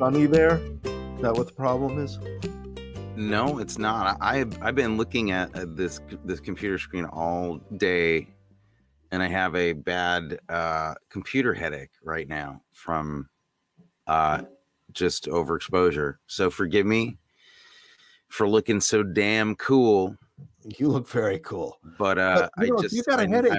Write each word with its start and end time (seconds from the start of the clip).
sunny 0.00 0.24
there? 0.24 0.54
Is 0.54 1.20
that 1.20 1.34
what 1.34 1.46
the 1.46 1.52
problem 1.52 1.98
is? 2.02 2.18
No, 3.16 3.58
it's 3.58 3.76
not. 3.76 4.16
I, 4.22 4.46
I've 4.62 4.74
been 4.74 4.96
looking 4.96 5.30
at 5.30 5.54
uh, 5.54 5.66
this 5.68 6.00
this 6.24 6.40
computer 6.40 6.78
screen 6.78 7.04
all 7.04 7.58
day, 7.76 8.26
and 9.10 9.22
I 9.22 9.28
have 9.28 9.54
a 9.54 9.74
bad 9.74 10.38
uh, 10.48 10.94
computer 11.10 11.52
headache 11.52 11.90
right 12.02 12.26
now 12.26 12.62
from 12.72 13.28
uh, 14.06 14.40
just 14.92 15.26
overexposure. 15.26 16.14
So 16.26 16.48
forgive 16.48 16.86
me 16.86 17.18
for 18.28 18.48
looking 18.48 18.80
so 18.80 19.02
damn 19.02 19.54
cool. 19.56 20.16
You 20.78 20.88
look 20.88 21.10
very 21.10 21.40
cool. 21.40 21.78
But 21.98 22.18
uh, 22.18 22.48
But, 22.56 22.66
you 22.66 22.74
know, 22.74 22.80
just 22.80 22.94
you 22.94 23.02
got 23.02 23.20
a 23.20 23.28
headache. 23.28 23.52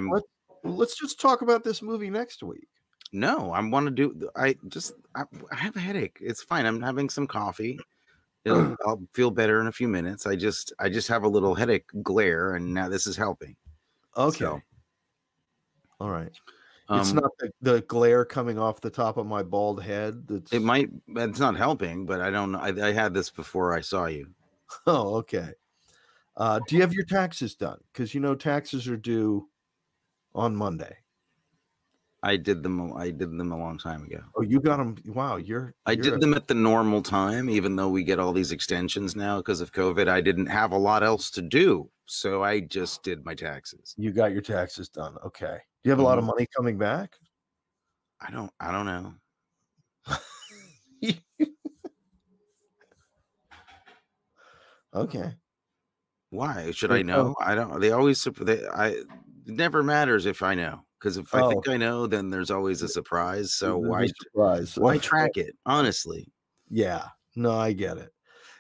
Let's 0.64 0.98
just 0.98 1.22
talk 1.22 1.44
about 1.44 1.64
this 1.64 1.84
movie 1.84 2.09
next 2.09 2.42
week. 2.42 2.67
No, 3.14 3.52
I 3.52 3.62
want 3.62 3.86
to 3.88 3.92
do. 3.92 4.30
I 4.36 4.56
just 4.68 4.94
I, 5.16 5.24
I 5.52 5.56
have 5.56 5.76
a 5.76 5.80
headache. 5.80 6.18
It's 6.22 6.42
fine. 6.42 6.66
I'm 6.66 6.82
having 6.82 7.10
some 7.10 7.28
coffee. 7.28 7.80
It'll, 8.46 8.76
I'll 8.86 9.02
feel 9.14 9.32
better 9.32 9.60
in 9.60 9.68
a 9.68 9.72
few 9.72 9.88
minutes. 9.88 10.26
I 10.26 10.36
just 10.36 10.74
I 10.80 10.90
just 10.90 11.08
have 11.10 11.24
a 11.24 11.28
little 11.28 11.54
headache 11.54 11.90
glare, 12.02 12.56
and 12.56 12.74
now 12.74 12.88
this 12.88 13.08
is 13.08 13.18
helping. 13.18 13.56
Okay. 14.16 14.46
So, 14.46 14.62
All 16.00 16.10
right. 16.10 16.32
it's 16.90 17.10
um, 17.10 17.16
not 17.16 17.32
the, 17.40 17.52
the 17.62 17.82
glare 17.82 18.24
coming 18.24 18.58
off 18.58 18.82
the 18.82 18.90
top 18.90 19.18
of 19.18 19.26
my 19.26 19.44
bald 19.44 19.84
head. 19.84 20.28
That's 20.28 20.54
It 20.54 20.62
might. 20.62 20.90
It's 21.09 21.40
not 21.40 21.58
helping, 21.58 22.06
but 22.06 22.22
I 22.22 22.30
don't 22.30 22.54
know. 22.54 22.59
I, 22.59 22.70
I 22.70 22.92
had 22.94 23.14
this 23.14 23.30
before 23.30 23.73
I 23.73 23.82
saw 23.82 24.06
you. 24.06 24.28
Oh, 24.88 25.16
okay. 25.16 25.52
Uh, 26.38 26.62
do 26.66 26.76
you 26.76 26.82
have 26.82 26.94
your 26.94 27.04
taxes 27.04 27.56
done? 27.56 27.78
Because 27.92 28.14
you 28.14 28.22
know 28.22 28.36
taxes 28.36 28.88
are 28.88 28.96
due 28.96 29.50
on 30.34 30.56
Monday. 30.56 30.96
I 32.23 32.35
did 32.38 32.61
them. 32.61 32.94
I 32.95 33.09
did 33.09 33.31
them 33.38 33.52
a 33.52 33.58
long 33.58 33.80
time 33.80 34.03
ago. 34.03 34.22
Oh, 34.36 34.41
you 34.44 34.59
got 34.59 34.77
them. 34.77 34.95
Wow, 35.08 35.38
you're. 35.38 35.73
I 35.88 35.94
you're 35.94 36.03
did 36.03 36.14
a- 36.14 36.17
them 36.19 36.33
at 36.36 36.47
the 36.47 36.53
normal 36.53 37.02
time, 37.02 37.50
even 37.50 37.75
though 37.75 37.89
we 37.89 38.03
get 38.03 38.19
all 38.19 38.31
these 38.31 38.52
extensions 38.52 39.16
now 39.16 39.38
because 39.38 39.59
of 39.59 39.72
COVID. 39.72 40.08
I 40.08 40.22
didn't 40.22 40.45
have 40.45 40.72
a 40.72 40.78
lot 40.78 41.02
else 41.03 41.31
to 41.31 41.41
do, 41.41 41.89
so 42.05 42.44
I 42.44 42.59
just 42.59 43.02
did 43.03 43.25
my 43.25 43.33
taxes. 43.33 43.95
You 43.97 44.11
got 44.11 44.33
your 44.33 44.41
taxes 44.44 44.88
done. 44.88 45.16
Okay. 45.25 45.58
Do 45.83 45.89
you 45.89 45.91
have 45.91 46.00
a 46.00 46.03
lot 46.03 46.19
of 46.19 46.23
Mhm. 46.23 46.28
money 46.28 46.47
coming 46.55 46.78
back? 46.78 47.16
I 48.19 48.30
don't. 48.30 48.52
I 48.59 48.72
don't 48.72 48.85
know. 48.85 49.13
okay. 54.94 55.33
Why 56.30 56.72
should 56.72 56.91
I 56.91 57.02
know? 57.02 57.35
I 57.41 57.56
don't. 57.56 57.80
They 57.81 57.91
always. 57.91 58.23
They, 58.23 58.66
I. 58.67 58.88
It 58.89 59.08
never 59.47 59.81
matters 59.83 60.25
if 60.28 60.44
I 60.44 60.53
know, 60.56 60.85
because 61.02 61.17
if 61.17 61.33
I 61.33 61.47
think 61.49 61.67
Oh. 61.67 61.71
I 61.71 61.77
know, 61.77 62.05
then 62.05 62.30
there's 62.30 62.52
always 62.52 62.83
a 62.83 62.88
surprise. 62.88 63.53
So 63.53 63.80
There's 63.80 63.89
why? 63.89 64.07
surprise? 64.07 64.75
Why 64.77 64.97
track 64.99 65.31
it? 65.35 65.57
Honestly, 65.66 66.31
Yeah. 66.69 67.07
No, 67.35 67.52
I 67.52 67.71
get 67.73 67.97
it. 67.97 68.13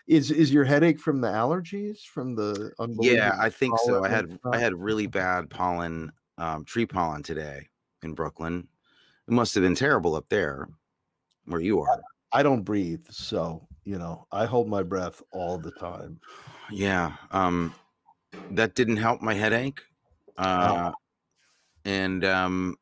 Is 0.07 0.31
is 0.31 0.51
your 0.51 0.63
headache 0.63 0.99
from 0.99 1.21
the 1.21 1.27
allergies 1.27 1.99
from 2.05 2.35
the 2.35 2.71
yeah, 2.99 3.35
I 3.39 3.49
think 3.49 3.77
so. 3.85 4.03
I 4.03 4.09
had 4.09 4.39
I 4.51 4.57
had 4.57 4.73
really 4.73 5.07
bad 5.07 5.49
pollen, 5.49 6.11
um, 6.37 6.65
tree 6.65 6.85
pollen 6.85 7.21
today 7.21 7.67
in 8.01 8.13
Brooklyn. 8.13 8.67
It 9.27 9.31
must 9.33 9.53
have 9.55 9.61
been 9.61 9.75
terrible 9.75 10.15
up 10.15 10.27
there, 10.29 10.67
where 11.45 11.61
you 11.61 11.81
are. 11.81 12.01
I 12.31 12.43
don't 12.43 12.63
breathe, 12.63 13.05
so 13.09 13.67
you 13.83 13.99
know 13.99 14.25
I 14.31 14.45
hold 14.45 14.67
my 14.67 14.83
breath 14.83 15.21
all 15.31 15.57
the 15.57 15.71
time. 15.71 16.19
Yeah, 16.73 17.17
um, 17.31 17.75
that 18.51 18.75
didn't 18.75 18.95
help 18.97 19.21
my 19.21 19.33
headache. 19.33 19.81
Uh, 20.37 20.93
and 21.85 22.23
um, 22.25 22.75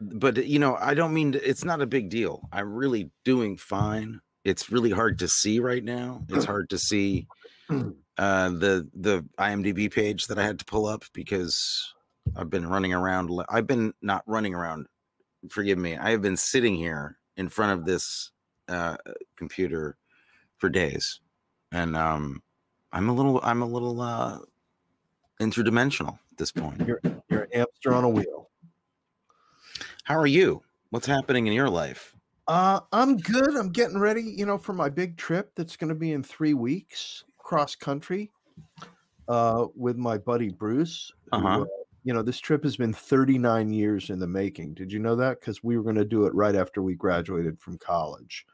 but 0.00 0.46
you 0.46 0.58
know, 0.58 0.76
I 0.76 0.94
don't 0.94 1.14
mean 1.14 1.32
to, 1.32 1.48
it's 1.48 1.64
not 1.64 1.80
a 1.80 1.86
big 1.86 2.10
deal. 2.10 2.48
I'm 2.52 2.72
really 2.74 3.10
doing 3.24 3.56
fine. 3.56 4.20
It's 4.44 4.70
really 4.70 4.90
hard 4.90 5.18
to 5.20 5.28
see 5.28 5.58
right 5.58 5.82
now. 5.82 6.22
It's 6.28 6.44
hard 6.52 6.70
to 6.70 6.78
see 6.78 7.26
uh, 7.70 8.48
the 8.50 8.88
the 8.94 9.24
IMDb 9.38 9.92
page 9.92 10.26
that 10.26 10.38
I 10.38 10.44
had 10.44 10.58
to 10.58 10.64
pull 10.64 10.86
up 10.86 11.04
because 11.12 11.94
I've 12.36 12.50
been 12.50 12.66
running 12.66 12.92
around. 12.92 13.30
I've 13.48 13.66
been 13.66 13.92
not 14.02 14.22
running 14.26 14.54
around. 14.54 14.86
Forgive 15.50 15.78
me. 15.78 15.96
I 15.96 16.10
have 16.10 16.22
been 16.22 16.36
sitting 16.36 16.74
here 16.74 17.18
in 17.36 17.48
front 17.48 17.78
of 17.78 17.86
this 17.86 18.30
uh, 18.68 18.96
computer 19.36 19.96
for 20.58 20.68
days, 20.68 21.20
and 21.72 21.96
um, 21.96 22.42
I'm 22.92 23.08
a 23.08 23.12
little. 23.12 23.40
I'm 23.42 23.62
a 23.62 23.66
little 23.66 24.00
uh, 24.00 24.38
interdimensional 25.40 26.18
at 26.30 26.38
this 26.38 26.52
point. 26.52 26.86
You're 26.86 27.00
you're 27.36 27.44
an 27.44 27.50
hamster 27.52 27.94
on 27.94 28.04
a 28.04 28.08
wheel. 28.08 28.50
How 30.04 30.16
are 30.16 30.26
you? 30.26 30.62
What's 30.90 31.06
happening 31.06 31.46
in 31.46 31.52
your 31.52 31.68
life? 31.68 32.14
Uh, 32.48 32.80
I'm 32.92 33.16
good. 33.16 33.56
I'm 33.56 33.70
getting 33.70 33.98
ready, 33.98 34.22
you 34.22 34.46
know, 34.46 34.56
for 34.56 34.72
my 34.72 34.88
big 34.88 35.16
trip 35.16 35.50
that's 35.56 35.76
going 35.76 35.88
to 35.88 35.94
be 35.94 36.12
in 36.12 36.22
three 36.22 36.54
weeks 36.54 37.24
cross 37.38 37.74
country 37.74 38.30
uh, 39.28 39.66
with 39.74 39.96
my 39.96 40.18
buddy 40.18 40.48
Bruce. 40.48 41.12
Uh-huh. 41.32 41.62
uh, 41.62 41.64
you 42.04 42.14
know, 42.14 42.22
this 42.22 42.38
trip 42.38 42.62
has 42.62 42.76
been 42.76 42.92
39 42.92 43.72
years 43.72 44.10
in 44.10 44.20
the 44.20 44.28
making. 44.28 44.74
Did 44.74 44.92
you 44.92 45.00
know 45.00 45.16
that? 45.16 45.40
Because 45.40 45.64
we 45.64 45.76
were 45.76 45.82
going 45.82 45.96
to 45.96 46.04
do 46.04 46.26
it 46.26 46.34
right 46.34 46.54
after 46.54 46.82
we 46.82 46.94
graduated 46.94 47.58
from 47.58 47.78
college. 47.78 48.46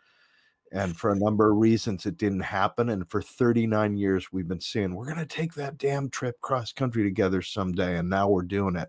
And 0.73 0.97
for 0.97 1.13
a 1.13 1.19
number 1.19 1.51
of 1.51 1.59
reasons, 1.59 2.07
it 2.07 2.17
didn't 2.17 2.41
happen. 2.41 2.89
And 2.89 3.09
for 3.11 3.21
39 3.21 3.97
years, 3.97 4.33
we've 4.33 4.49
been 4.49 4.61
saying, 4.61 4.95
we're 4.95 5.05
going 5.05 5.19
to 5.19 5.27
take 5.27 5.53
that 5.55 5.77
damn 5.77 6.09
trip 6.09 6.41
cross 6.41 6.73
country 6.73 7.03
together 7.03 7.43
someday. 7.43 7.99
And 7.99 8.09
now 8.09 8.29
we're 8.29 8.43
doing 8.43 8.77
it. 8.77 8.89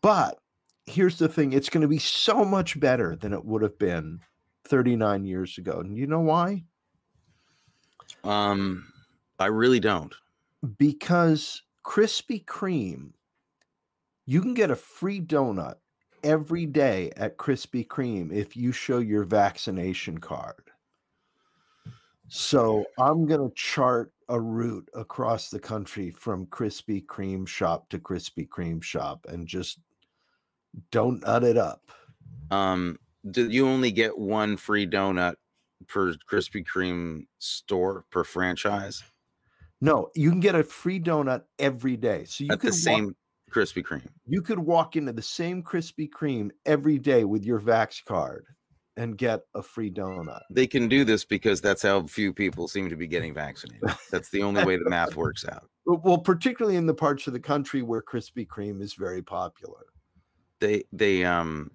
But 0.00 0.38
here's 0.86 1.18
the 1.18 1.28
thing 1.28 1.52
it's 1.52 1.68
going 1.68 1.82
to 1.82 1.88
be 1.88 1.98
so 1.98 2.44
much 2.44 2.80
better 2.80 3.16
than 3.16 3.34
it 3.34 3.44
would 3.44 3.62
have 3.62 3.78
been 3.78 4.20
39 4.64 5.24
years 5.24 5.58
ago. 5.58 5.80
And 5.80 5.96
you 5.96 6.06
know 6.06 6.20
why? 6.20 6.64
Um, 8.24 8.86
I 9.38 9.46
really 9.46 9.80
don't. 9.80 10.14
Because 10.78 11.62
Krispy 11.84 12.42
Kreme, 12.46 13.12
you 14.24 14.40
can 14.40 14.54
get 14.54 14.70
a 14.70 14.76
free 14.76 15.20
donut 15.20 15.74
every 16.22 16.64
day 16.64 17.12
at 17.18 17.36
Krispy 17.36 17.86
Kreme 17.86 18.32
if 18.32 18.56
you 18.56 18.72
show 18.72 18.98
your 18.98 19.24
vaccination 19.24 20.16
card. 20.16 20.70
So 22.28 22.84
I'm 22.98 23.26
going 23.26 23.48
to 23.48 23.54
chart 23.54 24.12
a 24.28 24.40
route 24.40 24.88
across 24.94 25.50
the 25.50 25.58
country 25.60 26.10
from 26.10 26.46
Krispy 26.46 27.04
Kreme 27.04 27.46
shop 27.46 27.88
to 27.90 27.98
Krispy 27.98 28.48
Kreme 28.48 28.82
shop 28.82 29.26
and 29.28 29.46
just 29.46 29.78
don't 30.90 31.20
nut 31.22 31.44
it 31.44 31.56
up. 31.58 31.82
Um, 32.50 32.98
do 33.30 33.48
you 33.48 33.68
only 33.68 33.90
get 33.92 34.18
one 34.18 34.56
free 34.56 34.86
donut 34.86 35.34
per 35.86 36.14
Krispy 36.30 36.64
Kreme 36.64 37.26
store 37.38 38.04
per 38.10 38.24
franchise 38.24 39.02
No, 39.80 40.10
you 40.14 40.30
can 40.30 40.40
get 40.40 40.54
a 40.54 40.62
free 40.64 40.98
donut 41.00 41.42
every 41.58 41.96
day. 41.96 42.24
So 42.24 42.44
you 42.44 42.50
at 42.52 42.60
could 42.60 42.72
the 42.72 42.90
walk- 42.90 42.98
same 42.98 43.16
Krispy 43.50 43.82
Kreme? 43.84 44.08
you 44.26 44.40
could 44.42 44.58
walk 44.58 44.96
into 44.96 45.12
the 45.12 45.22
same 45.22 45.62
Krispy 45.62 46.08
Kreme 46.08 46.50
every 46.64 46.98
day 46.98 47.24
with 47.24 47.44
your 47.44 47.60
Vax 47.60 48.02
card 48.04 48.46
and 48.96 49.18
get 49.18 49.40
a 49.54 49.62
free 49.62 49.90
donut. 49.90 50.40
They 50.50 50.66
can 50.66 50.88
do 50.88 51.04
this 51.04 51.24
because 51.24 51.60
that's 51.60 51.82
how 51.82 52.06
few 52.06 52.32
people 52.32 52.68
seem 52.68 52.88
to 52.90 52.96
be 52.96 53.06
getting 53.06 53.34
vaccinated. 53.34 53.90
That's 54.10 54.30
the 54.30 54.42
only 54.42 54.64
way 54.64 54.76
the 54.76 54.88
math 54.88 55.16
works 55.16 55.44
out. 55.44 55.68
Well- 55.86 56.18
particularly 56.18 56.76
in 56.76 56.86
the 56.86 56.94
parts 56.94 57.26
of 57.26 57.32
the 57.32 57.40
country 57.40 57.82
where 57.82 58.02
Krispy 58.02 58.46
Kreme 58.46 58.80
is 58.80 58.94
very 58.94 59.22
popular. 59.22 59.86
They 60.60 60.84
they 60.92 61.24
um, 61.24 61.70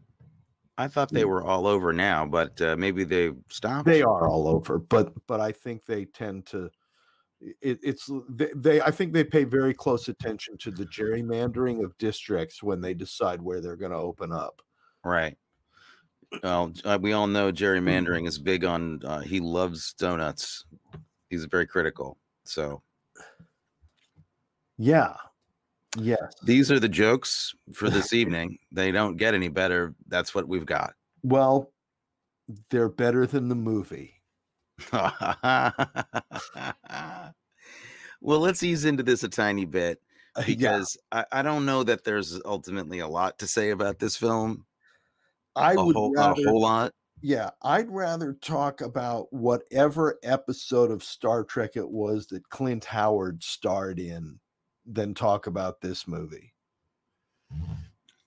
I 0.80 0.88
thought 0.88 1.12
they 1.12 1.26
were 1.26 1.44
all 1.44 1.68
over 1.68 1.92
now, 1.92 2.26
but 2.26 2.60
uh, 2.62 2.78
maybe 2.78 3.04
they 3.04 3.32
stopped. 3.50 3.86
They 3.86 4.02
are 4.02 4.30
all 4.30 4.48
over, 4.48 4.80
but 4.80 5.12
but 5.28 5.42
I 5.42 5.52
think 5.52 5.86
they 5.86 6.06
tend 6.06 6.46
to. 6.48 6.70
It, 7.42 7.80
it's 7.84 8.10
they, 8.30 8.50
they. 8.56 8.82
I 8.82 8.90
think 8.90 9.12
they 9.12 9.26
pay 9.26 9.44
very 9.44 9.74
close 9.74 10.08
attention 10.08 10.58
to 10.60 10.72
the 10.72 10.86
gerrymandering 10.86 11.84
of 11.84 11.98
districts 11.98 12.64
when 12.64 12.80
they 12.80 12.94
decide 12.94 13.42
where 13.42 13.60
they're 13.60 13.76
going 13.76 13.92
to 13.92 13.98
open 13.98 14.32
up. 14.32 14.62
Right. 15.04 15.38
Well, 16.44 16.72
uh, 16.86 17.00
we 17.02 17.14
all 17.14 17.28
know 17.28 17.52
Mm. 17.52 17.56
gerrymandering 17.56 18.28
is 18.28 18.38
big 18.38 18.64
on. 18.66 19.02
Uh, 19.04 19.20
he 19.22 19.40
loves 19.40 19.94
donuts. 19.94 20.66
He's 21.30 21.46
very 21.46 21.66
critical. 21.68 22.18
So 22.44 22.82
Yeah. 24.78 25.16
Yes. 25.98 26.36
these 26.44 26.72
are 26.72 26.80
the 26.80 26.88
jokes 26.90 27.54
for 27.74 27.90
this 28.10 28.14
evening. 28.14 28.58
They 28.72 28.92
don't 28.92 29.18
get 29.18 29.34
any 29.34 29.48
better. 29.48 29.96
That's 30.08 30.36
what 30.36 30.48
we've 30.48 30.66
got. 30.66 30.94
Well, 31.24 31.72
they're 32.70 32.90
better 32.90 33.26
than 33.28 33.50
the 33.50 33.56
movie. 33.56 34.14
well, 34.94 35.74
let's 38.40 38.64
ease 38.64 38.86
into 38.86 39.04
this 39.04 39.24
a 39.24 39.30
tiny 39.30 39.66
bit 39.66 40.00
Uh, 40.36 40.42
yeah. 40.42 40.46
because 40.46 40.98
I, 41.12 41.26
I 41.32 41.42
don't 41.42 41.66
know 41.66 41.84
that 41.84 42.04
there's 42.04 42.40
ultimately 42.46 43.00
a 43.00 43.08
lot 43.08 43.40
to 43.40 43.48
say 43.48 43.72
about 43.72 44.00
this 44.00 44.16
film. 44.16 44.66
I 45.60 45.74
a 45.74 45.84
would 45.84 45.96
whole, 45.96 46.14
rather. 46.14 46.42
a 46.42 46.50
whole 46.50 46.62
lot. 46.62 46.94
Yeah, 47.22 47.50
I'd 47.64 47.90
rather 47.90 48.34
talk 48.34 48.82
about 48.82 49.32
whatever 49.34 50.20
episode 50.24 50.90
of 50.90 51.04
Star 51.04 51.44
Trek 51.44 51.72
it 51.76 51.90
was 51.90 52.28
that 52.28 52.48
Clint 52.50 52.86
Howard 52.86 53.44
starred 53.44 54.00
in 54.00 54.40
than 54.86 55.14
talk 55.14 55.48
about 55.48 55.82
this 55.82 56.08
movie. 56.08 56.54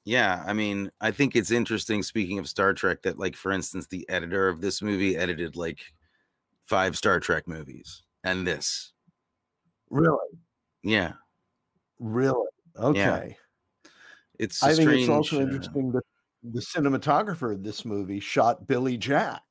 Yeah, 0.05 0.43
I 0.47 0.53
mean, 0.53 0.91
I 1.01 1.11
think 1.11 1.37
it's 1.37 1.51
interesting. 1.51 2.03
Speaking 2.03 2.39
of 2.39 2.49
Star 2.49 2.75
Trek, 2.75 3.03
that 3.03 3.19
like, 3.19 3.37
for 3.37 3.51
instance, 3.53 3.87
the 3.87 4.07
editor 4.11 4.49
of 4.49 4.61
this 4.61 4.83
movie 4.83 5.17
edited 5.17 5.57
like 5.57 5.81
five 6.67 6.97
Star 6.97 7.21
Trek 7.21 7.49
movies, 7.49 8.03
and 8.25 8.47
this. 8.47 8.93
Really? 9.91 10.19
Yeah. 10.83 11.13
Really? 11.99 12.49
Okay. 12.79 13.37
It's. 14.39 14.63
I 14.63 14.75
think 14.75 14.89
strange, 14.89 15.01
it's 15.03 15.09
also 15.09 15.39
uh, 15.39 15.43
interesting 15.43 15.93
that 15.93 16.05
the 16.43 16.61
cinematographer 16.61 17.53
of 17.53 17.63
this 17.63 17.85
movie 17.85 18.21
shot 18.21 18.67
Billy 18.67 18.97
Jack. 18.97 19.43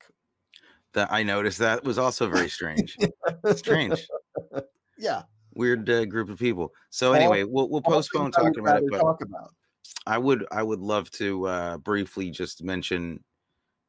that 0.93 1.11
I 1.11 1.23
noticed 1.23 1.59
that 1.59 1.83
was 1.83 1.97
also 1.97 2.29
very 2.29 2.49
strange. 2.49 2.97
strange, 3.55 4.07
Yeah. 4.97 5.23
weird 5.53 5.89
uh, 5.89 6.05
group 6.05 6.29
of 6.29 6.37
people. 6.39 6.73
So 6.89 7.09
All- 7.09 7.15
anyway, 7.15 7.43
we'll 7.43 7.69
we'll 7.69 7.81
postpone 7.81 8.31
things 8.31 8.37
I 8.37 8.41
would 8.43 8.53
talking 8.55 8.59
about 8.63 8.83
it. 8.83 8.89
But 8.91 8.99
Talk 8.99 9.21
about. 9.21 9.53
I 10.07 10.17
would 10.17 10.45
I 10.51 10.63
would 10.63 10.79
love 10.79 11.09
to 11.11 11.47
uh, 11.47 11.77
briefly 11.77 12.29
just 12.31 12.63
mention 12.63 13.23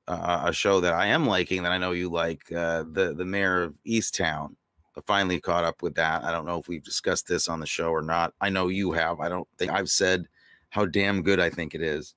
uh, 0.09 0.43
a 0.47 0.53
show 0.53 0.81
that 0.81 0.93
I 0.95 1.07
am 1.07 1.27
liking 1.27 1.63
that 1.63 1.73
I 1.73 1.79
know 1.79 1.93
you 1.93 2.09
like. 2.11 2.43
Uh, 2.53 2.85
the 2.93 3.15
the 3.17 3.25
Mare 3.25 3.63
of 3.63 3.75
Easttown. 3.87 4.55
I 4.97 5.01
finally 5.07 5.41
caught 5.41 5.65
up 5.65 5.83
with 5.83 5.95
that. 5.95 6.23
I 6.23 6.31
don't 6.33 6.45
know 6.45 6.59
if 6.59 6.69
we've 6.69 6.83
discussed 6.85 7.27
this 7.27 7.49
on 7.49 7.61
the 7.61 7.67
show 7.67 7.89
or 7.91 8.03
not. 8.03 8.35
I 8.43 8.51
know 8.51 8.69
you 8.69 8.93
have. 8.93 9.21
I 9.21 9.29
don't 9.31 9.49
think 9.59 9.71
I've 9.73 9.89
said 9.89 10.27
how 10.69 10.85
damn 10.85 11.23
good 11.23 11.41
I 11.41 11.49
think 11.49 11.75
it 11.75 11.81
is. 11.81 12.15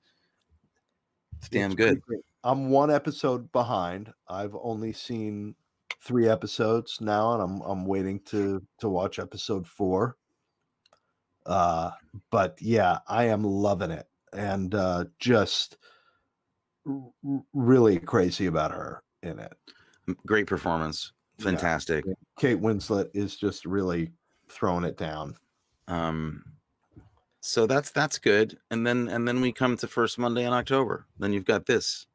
It's 1.38 1.48
damn 1.48 1.72
It's 1.72 1.76
good. 1.76 2.00
I'm 2.44 2.70
one 2.70 2.90
episode 2.90 3.50
behind. 3.52 4.12
I've 4.28 4.54
only 4.60 4.92
seen 4.92 5.54
three 6.00 6.28
episodes 6.28 7.00
now, 7.00 7.34
and 7.34 7.42
I'm 7.42 7.60
I'm 7.62 7.86
waiting 7.86 8.20
to 8.26 8.62
to 8.78 8.88
watch 8.88 9.18
episode 9.18 9.66
four. 9.66 10.16
Uh, 11.44 11.90
but 12.30 12.56
yeah, 12.60 12.98
I 13.08 13.24
am 13.24 13.42
loving 13.42 13.90
it, 13.90 14.06
and 14.32 14.74
uh, 14.74 15.04
just 15.18 15.76
r- 16.88 17.42
really 17.52 17.98
crazy 17.98 18.46
about 18.46 18.72
her 18.72 19.02
in 19.22 19.38
it. 19.38 19.52
Great 20.26 20.46
performance. 20.46 21.12
Yeah. 21.38 21.46
Fantastic. 21.46 22.04
Kate 22.38 22.60
Winslet 22.60 23.10
is 23.12 23.36
just 23.36 23.66
really 23.66 24.12
throwing 24.48 24.84
it 24.84 24.96
down. 24.96 25.36
Um 25.88 26.42
so 27.46 27.66
that's 27.66 27.90
that's 27.90 28.18
good. 28.18 28.58
And 28.70 28.86
then 28.86 29.08
and 29.08 29.26
then 29.26 29.40
we 29.40 29.52
come 29.52 29.76
to 29.76 29.86
first 29.86 30.18
Monday 30.18 30.44
in 30.44 30.52
October. 30.52 31.06
Then 31.18 31.32
you've 31.32 31.44
got 31.44 31.66
this. 31.66 32.06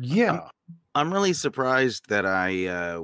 Yeah, 0.00 0.48
I'm 0.94 1.12
really 1.12 1.32
surprised 1.32 2.08
that 2.08 2.26
I 2.26 2.66
uh, 2.66 3.02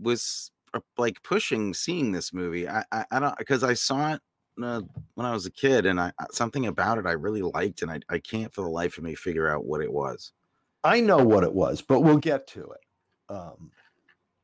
was 0.00 0.50
uh, 0.74 0.80
like 0.98 1.22
pushing 1.22 1.74
seeing 1.74 2.12
this 2.12 2.32
movie. 2.32 2.68
I 2.68 2.84
I, 2.92 3.04
I 3.10 3.20
don't 3.20 3.36
because 3.38 3.64
I 3.64 3.74
saw 3.74 4.14
it 4.14 4.20
uh, 4.62 4.82
when 5.14 5.26
I 5.26 5.32
was 5.32 5.46
a 5.46 5.50
kid, 5.50 5.86
and 5.86 5.98
I 5.98 6.12
something 6.30 6.66
about 6.66 6.98
it 6.98 7.06
I 7.06 7.12
really 7.12 7.42
liked, 7.42 7.82
and 7.82 7.90
I 7.90 8.00
I 8.08 8.18
can't 8.18 8.52
for 8.52 8.62
the 8.62 8.70
life 8.70 8.98
of 8.98 9.04
me 9.04 9.14
figure 9.14 9.48
out 9.48 9.64
what 9.64 9.80
it 9.80 9.92
was. 9.92 10.32
I 10.84 11.00
know 11.00 11.18
what 11.18 11.44
it 11.44 11.52
was, 11.52 11.80
but 11.80 12.00
we'll 12.00 12.18
get 12.18 12.46
to 12.48 12.60
it. 12.60 13.32
Um, 13.32 13.70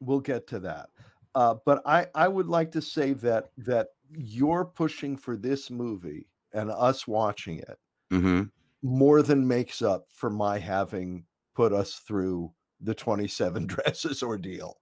we'll 0.00 0.20
get 0.20 0.46
to 0.48 0.60
that. 0.60 0.88
Uh, 1.34 1.56
but 1.64 1.82
I, 1.86 2.06
I 2.14 2.28
would 2.28 2.46
like 2.46 2.72
to 2.72 2.82
say 2.82 3.12
that 3.14 3.50
that 3.58 3.88
you're 4.10 4.64
pushing 4.64 5.16
for 5.16 5.36
this 5.36 5.70
movie 5.70 6.26
and 6.52 6.70
us 6.70 7.06
watching 7.06 7.58
it 7.58 7.78
hmm 8.10 8.44
more 8.82 9.22
than 9.22 9.46
makes 9.46 9.82
up 9.82 10.06
for 10.12 10.30
my 10.30 10.58
having 10.58 11.24
put 11.54 11.72
us 11.72 11.94
through 12.06 12.52
the 12.80 12.94
27 12.94 13.66
dresses 13.66 14.22
ordeal. 14.22 14.78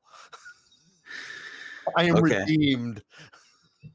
I 1.96 2.04
am 2.04 2.16
Okay. 2.16 2.40
redeemed. 2.40 3.02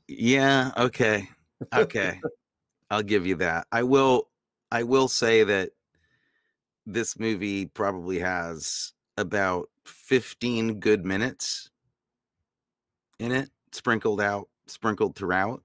Yeah. 0.08 0.72
Okay. 0.78 1.28
Okay. 1.74 2.20
I'll 2.92 3.04
give 3.04 3.26
you 3.26 3.36
that. 3.36 3.68
I 3.72 3.84
will. 3.84 4.30
I 4.72 4.84
will 4.84 5.08
say 5.08 5.44
that 5.44 5.72
this 6.86 7.18
movie 7.20 7.66
probably 7.66 8.20
has 8.20 8.94
about 9.18 9.70
15 9.86 10.80
good 10.80 11.06
minutes 11.06 11.71
in 13.22 13.32
it, 13.32 13.50
sprinkled 13.72 14.20
out, 14.20 14.50
sprinkled 14.68 15.16
throughout, 15.16 15.64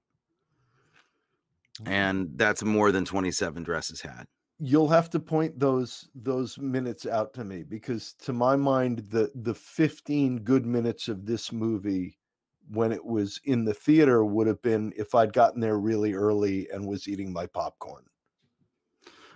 mm-hmm. 1.81 1.91
and 1.91 2.29
that's 2.35 2.63
more 2.63 2.91
than 2.91 3.03
27 3.05 3.63
dresses 3.63 4.01
had. 4.01 4.25
you'll 4.59 4.87
have 4.87 5.09
to 5.09 5.19
point 5.19 5.59
those 5.59 6.09
those 6.15 6.57
minutes 6.57 7.05
out 7.05 7.33
to 7.33 7.43
me 7.43 7.63
because 7.63 8.13
to 8.13 8.33
my 8.33 8.55
mind 8.55 8.99
the 9.09 9.31
the 9.35 9.53
15 9.53 10.39
good 10.39 10.65
minutes 10.65 11.07
of 11.07 11.25
this 11.25 11.51
movie 11.51 12.17
when 12.69 12.91
it 12.91 13.03
was 13.03 13.39
in 13.45 13.65
the 13.65 13.73
theater 13.73 14.25
would 14.25 14.47
have 14.47 14.61
been 14.61 14.93
if 14.97 15.15
I'd 15.15 15.33
gotten 15.33 15.61
there 15.61 15.77
really 15.77 16.13
early 16.13 16.67
and 16.69 16.85
was 16.85 17.07
eating 17.07 17.31
my 17.31 17.47
popcorn. 17.47 18.03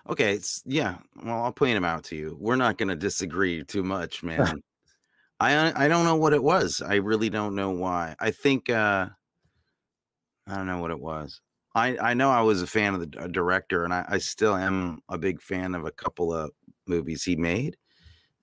Okay. 0.10 0.34
It's, 0.34 0.62
yeah. 0.66 0.98
Well, 1.24 1.44
I'll 1.44 1.54
point 1.54 1.76
them 1.76 1.86
out 1.86 2.04
to 2.06 2.16
you. 2.16 2.38
We're 2.40 2.56
not 2.56 2.78
going 2.78 2.90
to 2.90 2.96
disagree 2.96 3.64
too 3.64 3.84
much, 3.84 4.24
man. 4.24 4.62
I 5.42 5.86
I 5.86 5.88
don't 5.90 6.06
know 6.06 6.16
what 6.16 6.34
it 6.34 6.44
was. 6.44 6.82
I 6.82 6.96
really 6.96 7.30
don't 7.30 7.56
know 7.56 7.72
why. 7.72 8.16
I 8.20 8.32
think 8.32 8.70
uh 8.70 9.10
I 10.48 10.56
don't 10.56 10.68
know 10.68 10.80
what 10.80 10.92
it 10.92 11.00
was. 11.00 11.42
I 11.76 11.98
I 11.98 12.14
know 12.14 12.30
I 12.30 12.42
was 12.42 12.62
a 12.62 12.68
fan 12.68 12.94
of 12.96 13.12
the 13.12 13.20
uh, 13.20 13.28
director, 13.28 13.84
and 13.84 13.94
I, 13.94 14.06
I 14.10 14.18
still 14.18 14.56
am 14.56 15.02
a 15.10 15.18
big 15.18 15.42
fan 15.42 15.76
of 15.76 15.86
a 15.86 15.92
couple 15.92 16.34
of 16.34 16.52
movies 16.88 17.24
he 17.24 17.36
made. 17.36 17.78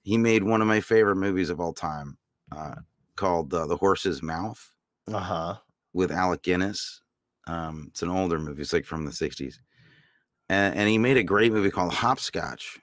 He 0.02 0.18
made 0.18 0.44
one 0.44 0.62
of 0.62 0.68
my 0.68 0.80
favorite 0.80 1.16
movies 1.16 1.50
of 1.50 1.60
all 1.60 1.74
time, 1.74 2.18
uh, 2.52 2.76
called 3.16 3.52
uh, 3.54 3.66
"The 3.66 3.76
Horse's 3.76 4.22
Mouth" 4.22 4.72
Uh-huh. 5.08 5.58
with 5.92 6.10
Alec 6.12 6.42
Guinness. 6.42 7.02
Um, 7.46 7.86
it's 7.90 8.02
an 8.02 8.10
older 8.10 8.38
movie. 8.38 8.62
It's 8.62 8.72
like 8.72 8.86
from 8.86 9.04
the 9.04 9.12
'60s, 9.12 9.56
and, 10.48 10.74
and 10.76 10.88
he 10.88 10.98
made 10.98 11.16
a 11.18 11.22
great 11.24 11.52
movie 11.52 11.70
called 11.70 11.92
Hopscotch 11.94 12.78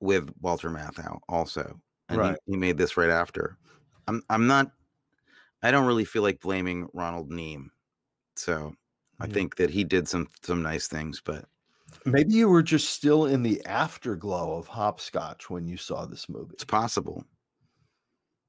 with 0.00 0.30
Walter 0.40 0.70
Matthau 0.70 1.20
also, 1.28 1.80
and 2.12 2.20
Right. 2.20 2.38
he, 2.46 2.52
he 2.52 2.56
made 2.56 2.78
this 2.78 2.96
right 2.96 3.10
after. 3.10 3.56
I'm 4.08 4.22
I'm 4.30 4.46
not. 4.46 4.72
I 5.62 5.70
don't 5.70 5.86
really 5.86 6.04
feel 6.04 6.22
like 6.22 6.40
blaming 6.40 6.88
Ronald 6.92 7.30
Neame, 7.30 7.68
so 8.36 8.74
I 9.20 9.26
think 9.28 9.56
that 9.56 9.70
he 9.70 9.84
did 9.84 10.08
some 10.08 10.28
some 10.42 10.62
nice 10.62 10.88
things, 10.88 11.20
but 11.24 11.46
Maybe 12.04 12.34
you 12.34 12.48
were 12.48 12.62
just 12.62 12.90
still 12.90 13.26
in 13.26 13.42
the 13.42 13.64
afterglow 13.66 14.56
of 14.56 14.68
hopscotch 14.68 15.50
when 15.50 15.66
you 15.66 15.76
saw 15.76 16.06
this 16.06 16.28
movie. 16.28 16.54
it's 16.54 16.64
possible. 16.64 17.24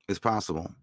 It's 0.10 0.20
possible. 0.20 0.74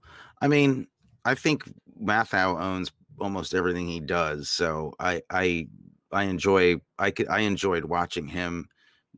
I 0.40 0.48
mean, 0.48 0.86
I 1.24 1.34
think 1.34 1.64
Matthau 2.02 2.58
owns 2.60 2.90
almost 3.18 3.54
everything 3.54 3.86
he 3.86 4.00
does, 4.00 4.48
so 4.48 4.94
I 4.98 5.22
I 5.30 5.68
I 6.12 6.24
enjoy 6.24 6.80
I 6.98 7.10
could 7.10 7.28
I 7.28 7.40
enjoyed 7.40 7.84
watching 7.84 8.26
him 8.28 8.68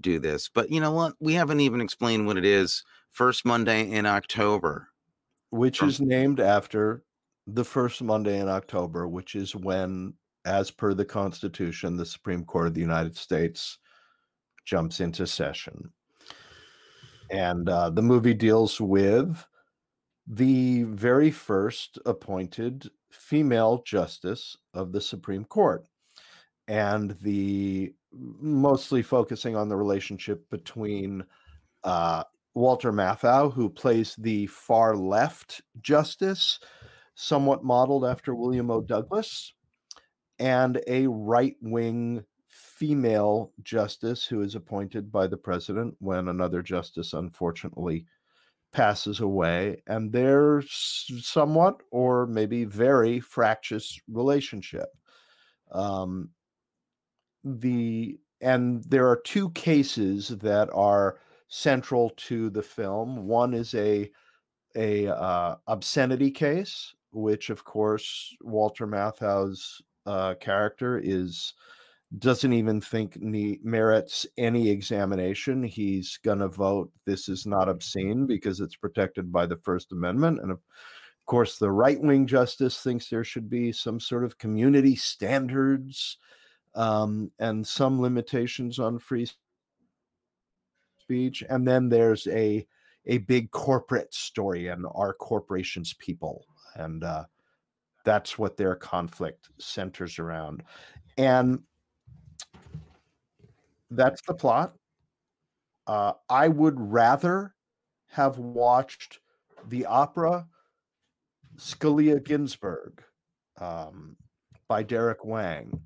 do 0.01 0.19
this. 0.19 0.49
But 0.49 0.71
you 0.71 0.81
know 0.81 0.93
what? 0.93 1.15
We 1.21 1.35
haven't 1.35 1.61
even 1.61 1.81
explained 1.81 2.27
what 2.27 2.37
it 2.37 2.45
is. 2.45 2.83
First 3.13 3.45
Monday 3.45 3.91
in 3.91 4.07
October. 4.07 4.89
which 5.51 5.79
From- 5.81 5.89
is 5.91 6.01
named 6.01 6.41
after 6.41 7.05
the 7.47 7.65
first 7.65 8.03
Monday 8.03 8.41
in 8.41 8.49
October, 8.49 9.07
which 9.07 9.35
is 9.35 9.55
when, 9.55 10.15
as 10.47 10.71
per 10.71 10.95
the 10.95 11.05
Constitution, 11.05 11.97
the 11.97 12.07
Supreme 12.07 12.45
Court 12.45 12.69
of 12.69 12.75
the 12.75 12.81
United 12.81 13.15
States 13.17 13.79
jumps 14.65 15.01
into 15.01 15.27
session. 15.27 15.93
And 17.31 17.69
uh, 17.69 17.91
the 17.91 18.01
movie 18.01 18.33
deals 18.35 18.81
with 18.81 19.45
the 20.27 20.85
very 20.85 21.31
first 21.31 21.99
appointed 22.07 22.91
female 23.11 23.83
justice 23.85 24.57
of 24.73 24.93
the 24.93 25.01
Supreme 25.01 25.45
Court 25.45 25.87
and 26.69 27.11
the 27.21 27.93
mostly 28.13 29.03
focusing 29.03 29.55
on 29.57 29.69
the 29.69 29.77
relationship 29.77 30.49
between 30.49 31.25
uh, 31.85 32.25
Walter 32.55 32.93
Matthau, 32.93 33.53
who 33.53 33.71
plays 33.71 34.15
the 34.17 34.47
far 34.47 34.97
left 34.97 35.63
justice, 35.81 36.61
somewhat 37.15 37.65
modeled 37.65 38.05
after 38.05 38.35
William 38.35 38.71
O. 38.71 38.81
Douglas, 38.81 39.55
and 40.39 40.81
a 40.87 41.07
right 41.07 41.57
wing 41.63 42.25
female 42.49 43.53
justice 43.63 44.27
who 44.27 44.43
is 44.43 44.55
appointed 44.55 45.11
by 45.11 45.27
the 45.27 45.37
president 45.37 45.95
when 46.01 46.29
another 46.29 46.63
justice 46.63 47.13
unfortunately 47.13 48.05
passes 48.73 49.21
away. 49.21 49.83
And 49.87 50.13
their 50.13 50.63
somewhat 50.67 51.81
or 51.91 52.27
maybe 52.27 52.65
very 52.65 53.21
fractious 53.21 53.99
relationship. 54.11 54.89
Um, 55.71 56.31
the 57.45 58.19
and 58.41 58.83
there 58.85 59.09
are 59.09 59.21
two 59.25 59.51
cases 59.51 60.29
that 60.29 60.69
are 60.75 61.19
central 61.55 62.09
to 62.17 62.49
the 62.49 62.63
film. 62.63 63.27
One 63.27 63.53
is 63.53 63.75
a 63.75 64.11
a 64.75 65.07
uh, 65.07 65.57
obscenity 65.67 66.31
case, 66.31 66.95
which 67.13 67.51
of 67.51 67.63
course 67.63 68.35
Walter 68.41 68.87
Matthau's 68.87 69.83
uh, 70.07 70.33
character 70.41 70.99
is 70.99 71.53
doesn't 72.19 72.55
even 72.55 72.81
think 72.81 73.19
ne- 73.21 73.59
merits 73.63 74.27
any 74.39 74.71
examination. 74.71 75.63
He's 75.63 76.19
gonna 76.25 76.49
vote 76.49 76.91
this 77.05 77.29
is 77.29 77.47
not 77.47 77.69
obscene 77.69 78.27
because 78.27 78.61
it's 78.61 78.77
protected 78.77 79.31
by 79.31 79.45
the 79.45 79.59
First 79.59 79.93
Amendment, 79.93 80.41
and 80.41 80.51
of 80.51 80.61
course 81.27 81.59
the 81.59 81.71
right 81.71 82.01
wing 82.01 82.27
justice 82.27 82.81
thinks 82.81 83.11
there 83.11 83.25
should 83.25 83.51
be 83.51 83.73
some 83.73 84.01
sort 84.01 84.25
of 84.25 84.39
community 84.39 84.97
standards 84.97 86.17
um, 86.75 87.31
and 87.39 87.67
some 87.67 88.01
limitations 88.01 88.79
on 88.79 88.99
free 88.99 89.29
speech. 91.13 91.45
And 91.49 91.69
then 91.69 91.89
there's 91.89 92.27
a 92.29 92.67
a 93.07 93.19
big 93.19 93.51
corporate 93.51 94.15
story 94.15 94.69
and 94.69 94.87
our 94.95 95.13
corporations 95.13 95.93
people 95.95 96.47
and 96.77 97.03
uh, 97.03 97.25
that's 98.05 98.39
what 98.39 98.57
their 98.57 98.77
conflict 98.77 99.49
centers 99.59 100.21
around 100.21 100.63
and 101.19 101.59
that's 103.91 104.23
the 104.29 104.33
plot 104.33 104.75
uh, 105.89 106.13
i 106.29 106.47
would 106.47 106.79
rather 106.79 107.53
have 108.07 108.39
watched 108.39 109.19
the 109.69 109.85
opera 109.87 110.47
scalia 111.57 112.23
ginsburg 112.23 113.03
um, 113.61 114.17
by 114.69 114.81
Derrick 114.85 115.25
Wang 115.25 115.83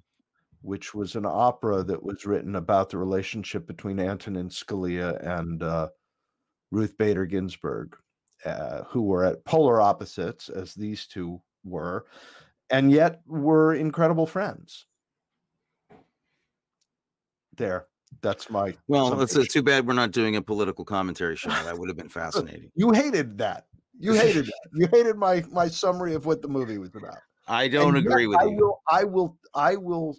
which 0.66 0.94
was 0.94 1.14
an 1.14 1.24
opera 1.24 1.84
that 1.84 2.02
was 2.02 2.26
written 2.26 2.56
about 2.56 2.90
the 2.90 2.98
relationship 2.98 3.66
between 3.68 4.00
antonin 4.00 4.48
scalia 4.48 5.16
and 5.38 5.62
uh, 5.62 5.88
Ruth 6.72 6.98
Bader 6.98 7.24
Ginsburg, 7.24 7.96
uh, 8.44 8.82
who 8.88 9.02
were 9.02 9.24
at 9.24 9.44
polar 9.44 9.80
opposites 9.80 10.48
as 10.48 10.74
these 10.74 11.06
two 11.06 11.40
were, 11.64 12.06
and 12.68 12.90
yet 12.90 13.20
were 13.26 13.74
incredible 13.74 14.26
friends. 14.26 14.86
There, 17.56 17.86
that's 18.20 18.50
my. 18.50 18.74
Well, 18.88 19.20
it's 19.22 19.36
uh, 19.36 19.44
too 19.48 19.62
bad 19.62 19.86
we're 19.86 19.94
not 19.94 20.10
doing 20.10 20.34
a 20.34 20.42
political 20.42 20.84
commentary 20.84 21.36
show. 21.36 21.50
That 21.50 21.78
would 21.78 21.88
have 21.88 21.96
been 21.96 22.08
fascinating. 22.08 22.70
you 22.74 22.90
hated 22.90 23.38
that. 23.38 23.66
You 23.98 24.14
hated 24.14 24.46
that. 24.46 24.52
You 24.74 24.88
hated 24.92 25.16
my 25.16 25.44
my 25.52 25.68
summary 25.68 26.14
of 26.14 26.26
what 26.26 26.42
the 26.42 26.48
movie 26.48 26.78
was 26.78 26.90
about. 26.96 27.18
I 27.48 27.68
don't 27.68 27.96
and 27.96 28.04
agree 28.04 28.26
with 28.26 28.40
I 28.40 28.46
you. 28.46 28.56
Will, 28.56 28.82
I 28.90 29.04
will. 29.04 29.38
I 29.54 29.76
will. 29.76 30.16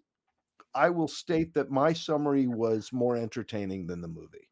I 0.74 0.90
will 0.90 1.08
state 1.08 1.54
that 1.54 1.72
my 1.72 1.94
summary 1.94 2.48
was 2.48 2.94
more 2.94 3.16
entertaining 3.16 3.88
than 3.88 4.02
the 4.02 4.08
movie. 4.08 4.50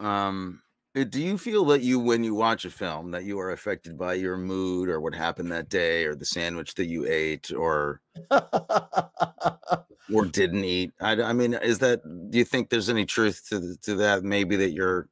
Um, 0.00 0.62
uh, 0.96 1.04
do 1.04 1.20
you 1.20 1.38
feel 1.38 1.64
that 1.66 1.82
you, 1.82 1.98
when 1.98 2.22
you 2.24 2.34
watch 2.34 2.64
a 2.64 2.70
film, 2.70 3.10
that 3.12 3.24
you 3.24 3.38
are 3.40 3.50
affected 3.50 3.98
by 3.98 4.14
your 4.14 4.36
mood 4.36 4.88
or 4.88 5.00
what 5.00 5.14
happened 5.14 5.50
that 5.52 5.68
day, 5.68 6.04
or 6.04 6.14
the 6.14 6.24
sandwich 6.24 6.74
that 6.74 6.86
you 6.86 7.06
ate, 7.06 7.52
or 7.52 8.00
or 8.30 10.24
didn't 10.30 10.64
eat? 10.64 10.92
I, 11.00 11.20
I 11.22 11.32
mean, 11.32 11.54
is 11.54 11.80
that? 11.80 12.02
Do 12.30 12.38
you 12.38 12.44
think 12.44 12.70
there's 12.70 12.88
any 12.88 13.06
truth 13.06 13.46
to 13.48 13.76
to 13.82 13.94
that? 13.96 14.22
Maybe 14.22 14.56
that 14.56 14.70
you're, 14.70 15.08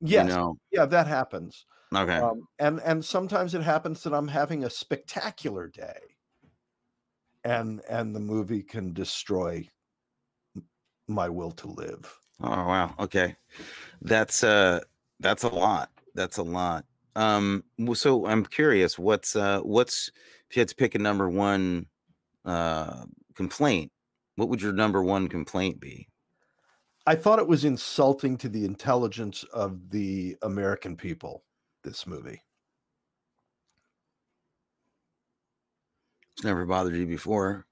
yes, 0.00 0.28
you 0.28 0.34
know, 0.34 0.56
yeah, 0.70 0.86
that 0.86 1.06
happens. 1.06 1.66
Okay, 1.94 2.18
um, 2.18 2.48
and 2.58 2.80
and 2.80 3.04
sometimes 3.04 3.54
it 3.54 3.62
happens 3.62 4.02
that 4.02 4.14
I'm 4.14 4.28
having 4.28 4.64
a 4.64 4.70
spectacular 4.70 5.68
day, 5.68 6.11
and 7.44 7.80
and 7.88 8.14
the 8.14 8.20
movie 8.20 8.62
can 8.62 8.92
destroy 8.92 9.68
my 11.08 11.28
will 11.28 11.50
to 11.52 11.68
live. 11.68 12.18
Oh 12.40 12.48
wow. 12.50 12.94
Okay. 12.98 13.36
That's 14.00 14.42
uh 14.44 14.80
that's 15.20 15.44
a 15.44 15.48
lot. 15.48 15.90
That's 16.14 16.38
a 16.38 16.42
lot. 16.42 16.84
Um 17.16 17.64
so 17.94 18.26
I'm 18.26 18.44
curious 18.44 18.98
what's 18.98 19.36
uh 19.36 19.60
what's 19.60 20.10
if 20.48 20.56
you 20.56 20.60
had 20.60 20.68
to 20.68 20.76
pick 20.76 20.94
a 20.94 20.98
number 20.98 21.28
one 21.28 21.86
uh 22.44 23.04
complaint, 23.34 23.92
what 24.36 24.48
would 24.48 24.62
your 24.62 24.72
number 24.72 25.02
one 25.02 25.28
complaint 25.28 25.80
be? 25.80 26.08
I 27.06 27.16
thought 27.16 27.40
it 27.40 27.48
was 27.48 27.64
insulting 27.64 28.36
to 28.38 28.48
the 28.48 28.64
intelligence 28.64 29.42
of 29.52 29.90
the 29.90 30.36
American 30.42 30.96
people 30.96 31.44
this 31.82 32.06
movie. 32.06 32.40
It's 36.36 36.44
never 36.44 36.64
bothered 36.66 36.94
you 36.94 37.06
before. 37.06 37.66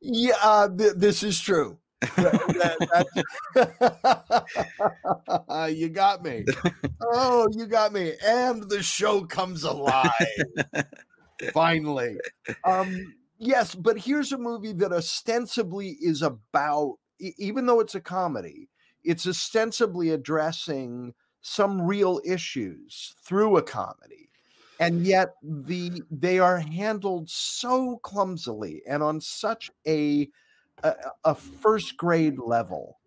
yeah, 0.00 0.34
uh, 0.42 0.68
th- 0.68 0.94
this 0.96 1.22
is 1.22 1.40
true. 1.40 1.78
you 5.68 5.88
got 5.88 6.22
me. 6.22 6.44
Oh, 7.00 7.46
you 7.52 7.66
got 7.66 7.92
me. 7.92 8.12
And 8.24 8.68
the 8.68 8.82
show 8.82 9.24
comes 9.24 9.64
alive. 9.64 10.10
Finally. 11.52 12.18
Um, 12.64 13.14
yes, 13.38 13.74
but 13.74 13.98
here's 13.98 14.32
a 14.32 14.38
movie 14.38 14.72
that 14.74 14.92
ostensibly 14.92 15.96
is 16.00 16.22
about, 16.22 16.96
even 17.18 17.66
though 17.66 17.80
it's 17.80 17.94
a 17.94 18.00
comedy, 18.00 18.68
it's 19.06 19.26
ostensibly 19.26 20.10
addressing 20.10 21.14
some 21.40 21.80
real 21.80 22.20
issues 22.24 23.14
through 23.22 23.56
a 23.56 23.62
comedy 23.62 24.28
and 24.80 25.06
yet 25.06 25.34
the 25.42 26.02
they 26.10 26.38
are 26.38 26.58
handled 26.58 27.30
so 27.30 27.98
clumsily 27.98 28.82
and 28.86 29.02
on 29.02 29.20
such 29.20 29.70
a 29.86 30.28
a, 30.82 30.94
a 31.24 31.34
first 31.34 31.96
grade 31.96 32.38
level 32.38 32.98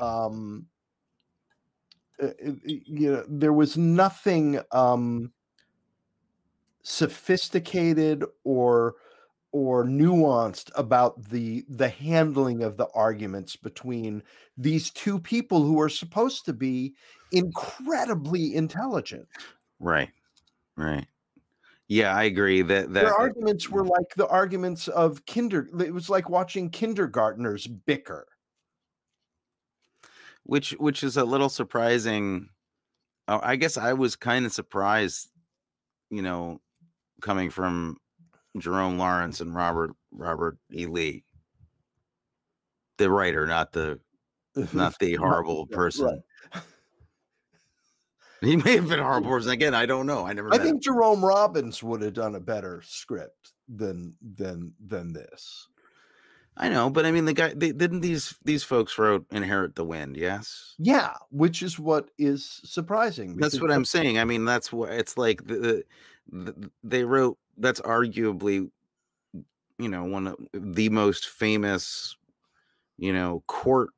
um 0.00 0.66
uh, 2.20 2.26
uh, 2.26 2.52
you 2.64 3.12
know 3.12 3.24
there 3.28 3.52
was 3.52 3.76
nothing 3.76 4.60
um 4.72 5.32
sophisticated 6.82 8.24
or 8.44 8.96
or 9.52 9.84
nuanced 9.84 10.70
about 10.74 11.22
the 11.30 11.64
the 11.68 11.88
handling 11.88 12.62
of 12.62 12.76
the 12.76 12.88
arguments 12.94 13.56
between 13.56 14.22
these 14.56 14.90
two 14.90 15.18
people 15.18 15.62
who 15.62 15.80
are 15.80 15.88
supposed 15.88 16.44
to 16.44 16.52
be 16.52 16.94
incredibly 17.32 18.54
intelligent. 18.54 19.26
Right. 19.80 20.10
Right. 20.76 21.06
Yeah, 21.88 22.14
I 22.14 22.24
agree 22.24 22.62
that 22.62 22.92
that 22.92 23.04
their 23.04 23.14
arguments 23.14 23.70
were 23.70 23.84
mm. 23.84 23.90
like 23.90 24.14
the 24.16 24.26
arguments 24.26 24.88
of 24.88 25.24
kinder 25.26 25.68
it 25.80 25.94
was 25.94 26.10
like 26.10 26.28
watching 26.28 26.68
kindergartners 26.70 27.66
bicker. 27.66 28.26
Which 30.42 30.72
which 30.72 31.04
is 31.04 31.16
a 31.16 31.24
little 31.24 31.48
surprising. 31.48 32.48
Oh, 33.28 33.40
I 33.42 33.56
guess 33.56 33.76
I 33.76 33.92
was 33.92 34.16
kind 34.16 34.46
of 34.46 34.52
surprised, 34.52 35.28
you 36.10 36.22
know, 36.22 36.60
coming 37.20 37.50
from 37.50 37.96
Jerome 38.58 38.98
Lawrence 38.98 39.40
and 39.40 39.54
Robert 39.54 39.90
Robert 40.12 40.58
E. 40.72 40.86
Lee, 40.86 41.24
the 42.98 43.10
writer, 43.10 43.46
not 43.46 43.72
the 43.72 44.00
not 44.72 44.98
the 44.98 45.14
horrible 45.14 45.66
person. 45.66 46.06
Right. 46.06 46.62
He 48.42 48.54
may 48.54 48.76
have 48.76 48.88
been 48.88 49.00
a 49.00 49.02
horrible 49.02 49.30
person. 49.30 49.50
Again, 49.50 49.74
I 49.74 49.86
don't 49.86 50.06
know. 50.06 50.26
I 50.26 50.34
never. 50.34 50.52
I 50.52 50.58
think 50.58 50.76
him. 50.76 50.80
Jerome 50.80 51.24
Robbins 51.24 51.82
would 51.82 52.02
have 52.02 52.12
done 52.12 52.34
a 52.34 52.40
better 52.40 52.82
script 52.84 53.52
than 53.66 54.14
than 54.20 54.74
than 54.86 55.14
this. 55.14 55.68
I 56.58 56.68
know, 56.70 56.88
but 56.88 57.04
I 57.04 57.10
mean, 57.10 57.26
the 57.26 57.34
guy 57.34 57.52
they, 57.54 57.72
didn't 57.72 58.00
these 58.00 58.34
these 58.44 58.62
folks 58.62 58.98
wrote 58.98 59.26
"Inherit 59.30 59.74
the 59.74 59.84
Wind," 59.84 60.16
yes. 60.16 60.74
Yeah, 60.78 61.14
which 61.30 61.62
is 61.62 61.78
what 61.78 62.10
is 62.18 62.60
surprising. 62.64 63.36
That's 63.36 63.60
what 63.60 63.70
I'm 63.70 63.84
saying. 63.84 64.18
I 64.18 64.24
mean, 64.24 64.44
that's 64.44 64.72
what 64.72 64.90
it's 64.90 65.18
like. 65.18 65.46
The, 65.46 65.84
the, 66.30 66.70
they 66.82 67.04
wrote 67.04 67.38
that's 67.58 67.80
arguably 67.80 68.70
you 69.78 69.88
know 69.88 70.04
one 70.04 70.26
of 70.26 70.36
the 70.52 70.88
most 70.88 71.28
famous 71.28 72.16
you 72.96 73.12
know 73.12 73.42
court 73.46 73.90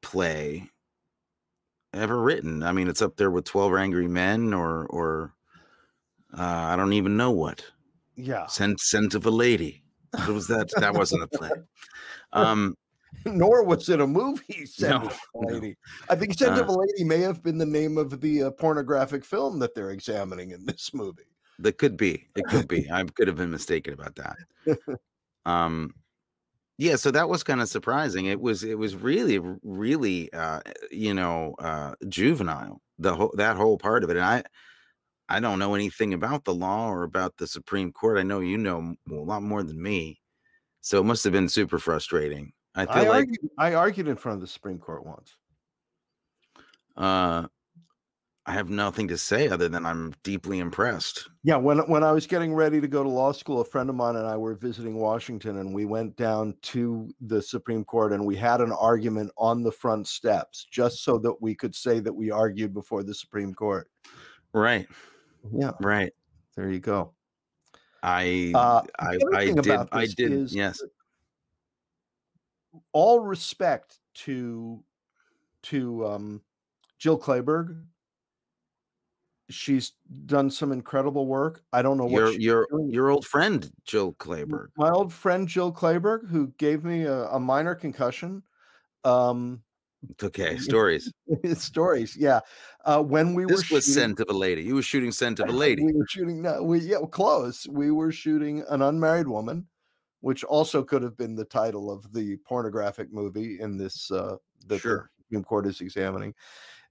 play 0.00 0.68
ever 1.92 2.20
written. 2.20 2.62
I 2.62 2.72
mean 2.72 2.88
it's 2.88 3.02
up 3.02 3.16
there 3.16 3.30
with 3.30 3.44
12 3.44 3.74
angry 3.76 4.08
men 4.08 4.52
or 4.52 4.86
or 4.86 5.34
uh, 6.36 6.42
i 6.42 6.76
don't 6.76 6.92
even 6.92 7.16
know 7.16 7.30
what. 7.30 7.64
Yeah. 8.16 8.46
Scent 8.46 8.80
scent 8.80 9.14
of 9.14 9.26
a 9.26 9.30
lady. 9.30 9.82
What 10.12 10.28
was 10.28 10.46
that? 10.46 10.70
That 10.76 10.94
wasn't 10.94 11.24
a 11.24 11.26
play. 11.26 11.50
Um 12.32 12.76
nor 13.26 13.62
was 13.62 13.88
it 13.88 14.00
a 14.00 14.06
movie 14.06 14.66
scent 14.66 15.04
no, 15.04 15.08
of 15.08 15.20
a 15.36 15.52
lady. 15.52 15.68
No. 15.68 15.74
i 16.10 16.16
think 16.16 16.34
scent 16.34 16.58
uh, 16.58 16.62
of 16.62 16.68
a 16.68 16.72
lady 16.72 17.04
may 17.04 17.20
have 17.20 17.44
been 17.44 17.58
the 17.58 17.64
name 17.64 17.96
of 17.96 18.20
the 18.20 18.44
uh, 18.44 18.50
pornographic 18.50 19.24
film 19.24 19.60
that 19.60 19.72
they're 19.72 19.90
examining 19.90 20.50
in 20.50 20.66
this 20.66 20.92
movie 20.92 21.33
that 21.60 21.78
could 21.78 21.96
be. 21.96 22.28
It 22.36 22.44
could 22.48 22.68
be. 22.68 22.90
I 22.92 23.04
could 23.04 23.28
have 23.28 23.36
been 23.36 23.50
mistaken 23.50 23.94
about 23.94 24.16
that. 24.16 24.36
Um, 25.46 25.94
yeah. 26.78 26.96
So 26.96 27.10
that 27.10 27.28
was 27.28 27.42
kind 27.42 27.60
of 27.60 27.68
surprising. 27.68 28.26
It 28.26 28.40
was. 28.40 28.64
It 28.64 28.78
was 28.78 28.96
really, 28.96 29.40
really, 29.62 30.32
uh, 30.32 30.60
you 30.90 31.14
know, 31.14 31.54
uh, 31.58 31.94
juvenile. 32.08 32.80
The 32.98 33.14
whole 33.14 33.34
that 33.36 33.56
whole 33.56 33.78
part 33.78 34.04
of 34.04 34.10
it. 34.10 34.16
And 34.16 34.24
I, 34.24 34.42
I 35.28 35.40
don't 35.40 35.58
know 35.58 35.74
anything 35.74 36.14
about 36.14 36.44
the 36.44 36.54
law 36.54 36.88
or 36.88 37.02
about 37.02 37.36
the 37.36 37.46
Supreme 37.46 37.92
Court. 37.92 38.18
I 38.18 38.22
know 38.22 38.40
you 38.40 38.58
know 38.58 38.94
a 39.10 39.14
lot 39.14 39.42
more 39.42 39.62
than 39.62 39.82
me. 39.82 40.20
So 40.80 41.00
it 41.00 41.04
must 41.04 41.24
have 41.24 41.32
been 41.32 41.48
super 41.48 41.78
frustrating. 41.78 42.52
I 42.74 42.86
feel 42.86 42.94
I 42.94 43.08
like 43.08 43.14
argued, 43.14 43.50
I 43.56 43.74
argued 43.74 44.08
in 44.08 44.16
front 44.16 44.36
of 44.36 44.40
the 44.42 44.46
Supreme 44.46 44.78
Court 44.78 45.06
once. 45.06 45.36
Uh, 46.96 47.46
I 48.46 48.52
have 48.52 48.68
nothing 48.68 49.08
to 49.08 49.16
say 49.16 49.48
other 49.48 49.70
than 49.70 49.86
I'm 49.86 50.14
deeply 50.22 50.58
impressed. 50.58 51.30
Yeah, 51.44 51.56
when 51.56 51.78
when 51.88 52.02
I 52.04 52.12
was 52.12 52.26
getting 52.26 52.52
ready 52.52 52.78
to 52.78 52.86
go 52.86 53.02
to 53.02 53.08
law 53.08 53.32
school, 53.32 53.62
a 53.62 53.64
friend 53.64 53.88
of 53.88 53.96
mine 53.96 54.16
and 54.16 54.26
I 54.26 54.36
were 54.36 54.54
visiting 54.54 54.96
Washington, 54.96 55.58
and 55.58 55.72
we 55.72 55.86
went 55.86 56.14
down 56.16 56.54
to 56.62 57.08
the 57.22 57.40
Supreme 57.40 57.84
Court, 57.84 58.12
and 58.12 58.24
we 58.24 58.36
had 58.36 58.60
an 58.60 58.72
argument 58.72 59.30
on 59.38 59.62
the 59.62 59.72
front 59.72 60.06
steps, 60.06 60.66
just 60.70 61.02
so 61.04 61.16
that 61.18 61.40
we 61.40 61.54
could 61.54 61.74
say 61.74 62.00
that 62.00 62.12
we 62.12 62.30
argued 62.30 62.74
before 62.74 63.02
the 63.02 63.14
Supreme 63.14 63.54
Court. 63.54 63.88
Right. 64.52 64.86
Yeah. 65.50 65.72
Right. 65.80 66.12
There 66.54 66.70
you 66.70 66.80
go. 66.80 67.14
I 68.02 68.52
uh, 68.54 68.82
I, 68.98 69.18
I 69.34 69.44
did 69.52 69.88
I 69.90 70.06
did 70.06 70.52
yes. 70.52 70.82
All 72.92 73.20
respect 73.20 74.00
to 74.14 74.84
to 75.62 76.06
um, 76.06 76.42
Jill 76.98 77.18
Clayburgh 77.18 77.82
she's 79.50 79.92
done 80.26 80.50
some 80.50 80.72
incredible 80.72 81.26
work. 81.26 81.62
I 81.72 81.82
don't 81.82 81.98
know 81.98 82.08
your 82.08 82.26
what 82.26 82.40
your 82.40 82.66
your 82.88 83.10
old 83.10 83.26
friend 83.26 83.70
Jill 83.84 84.14
Clayburgh. 84.14 84.68
My 84.76 84.90
old 84.90 85.12
friend 85.12 85.46
Jill 85.46 85.72
Clayburgh, 85.72 86.28
who 86.28 86.48
gave 86.58 86.84
me 86.84 87.04
a, 87.04 87.24
a 87.26 87.40
minor 87.40 87.74
concussion. 87.74 88.42
Um, 89.04 89.62
okay, 90.22 90.56
stories. 90.58 91.12
stories, 91.54 92.16
yeah. 92.16 92.40
Uh, 92.84 93.02
when 93.02 93.34
we 93.34 93.44
this 93.44 93.50
were 93.50 93.56
this 93.56 93.70
was 93.70 93.84
shooting, 93.84 94.00
scent 94.00 94.20
of 94.20 94.28
a 94.30 94.38
lady. 94.38 94.62
You 94.62 94.76
were 94.76 94.82
shooting 94.82 95.12
scent 95.12 95.40
of 95.40 95.48
a 95.48 95.52
lady. 95.64 95.84
we 95.84 95.92
were 95.92 96.06
shooting. 96.08 96.42
No, 96.42 96.62
we 96.62 96.80
yeah, 96.80 96.98
close. 97.10 97.66
We 97.68 97.90
were 97.90 98.12
shooting 98.12 98.64
an 98.68 98.82
unmarried 98.82 99.28
woman, 99.28 99.66
which 100.20 100.44
also 100.44 100.82
could 100.82 101.02
have 101.02 101.16
been 101.16 101.34
the 101.34 101.44
title 101.44 101.90
of 101.90 102.12
the 102.12 102.36
pornographic 102.46 103.12
movie 103.12 103.60
in 103.60 103.76
this 103.76 104.10
uh, 104.10 104.36
that 104.66 104.80
sure. 104.80 105.10
the 105.18 105.24
Supreme 105.24 105.44
Court 105.44 105.66
is 105.66 105.80
examining 105.80 106.34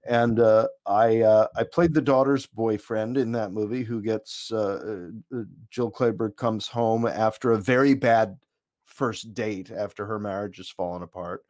and 0.06 0.40
uh, 0.40 0.68
I 0.86 1.20
uh, 1.22 1.48
I 1.56 1.64
played 1.64 1.94
the 1.94 2.02
daughter's 2.02 2.46
boyfriend 2.46 3.16
in 3.16 3.32
that 3.32 3.52
movie, 3.52 3.82
who 3.82 4.02
gets 4.02 4.52
uh, 4.52 5.08
uh, 5.34 5.42
Jill 5.70 5.90
Clayburgh 5.90 6.36
comes 6.36 6.66
home 6.68 7.06
after 7.06 7.52
a 7.52 7.58
very 7.58 7.94
bad 7.94 8.36
first 8.84 9.34
date 9.34 9.70
after 9.70 10.06
her 10.06 10.18
marriage 10.18 10.58
has 10.58 10.68
fallen 10.68 11.02
apart. 11.02 11.44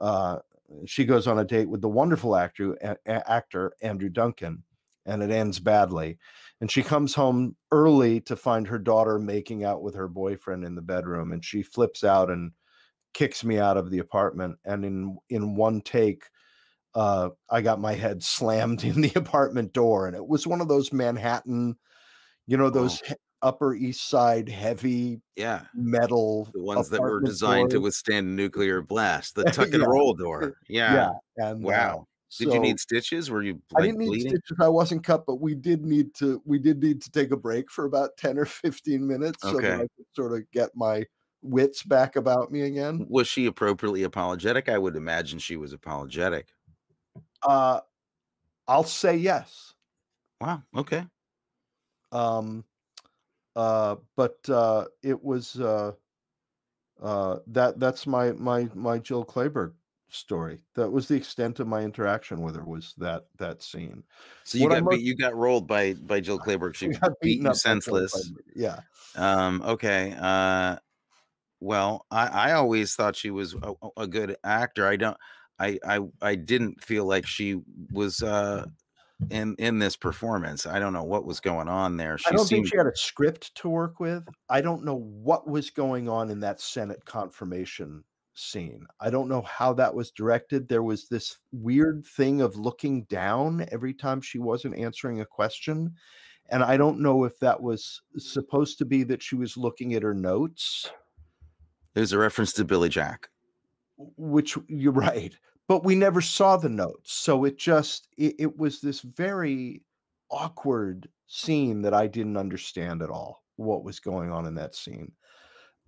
Uh, 0.00 0.38
she 0.84 1.04
goes 1.04 1.26
on 1.26 1.38
a 1.38 1.44
date 1.44 1.68
with 1.68 1.80
the 1.80 1.88
wonderful 1.88 2.36
actor 2.36 2.76
actor 3.06 3.72
Andrew 3.82 4.10
Duncan, 4.10 4.62
and 5.06 5.22
it 5.22 5.30
ends 5.30 5.58
badly. 5.58 6.18
And 6.60 6.70
she 6.70 6.82
comes 6.82 7.14
home 7.14 7.56
early 7.70 8.20
to 8.22 8.36
find 8.36 8.66
her 8.66 8.78
daughter 8.78 9.18
making 9.18 9.64
out 9.64 9.82
with 9.82 9.94
her 9.94 10.08
boyfriend 10.08 10.64
in 10.64 10.74
the 10.74 10.82
bedroom, 10.82 11.32
and 11.32 11.44
she 11.44 11.62
flips 11.62 12.04
out 12.04 12.30
and 12.30 12.52
kicks 13.14 13.42
me 13.44 13.58
out 13.58 13.76
of 13.76 13.90
the 13.90 14.00
apartment. 14.00 14.58
And 14.66 14.84
in 14.84 15.18
in 15.30 15.54
one 15.54 15.80
take 15.80 16.24
uh, 16.96 17.28
I 17.50 17.60
got 17.60 17.78
my 17.78 17.92
head 17.92 18.22
slammed 18.22 18.82
in 18.84 19.02
the 19.02 19.12
apartment 19.14 19.72
door, 19.72 20.06
and 20.06 20.16
it 20.16 20.26
was 20.26 20.46
one 20.46 20.60
of 20.60 20.68
those 20.68 20.92
Manhattan, 20.92 21.76
you 22.46 22.56
know, 22.56 22.70
those 22.70 23.02
oh. 23.08 23.14
Upper 23.42 23.74
East 23.74 24.08
Side 24.08 24.48
heavy, 24.48 25.20
yeah, 25.36 25.64
metal, 25.74 26.48
the 26.54 26.62
ones 26.62 26.88
that 26.88 27.02
were 27.02 27.20
designed 27.20 27.70
doors. 27.70 27.72
to 27.74 27.80
withstand 27.80 28.26
a 28.26 28.30
nuclear 28.30 28.80
blast, 28.80 29.34
the 29.34 29.44
tuck 29.44 29.72
and 29.72 29.82
yeah. 29.82 29.86
roll 29.86 30.14
door, 30.14 30.56
yeah, 30.68 31.10
yeah, 31.38 31.48
and 31.50 31.64
uh, 31.64 31.68
wow. 31.68 31.98
Uh, 32.00 32.04
did 32.38 32.48
so, 32.48 32.54
you 32.54 32.60
need 32.60 32.80
stitches? 32.80 33.30
Were 33.30 33.42
you? 33.42 33.60
Like, 33.72 33.84
I 33.84 33.86
didn't 33.86 33.98
need 34.00 34.06
bleeding? 34.08 34.30
stitches. 34.30 34.56
I 34.60 34.68
wasn't 34.68 35.04
cut, 35.04 35.24
but 35.26 35.36
we 35.36 35.54
did 35.54 35.84
need 35.84 36.12
to. 36.16 36.42
We 36.44 36.58
did 36.58 36.82
need 36.82 37.00
to 37.02 37.10
take 37.10 37.30
a 37.30 37.36
break 37.36 37.70
for 37.70 37.84
about 37.84 38.16
ten 38.16 38.36
or 38.36 38.46
fifteen 38.46 39.06
minutes, 39.06 39.44
okay. 39.44 39.54
so 39.54 39.60
that 39.60 39.74
I 39.74 39.86
could 39.96 40.06
sort 40.14 40.32
of 40.32 40.50
get 40.50 40.70
my 40.74 41.04
wits 41.42 41.82
back 41.84 42.16
about 42.16 42.50
me 42.50 42.62
again. 42.62 43.06
Was 43.08 43.28
she 43.28 43.46
appropriately 43.46 44.02
apologetic? 44.02 44.68
I 44.68 44.78
would 44.78 44.96
imagine 44.96 45.38
she 45.38 45.56
was 45.56 45.72
apologetic. 45.72 46.48
Uh, 47.42 47.80
I'll 48.68 48.84
say 48.84 49.16
yes. 49.16 49.74
Wow. 50.40 50.62
Okay. 50.76 51.04
Um, 52.12 52.64
uh, 53.54 53.96
but 54.16 54.38
uh, 54.48 54.84
it 55.02 55.22
was 55.22 55.58
uh, 55.60 55.92
uh, 57.02 57.38
that 57.48 57.78
that's 57.80 58.06
my 58.06 58.32
my 58.32 58.68
my 58.74 58.98
Jill 58.98 59.24
Clayburgh 59.24 59.72
story. 60.08 60.60
That 60.74 60.90
was 60.90 61.08
the 61.08 61.14
extent 61.14 61.60
of 61.60 61.66
my 61.66 61.82
interaction 61.82 62.42
with 62.42 62.56
her. 62.56 62.64
Was 62.64 62.94
that 62.98 63.26
that 63.38 63.62
scene? 63.62 64.02
So 64.44 64.58
you 64.58 64.64
what 64.64 64.74
got 64.74 64.84
most, 64.84 64.96
beat, 64.96 65.04
you 65.04 65.16
got 65.16 65.34
rolled 65.34 65.66
by 65.66 65.94
by 65.94 66.20
Jill 66.20 66.38
Clayburgh. 66.46 66.74
She 66.74 66.88
beat 67.22 67.40
you 67.40 67.54
senseless. 67.54 68.32
Yeah. 68.54 68.80
Um. 69.14 69.62
Okay. 69.64 70.14
Uh. 70.18 70.76
Well, 71.60 72.04
I 72.10 72.26
I 72.26 72.52
always 72.52 72.94
thought 72.94 73.16
she 73.16 73.30
was 73.30 73.54
a, 73.54 73.72
a 73.96 74.06
good 74.06 74.36
actor. 74.44 74.86
I 74.86 74.96
don't. 74.96 75.16
I 75.58 75.78
I 75.86 76.00
I 76.20 76.34
didn't 76.34 76.82
feel 76.82 77.04
like 77.04 77.26
she 77.26 77.60
was 77.92 78.22
uh 78.22 78.66
in 79.30 79.54
in 79.58 79.78
this 79.78 79.96
performance. 79.96 80.66
I 80.66 80.78
don't 80.78 80.92
know 80.92 81.04
what 81.04 81.24
was 81.24 81.40
going 81.40 81.68
on 81.68 81.96
there. 81.96 82.18
She 82.18 82.28
I 82.28 82.32
don't 82.32 82.46
seemed... 82.46 82.64
think 82.64 82.68
she 82.68 82.76
had 82.76 82.86
a 82.86 82.96
script 82.96 83.54
to 83.56 83.68
work 83.68 83.98
with. 84.00 84.24
I 84.48 84.60
don't 84.60 84.84
know 84.84 84.96
what 84.96 85.48
was 85.48 85.70
going 85.70 86.08
on 86.08 86.30
in 86.30 86.40
that 86.40 86.60
Senate 86.60 87.04
confirmation 87.04 88.04
scene. 88.34 88.86
I 89.00 89.08
don't 89.08 89.28
know 89.28 89.42
how 89.42 89.72
that 89.74 89.94
was 89.94 90.10
directed. 90.10 90.68
There 90.68 90.82
was 90.82 91.08
this 91.08 91.38
weird 91.52 92.04
thing 92.04 92.42
of 92.42 92.56
looking 92.56 93.04
down 93.04 93.66
every 93.72 93.94
time 93.94 94.20
she 94.20 94.38
wasn't 94.38 94.78
answering 94.78 95.20
a 95.20 95.26
question. 95.26 95.94
And 96.50 96.62
I 96.62 96.76
don't 96.76 97.00
know 97.00 97.24
if 97.24 97.38
that 97.40 97.60
was 97.60 98.02
supposed 98.18 98.78
to 98.78 98.84
be 98.84 99.02
that 99.04 99.22
she 99.22 99.34
was 99.34 99.56
looking 99.56 99.94
at 99.94 100.02
her 100.02 100.14
notes. 100.14 100.90
There's 101.94 102.12
a 102.12 102.18
reference 102.18 102.52
to 102.54 102.64
Billy 102.64 102.90
Jack 102.90 103.30
which 103.98 104.56
you're 104.68 104.92
right 104.92 105.36
but 105.68 105.84
we 105.84 105.94
never 105.94 106.20
saw 106.20 106.56
the 106.56 106.68
notes 106.68 107.12
so 107.12 107.44
it 107.44 107.58
just 107.58 108.08
it, 108.16 108.34
it, 108.38 108.58
was 108.58 108.80
this 108.80 109.00
very 109.00 109.82
awkward 110.30 111.08
scene 111.26 111.82
that 111.82 111.94
i 111.94 112.06
didn't 112.06 112.36
understand 112.36 113.02
at 113.02 113.10
all 113.10 113.42
what 113.56 113.84
was 113.84 114.00
going 114.00 114.30
on 114.30 114.46
in 114.46 114.54
that 114.54 114.74
scene 114.74 115.10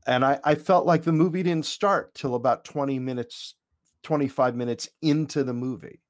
and 0.07 0.25
i 0.25 0.39
i 0.45 0.55
felt 0.55 0.87
like 0.87 1.03
the 1.03 1.13
movie 1.13 1.43
didn't 1.43 1.67
start 1.67 2.15
till 2.15 2.35
about 2.35 2.65
20 2.65 2.99
minutes 2.99 3.55
25 4.03 4.57
minutes 4.57 4.89
into 5.03 5.45
the 5.45 5.55
movie 5.55 6.01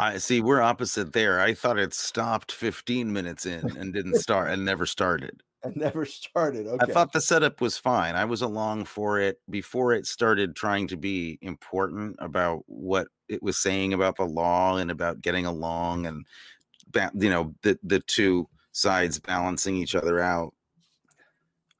I 0.00 0.18
see 0.18 0.40
we're 0.40 0.62
opposite 0.62 1.12
there. 1.12 1.40
I 1.40 1.54
thought 1.54 1.78
it 1.78 1.92
stopped 1.92 2.52
15 2.52 3.12
minutes 3.12 3.46
in 3.46 3.76
and 3.76 3.92
didn't 3.92 4.20
start 4.20 4.50
and 4.50 4.64
never 4.64 4.86
started. 4.86 5.42
And 5.68 5.76
never 5.82 6.04
started. 6.04 6.66
Okay. 6.66 6.90
I 6.90 6.92
thought 6.92 7.12
the 7.12 7.20
setup 7.20 7.60
was 7.60 7.78
fine. 7.78 8.14
I 8.14 8.24
was 8.24 8.42
along 8.42 8.86
for 8.86 9.20
it 9.20 9.40
before 9.48 9.92
it 9.92 10.06
started 10.06 10.56
trying 10.56 10.88
to 10.88 10.96
be 10.96 11.38
important 11.42 12.16
about 12.18 12.64
what 12.66 13.08
it 13.28 13.42
was 13.42 13.58
saying 13.58 13.92
about 13.92 14.16
the 14.16 14.24
law 14.24 14.76
and 14.76 14.90
about 14.90 15.20
getting 15.20 15.46
along 15.46 16.06
and 16.06 16.26
you 17.14 17.30
know 17.30 17.54
the 17.62 17.78
the 17.82 18.00
two 18.00 18.48
sides 18.72 19.18
balancing 19.18 19.76
each 19.76 19.94
other 19.94 20.20
out. 20.20 20.54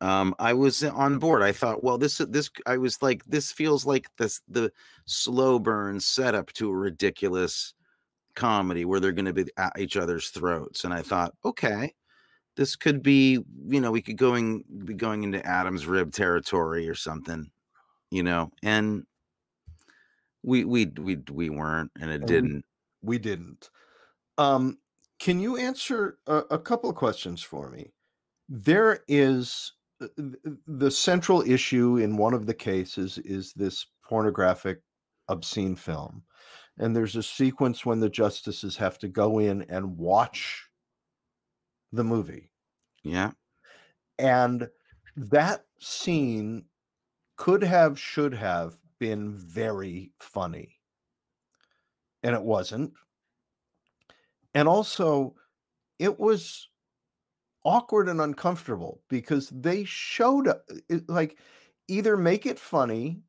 Um, 0.00 0.34
I 0.38 0.52
was 0.52 0.84
on 0.84 1.18
board. 1.18 1.42
I 1.42 1.52
thought, 1.52 1.82
well, 1.82 1.98
this 1.98 2.18
this 2.18 2.50
I 2.66 2.76
was 2.76 3.02
like, 3.02 3.24
this 3.24 3.50
feels 3.50 3.84
like 3.84 4.08
this 4.16 4.40
the 4.48 4.70
slow 5.06 5.58
burn 5.58 5.98
setup 6.00 6.52
to 6.54 6.70
a 6.70 6.76
ridiculous 6.76 7.74
comedy 8.36 8.84
where 8.84 9.00
they're 9.00 9.12
going 9.12 9.24
to 9.24 9.32
be 9.32 9.46
at 9.56 9.72
each 9.78 9.96
other's 9.96 10.28
throats. 10.28 10.84
And 10.84 10.94
I 10.94 11.02
thought, 11.02 11.34
okay, 11.44 11.92
this 12.58 12.74
could 12.74 13.04
be, 13.04 13.38
you 13.68 13.80
know, 13.80 13.92
we 13.92 14.02
could 14.02 14.16
going 14.16 14.64
be 14.84 14.92
going 14.92 15.22
into 15.22 15.44
Adam's 15.46 15.86
rib 15.86 16.12
territory 16.12 16.88
or 16.88 16.94
something, 16.96 17.48
you 18.10 18.24
know, 18.24 18.50
and 18.64 19.06
we 20.42 20.64
we 20.64 20.86
we 20.86 21.18
we 21.30 21.50
weren't, 21.50 21.92
and 22.00 22.10
it 22.10 22.16
and 22.16 22.26
didn't. 22.26 22.64
We, 23.00 23.18
didn't. 23.18 23.70
Um, 24.38 24.78
can 25.20 25.38
you 25.38 25.56
answer 25.56 26.18
a, 26.26 26.38
a 26.50 26.58
couple 26.58 26.90
of 26.90 26.96
questions 26.96 27.42
for 27.42 27.70
me? 27.70 27.92
There 28.48 29.04
is 29.06 29.74
uh, 30.02 30.08
the 30.66 30.90
central 30.90 31.42
issue 31.42 31.98
in 31.98 32.16
one 32.16 32.34
of 32.34 32.46
the 32.46 32.54
cases 32.54 33.18
is 33.18 33.52
this 33.52 33.86
pornographic 34.02 34.80
obscene 35.28 35.76
film 35.76 36.24
and 36.78 36.94
there's 36.94 37.16
a 37.16 37.22
sequence 37.22 37.84
when 37.84 38.00
the 38.00 38.08
justices 38.08 38.76
have 38.76 38.98
to 38.98 39.08
go 39.08 39.38
in 39.38 39.62
and 39.68 39.98
watch 39.98 40.67
the 41.92 42.04
movie. 42.04 42.50
Yeah. 43.02 43.32
And 44.18 44.68
that 45.16 45.66
scene 45.80 46.66
could 47.36 47.62
have, 47.62 47.98
should 47.98 48.34
have 48.34 48.78
been 48.98 49.32
very 49.34 50.12
funny. 50.20 50.80
And 52.22 52.34
it 52.34 52.42
wasn't. 52.42 52.92
And 54.54 54.68
also, 54.68 55.36
it 55.98 56.18
was 56.18 56.68
awkward 57.64 58.08
and 58.08 58.20
uncomfortable 58.20 59.02
because 59.08 59.50
they 59.50 59.84
showed 59.84 60.48
like 61.08 61.38
either 61.88 62.16
make 62.16 62.46
it 62.46 62.58
funny 62.58 63.22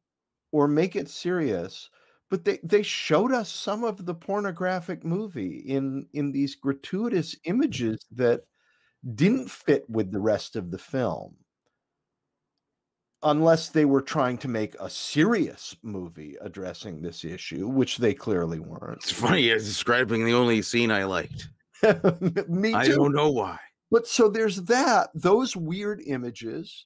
or 0.51 0.67
make 0.67 0.95
it 0.95 1.09
serious 1.09 1.89
but 2.29 2.45
they 2.45 2.59
they 2.63 2.83
showed 2.83 3.31
us 3.33 3.51
some 3.51 3.83
of 3.83 4.05
the 4.05 4.13
pornographic 4.15 5.03
movie 5.03 5.59
in 5.59 6.07
in 6.13 6.31
these 6.31 6.55
gratuitous 6.55 7.35
images 7.45 7.99
that 8.11 8.43
didn't 9.15 9.49
fit 9.49 9.89
with 9.89 10.11
the 10.11 10.19
rest 10.19 10.55
of 10.55 10.71
the 10.71 10.77
film. 10.77 11.35
unless 13.23 13.69
they 13.69 13.85
were 13.85 14.01
trying 14.01 14.37
to 14.37 14.47
make 14.47 14.75
a 14.79 14.89
serious 14.89 15.75
movie 15.83 16.37
addressing 16.41 17.01
this 17.01 17.25
issue, 17.25 17.67
which 17.67 17.97
they 17.97 18.13
clearly 18.13 18.59
weren't. 18.59 18.97
It's 19.01 19.11
funny. 19.11 19.41
You're 19.41 19.57
describing 19.57 20.23
the 20.25 20.33
only 20.33 20.61
scene 20.61 20.91
I 20.91 21.03
liked. 21.03 21.49
Me 22.47 22.71
too. 22.71 22.77
I 22.77 22.87
don't 22.87 23.13
know 23.13 23.29
why. 23.29 23.57
But 23.91 24.07
so 24.07 24.29
there's 24.29 24.63
that, 24.63 25.09
those 25.13 25.55
weird 25.55 26.01
images, 26.05 26.85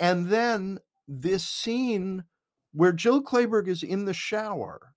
and 0.00 0.28
then 0.28 0.78
this 1.08 1.44
scene 1.46 2.24
where 2.72 2.92
Jill 2.92 3.22
Clayburgh 3.22 3.68
is 3.68 3.82
in 3.82 4.04
the 4.04 4.12
shower 4.12 4.92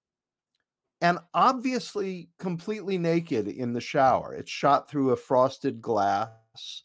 and 1.02 1.18
obviously 1.34 2.30
completely 2.40 2.98
naked 2.98 3.48
in 3.48 3.74
the 3.74 3.82
shower. 3.82 4.34
It's 4.34 4.52
shot 4.52 4.90
through 4.90 5.12
a 5.12 5.16
frosted 5.16 5.82
glass 5.82 6.84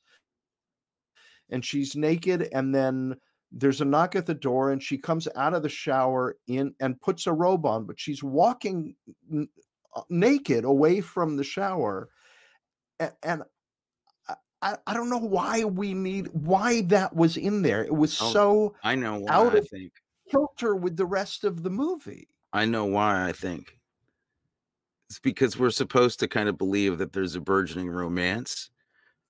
and 1.50 1.64
she's 1.64 1.94
naked 1.96 2.48
and 2.53 2.74
then 2.74 3.16
there's 3.53 3.81
a 3.81 3.85
knock 3.85 4.16
at 4.16 4.27
the 4.27 4.35
door 4.35 4.70
and 4.72 4.83
she 4.83 4.98
comes 4.98 5.29
out 5.37 5.55
of 5.55 5.62
the 5.62 5.68
shower 5.68 6.37
in 6.46 6.74
and 6.81 7.00
puts 7.00 7.27
a 7.27 7.33
robe 7.33 7.66
on 7.66 7.85
but 7.85 8.00
she's 8.00 8.22
walking 8.22 8.94
n- 9.31 9.48
uh, 9.94 10.00
naked 10.09 10.64
away 10.64 11.00
from 11.00 11.37
the 11.37 11.44
shower 11.44 12.09
and, 12.98 13.12
and 13.22 13.42
I, 14.62 14.77
I 14.87 14.94
don't 14.94 15.11
know 15.11 15.18
why 15.18 15.64
we 15.64 15.92
need 15.92 16.29
why 16.33 16.81
that 16.83 17.14
was 17.14 17.37
in 17.37 17.62
there 17.62 17.85
it 17.85 17.94
was 17.94 18.18
Oh, 18.20 18.31
so 18.33 18.74
I 18.83 18.94
know 18.94 19.18
why. 19.18 19.33
Out 19.33 19.55
I 19.55 19.59
of- 19.59 19.68
think. 19.68 19.92
kilter 20.31 20.74
with 20.74 20.96
the 20.96 21.07
rest 21.07 21.44
of 21.44 21.62
the 21.62 21.70
movie 21.70 22.29
I 22.53 22.64
know 22.64 22.85
why. 22.87 23.29
I 23.29 23.33
think 23.33 23.77
it's 25.14 25.20
because 25.20 25.57
we're 25.57 25.70
supposed 25.70 26.18
to 26.18 26.27
kind 26.27 26.48
of 26.48 26.59
believe 26.59 26.98
that 26.98 27.12
there's 27.12 27.37
a 27.37 27.40
burgeoning 27.40 27.88
romance, 27.88 28.68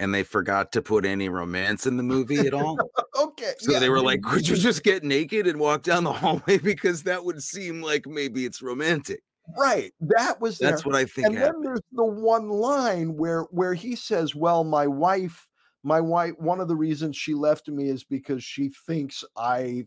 and 0.00 0.14
they 0.14 0.22
forgot 0.22 0.72
to 0.72 0.80
put 0.80 1.04
any 1.04 1.28
romance 1.28 1.86
in 1.86 1.98
the 1.98 2.02
movie 2.02 2.38
at 2.38 2.54
all. 2.54 2.78
okay 3.20 3.52
So 3.58 3.70
yeah, 3.72 3.80
they 3.80 3.90
were 3.90 4.00
like, 4.00 4.22
"Could 4.22 4.48
you 4.48 4.56
just 4.56 4.82
get 4.82 5.04
naked 5.04 5.46
and 5.46 5.60
walk 5.60 5.82
down 5.82 6.04
the 6.04 6.12
hallway?" 6.14 6.56
Because 6.56 7.02
that 7.02 7.22
would 7.22 7.42
seem 7.42 7.82
like 7.82 8.06
maybe 8.06 8.46
it's 8.46 8.62
romantic. 8.62 9.20
right 9.58 9.92
that 10.00 10.40
was. 10.40 10.56
That's 10.56 10.86
what 10.86 10.94
I 10.94 11.04
think 11.04 11.26
and 11.26 11.36
then 11.36 11.60
there's 11.60 11.82
the 11.92 12.02
one 12.02 12.48
line 12.48 13.14
where 13.14 13.42
where 13.50 13.74
he 13.74 13.94
says 13.94 14.34
well 14.34 14.64
my 14.64 14.86
wife 14.86 15.46
my 15.82 16.00
wife 16.00 16.32
one 16.38 16.60
of 16.60 16.68
the 16.68 16.76
reasons 16.76 17.14
she 17.14 17.34
left 17.34 17.68
me 17.68 17.90
is 17.90 18.04
because 18.04 18.42
she 18.42 18.70
thinks 18.86 19.22
i 19.36 19.84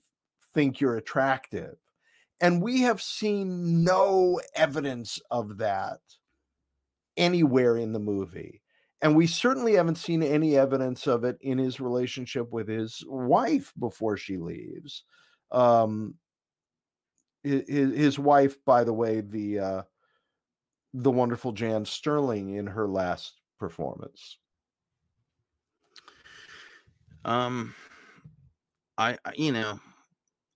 think 0.54 0.80
you're 0.80 0.98
attractive 0.98 1.76
and 2.42 2.62
we 2.62 2.82
have 2.82 3.02
seen 3.02 3.84
no 3.84 4.40
evidence 4.56 5.20
of 5.32 5.58
that 5.58 6.00
anywhere 7.16 7.78
in 7.78 7.94
the 7.94 8.00
movie 8.00 8.62
and 9.02 9.16
we 9.16 9.26
certainly 9.28 9.74
haven't 9.74 9.96
seen 9.98 10.22
any 10.22 10.56
evidence 10.58 11.08
of 11.08 11.24
it 11.24 11.38
in 11.42 11.58
his 11.58 11.80
relationship 11.80 12.52
with 12.52 12.68
his 12.68 13.04
wife 13.08 13.74
before 13.80 14.18
she 14.18 14.38
leaves 14.38 15.04
um 15.52 16.16
his, 17.44 17.64
his 17.68 18.20
wife 18.20 18.64
by 18.66 18.84
the 18.84 18.94
way 18.94 19.22
the 19.22 19.60
uh 19.60 19.82
the 20.94 21.12
wonderful 21.12 21.52
Jan 21.54 21.86
Sterling 21.86 22.56
in 22.56 22.68
her 22.68 22.88
last 22.90 23.40
performance. 23.60 24.38
Um, 27.26 27.76
I 28.98 29.18
I- 29.26 29.34
you 29.36 29.52
know, 29.52 29.80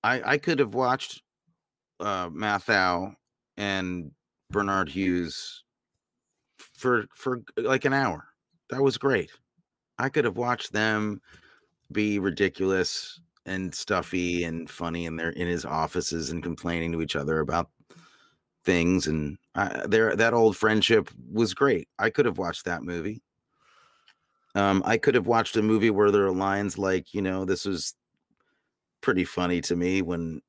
I 0.03 0.33
I 0.33 0.37
could 0.37 0.59
have 0.59 0.73
watched 0.73 1.23
uh 2.01 2.29
Matthau 2.29 3.13
and 3.57 4.11
Barnard 4.49 4.89
Hughes 4.89 5.63
for 6.57 7.05
for 7.13 7.41
like 7.57 7.85
an 7.85 7.93
hour. 7.93 8.27
That 8.69 8.81
was 8.81 8.97
great. 8.97 9.31
I 9.97 10.09
could 10.09 10.25
have 10.25 10.37
watched 10.37 10.73
them 10.73 11.21
be 11.91 12.19
ridiculous 12.19 13.19
and 13.45 13.73
stuffy 13.73 14.43
and 14.43 14.69
funny 14.69 15.05
in 15.05 15.15
their 15.15 15.31
in 15.31 15.47
his 15.47 15.65
offices 15.65 16.29
and 16.29 16.43
complaining 16.43 16.91
to 16.91 17.01
each 17.01 17.15
other 17.15 17.39
about 17.39 17.69
things 18.63 19.07
and 19.07 19.37
I, 19.55 19.85
their 19.87 20.15
that 20.15 20.33
old 20.33 20.55
friendship 20.55 21.09
was 21.31 21.53
great. 21.53 21.87
I 21.99 22.09
could 22.09 22.25
have 22.25 22.37
watched 22.37 22.65
that 22.65 22.83
movie. 22.83 23.21
Um, 24.53 24.83
I 24.85 24.97
could 24.97 25.15
have 25.15 25.27
watched 25.27 25.55
a 25.55 25.61
movie 25.61 25.89
where 25.89 26.11
there 26.11 26.25
are 26.25 26.31
lines 26.31 26.77
like, 26.77 27.13
you 27.13 27.21
know, 27.21 27.45
this 27.45 27.65
was 27.65 27.95
pretty 29.01 29.23
funny 29.23 29.61
to 29.61 29.75
me 29.75 30.01
when 30.01 30.41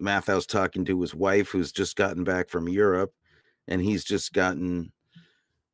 Matthau's 0.00 0.46
talking 0.46 0.84
to 0.86 1.00
his 1.00 1.14
wife 1.14 1.48
who's 1.48 1.72
just 1.72 1.96
gotten 1.96 2.24
back 2.24 2.48
from 2.48 2.68
Europe 2.68 3.12
and 3.68 3.80
he's 3.80 4.04
just 4.04 4.32
gotten 4.32 4.92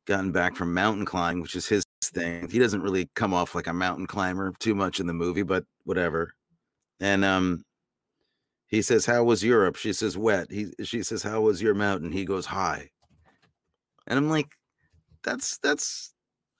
gotten 0.05 0.31
back 0.31 0.55
from 0.55 0.73
mountain 0.73 1.05
climbing, 1.05 1.41
which 1.41 1.55
is 1.55 1.67
his 1.67 1.83
thing. 2.03 2.49
He 2.49 2.59
doesn't 2.59 2.81
really 2.81 3.09
come 3.15 3.33
off 3.33 3.55
like 3.55 3.67
a 3.67 3.73
mountain 3.73 4.07
climber 4.07 4.53
too 4.59 4.73
much 4.73 4.99
in 4.99 5.07
the 5.07 5.13
movie, 5.13 5.43
but 5.43 5.65
whatever. 5.83 6.33
And 6.99 7.25
um 7.25 7.63
he 8.67 8.81
says, 8.81 9.05
How 9.05 9.23
was 9.23 9.43
Europe? 9.43 9.75
She 9.75 9.93
says, 9.93 10.17
Wet. 10.17 10.51
He 10.51 10.71
she 10.83 11.03
says, 11.03 11.23
How 11.23 11.41
was 11.41 11.61
your 11.61 11.73
mountain? 11.73 12.11
He 12.11 12.25
goes, 12.25 12.45
High. 12.45 12.89
And 14.07 14.17
I'm 14.17 14.29
like, 14.29 14.49
That's 15.23 15.57
that's 15.59 16.13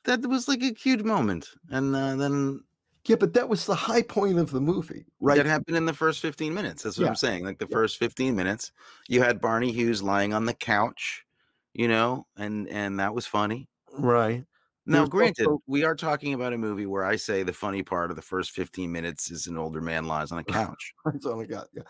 that 0.05 0.25
was 0.25 0.47
like 0.47 0.63
a 0.63 0.73
huge 0.73 1.03
moment. 1.03 1.49
And 1.69 1.95
uh, 1.95 2.15
then 2.15 2.61
Yeah, 3.07 3.15
but 3.15 3.33
that 3.33 3.47
was 3.49 3.65
the 3.65 3.75
high 3.75 4.01
point 4.01 4.37
of 4.37 4.51
the 4.51 4.59
movie, 4.61 5.05
right? 5.19 5.37
that 5.37 5.45
happened 5.45 5.77
in 5.77 5.85
the 5.85 5.93
first 5.93 6.19
15 6.21 6.53
minutes. 6.53 6.83
That's 6.83 6.97
what 6.97 7.05
Yeah. 7.05 7.09
I'm 7.09 7.15
saying. 7.15 7.45
Like 7.45 7.57
the 7.57 7.67
Yeah. 7.69 7.75
first 7.75 7.97
15 7.97 8.35
minutes, 8.35 8.71
you 9.07 9.21
had 9.21 9.39
Barney 9.41 9.71
Hughes 9.71 10.03
lying 10.03 10.33
on 10.33 10.45
the 10.45 10.53
couch, 10.53 11.25
you 11.73 11.87
know, 11.87 12.27
and 12.37 12.67
and 12.69 12.99
that 12.99 13.13
was 13.13 13.25
funny. 13.25 13.69
right. 13.97 14.45
Now, 14.89 15.05
granted, 15.05 15.47
also- 15.47 15.61
we 15.67 15.83
are 15.83 15.95
talking 15.95 16.33
about 16.33 16.53
a 16.53 16.57
movie 16.57 16.85
where 16.85 17.03
I 17.03 17.17
say 17.17 17.43
the 17.43 17.51
funny 17.51 17.83
part 17.83 18.09
of 18.09 18.15
the 18.15 18.21
first 18.21 18.51
15 18.51 18.89
minutes 18.89 19.29
is 19.31 19.45
an 19.47 19.57
older 19.57 19.81
man 19.81 20.05
lies 20.05 20.31
on 20.31 20.37
a 20.39 20.43
couch. 20.77 20.93
That's 21.05 21.25
all 21.25 21.41
I 21.41 21.45
got. 21.45 21.67
Yeah. 21.73 21.83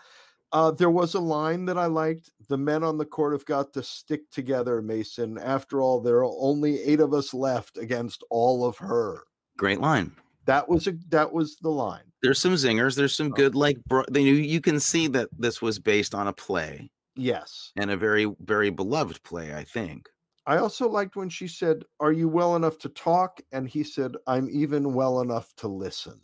Uh, 0.50 0.70
there 0.72 0.90
was 0.90 1.14
a 1.14 1.20
line 1.20 1.64
that 1.66 1.78
I 1.78 1.86
liked. 1.86 2.30
The 2.48 2.56
men 2.58 2.82
on 2.82 2.96
the 2.98 3.04
court 3.04 3.34
have 3.34 3.44
got 3.44 3.72
to 3.74 3.82
stick 3.84 4.28
together, 4.30 4.80
Mason. 4.82 5.38
After 5.38 5.80
all, 5.80 6.00
there 6.00 6.16
are 6.24 6.34
only 6.40 6.82
eight 6.82 6.98
of 7.00 7.12
us 7.14 7.32
left 7.34 7.76
against 7.76 8.24
all 8.30 8.64
of 8.64 8.76
her. 8.78 9.24
Great 9.58 9.80
line. 9.80 10.10
That 10.48 10.66
was 10.66 10.86
a 10.86 10.94
that 11.10 11.30
was 11.30 11.56
the 11.56 11.68
line. 11.68 12.10
There's 12.22 12.40
some 12.40 12.54
zingers. 12.54 12.96
There's 12.96 13.14
some 13.14 13.28
good, 13.28 13.54
like, 13.54 13.76
bro- 13.84 14.06
they, 14.10 14.24
knew 14.24 14.32
you 14.32 14.62
can 14.62 14.80
see 14.80 15.06
that 15.08 15.28
this 15.38 15.60
was 15.62 15.78
based 15.78 16.14
on 16.14 16.26
a 16.26 16.32
play 16.32 16.90
Yes. 17.14 17.70
and 17.76 17.90
a 17.90 17.96
very, 17.98 18.26
very 18.40 18.70
beloved 18.70 19.22
play, 19.22 19.54
I 19.54 19.62
think. 19.62 20.08
I 20.46 20.56
also 20.56 20.88
liked 20.88 21.16
when 21.16 21.28
she 21.28 21.46
said, 21.48 21.84
Are 22.00 22.12
you 22.12 22.28
well 22.28 22.56
enough 22.56 22.78
to 22.78 22.88
talk? 22.88 23.40
And 23.52 23.68
he 23.68 23.84
said, 23.84 24.16
I'm 24.26 24.48
even 24.50 24.94
well 24.94 25.20
enough 25.20 25.54
to 25.58 25.68
listen. 25.68 26.18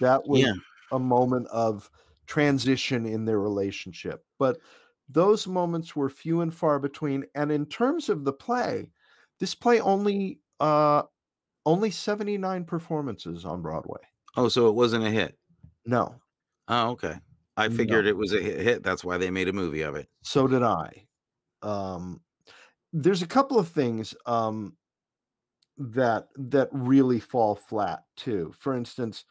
That 0.00 0.28
was 0.28 0.42
Yeah. 0.42 0.52
a 0.92 0.98
moment 0.98 1.46
of 1.48 1.90
transition 2.26 3.06
in 3.06 3.24
their 3.24 3.40
relationship. 3.40 4.24
But 4.38 4.58
those 5.08 5.46
moments 5.46 5.96
were 5.96 6.10
few 6.10 6.42
and 6.42 6.54
far 6.54 6.78
between. 6.78 7.24
And 7.34 7.50
in 7.50 7.64
terms 7.66 8.08
of 8.10 8.24
the 8.24 8.32
play, 8.34 8.90
this 9.40 9.54
play 9.54 9.80
only 9.80 10.40
uh 10.60 11.02
only 11.66 11.90
79 11.90 12.64
performances 12.64 13.44
on 13.44 13.62
Broadway. 13.62 14.00
Oh, 14.36 14.48
so 14.48 14.68
it 14.68 14.74
wasn't 14.74 15.04
a 15.04 15.10
hit. 15.10 15.38
No, 15.86 16.20
Oh, 16.68 16.90
okay. 16.90 17.14
I 17.56 17.68
No. 17.68 17.74
figured 17.76 18.06
it 18.06 18.16
was 18.16 18.32
a 18.32 18.40
hit, 18.40 18.60
hit. 18.60 18.82
That's 18.82 19.04
why 19.04 19.16
they 19.18 19.30
made 19.30 19.48
a 19.48 19.52
movie 19.52 19.82
of 19.82 19.94
it. 19.96 20.08
so 20.22 20.46
did 20.46 20.62
I. 20.62 21.06
Um 21.62 22.22
there's 22.92 23.22
a 23.22 23.26
couple 23.28 23.58
of 23.58 23.68
things 23.68 24.14
um 24.26 24.76
that 25.78 26.28
that 26.36 26.68
really 26.72 27.20
fall 27.20 27.54
flat 27.54 28.04
too. 28.16 28.52
For 28.58 28.74
instance, 28.74 29.24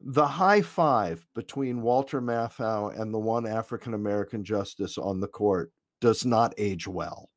the 0.00 0.26
high 0.28 0.62
five 0.62 1.26
between 1.34 1.82
Walter 1.82 2.22
Matthau 2.22 2.98
and 3.00 3.14
the 3.14 3.20
one 3.20 3.46
African 3.46 3.94
American 3.94 4.44
justice 4.44 4.98
on 4.98 5.20
the 5.20 5.28
court 5.28 5.72
does 6.00 6.26
not 6.26 6.54
age 6.58 6.88
well. 6.88 7.30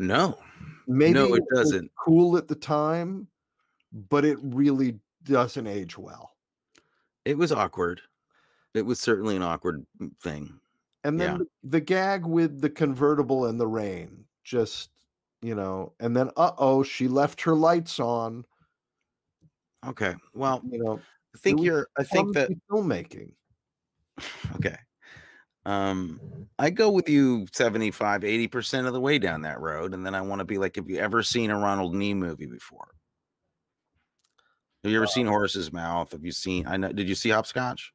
No, 0.00 0.38
Maybe 0.86 1.12
no, 1.12 1.34
it 1.34 1.44
doesn't. 1.54 1.90
cool 1.94 2.38
at 2.38 2.48
the 2.48 2.54
time, 2.54 3.28
but 3.92 4.24
it 4.24 4.38
really 4.40 4.98
doesn't 5.24 5.66
age 5.66 5.98
well. 5.98 6.32
It 7.26 7.36
was 7.36 7.52
awkward. 7.52 8.00
It 8.72 8.82
was 8.86 8.98
certainly 8.98 9.36
an 9.36 9.42
awkward 9.42 9.84
mm, 10.00 10.10
thing. 10.22 10.58
And 11.04 11.20
then 11.20 11.32
Yeah. 11.32 11.38
the, 11.38 11.46
the 11.68 11.80
gag 11.80 12.24
with 12.24 12.60
the 12.62 12.70
convertible 12.70 13.44
and 13.46 13.60
the 13.60 13.66
rain, 13.66 14.24
just 14.42 14.90
you 15.42 15.54
know, 15.54 15.92
and 16.00 16.16
then 16.16 16.30
uh 16.36 16.52
oh, 16.58 16.82
she 16.82 17.06
left 17.06 17.40
her 17.42 17.54
lights 17.54 18.00
on. 18.00 18.44
Okay. 19.86 20.14
Well, 20.34 20.62
You 20.70 20.82
know, 20.82 21.00
I 21.34 21.38
think 21.38 21.62
you're, 21.62 21.88
I 21.98 22.04
think 22.04 22.34
that, 22.34 22.50
filmmaking. 22.70 23.32
okay. 24.56 24.76
Um, 25.66 26.20
I 26.58 26.70
go 26.70 26.90
with 26.90 27.08
you 27.08 27.46
75, 27.52 28.22
80% 28.22 28.86
of 28.86 28.92
the 28.92 29.00
way 29.00 29.18
down 29.18 29.42
that 29.42 29.60
road. 29.60 29.92
And 29.94 30.04
then 30.04 30.14
I 30.14 30.20
want 30.22 30.40
to 30.40 30.44
be 30.44 30.58
like, 30.58 30.76
have 30.76 30.88
you 30.88 30.98
ever 30.98 31.22
seen 31.22 31.50
a 31.50 31.58
Ronald 31.58 31.94
Neame 31.94 32.16
movie 32.16 32.46
before? 32.46 32.88
Have 34.82 34.90
you 34.90 34.96
ever 34.96 35.06
seen 35.06 35.26
Horse's 35.26 35.72
Mouth? 35.72 36.12
Have 36.12 36.24
you 36.24 36.32
seen, 36.32 36.66
I 36.66 36.78
know, 36.78 36.90
did 36.90 37.08
you 37.08 37.14
see 37.14 37.28
Hopscotch? 37.28 37.92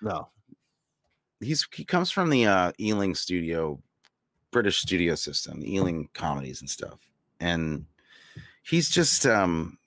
No, 0.00 0.28
he's 1.40 1.66
he 1.72 1.84
comes 1.84 2.10
from 2.10 2.30
the 2.30 2.46
uh 2.46 2.72
Ealing 2.80 3.14
studio, 3.14 3.80
British 4.50 4.78
studio 4.78 5.14
system, 5.14 5.60
the 5.60 5.74
Ealing 5.74 6.08
comedies 6.14 6.60
and 6.60 6.70
stuff. 6.70 6.98
And 7.40 7.86
he's 8.62 8.88
just 8.88 9.26
um 9.26 9.78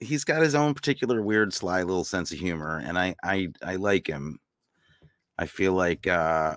he's 0.00 0.24
got 0.24 0.42
his 0.42 0.54
own 0.54 0.74
particular 0.74 1.22
weird, 1.22 1.52
sly 1.52 1.82
little 1.82 2.04
sense 2.04 2.32
of 2.32 2.38
humor, 2.38 2.82
and 2.84 2.98
I 2.98 3.14
I 3.22 3.48
I 3.62 3.76
like 3.76 4.06
him. 4.06 4.38
I 5.38 5.46
feel 5.46 5.72
like 5.72 6.06
uh, 6.06 6.56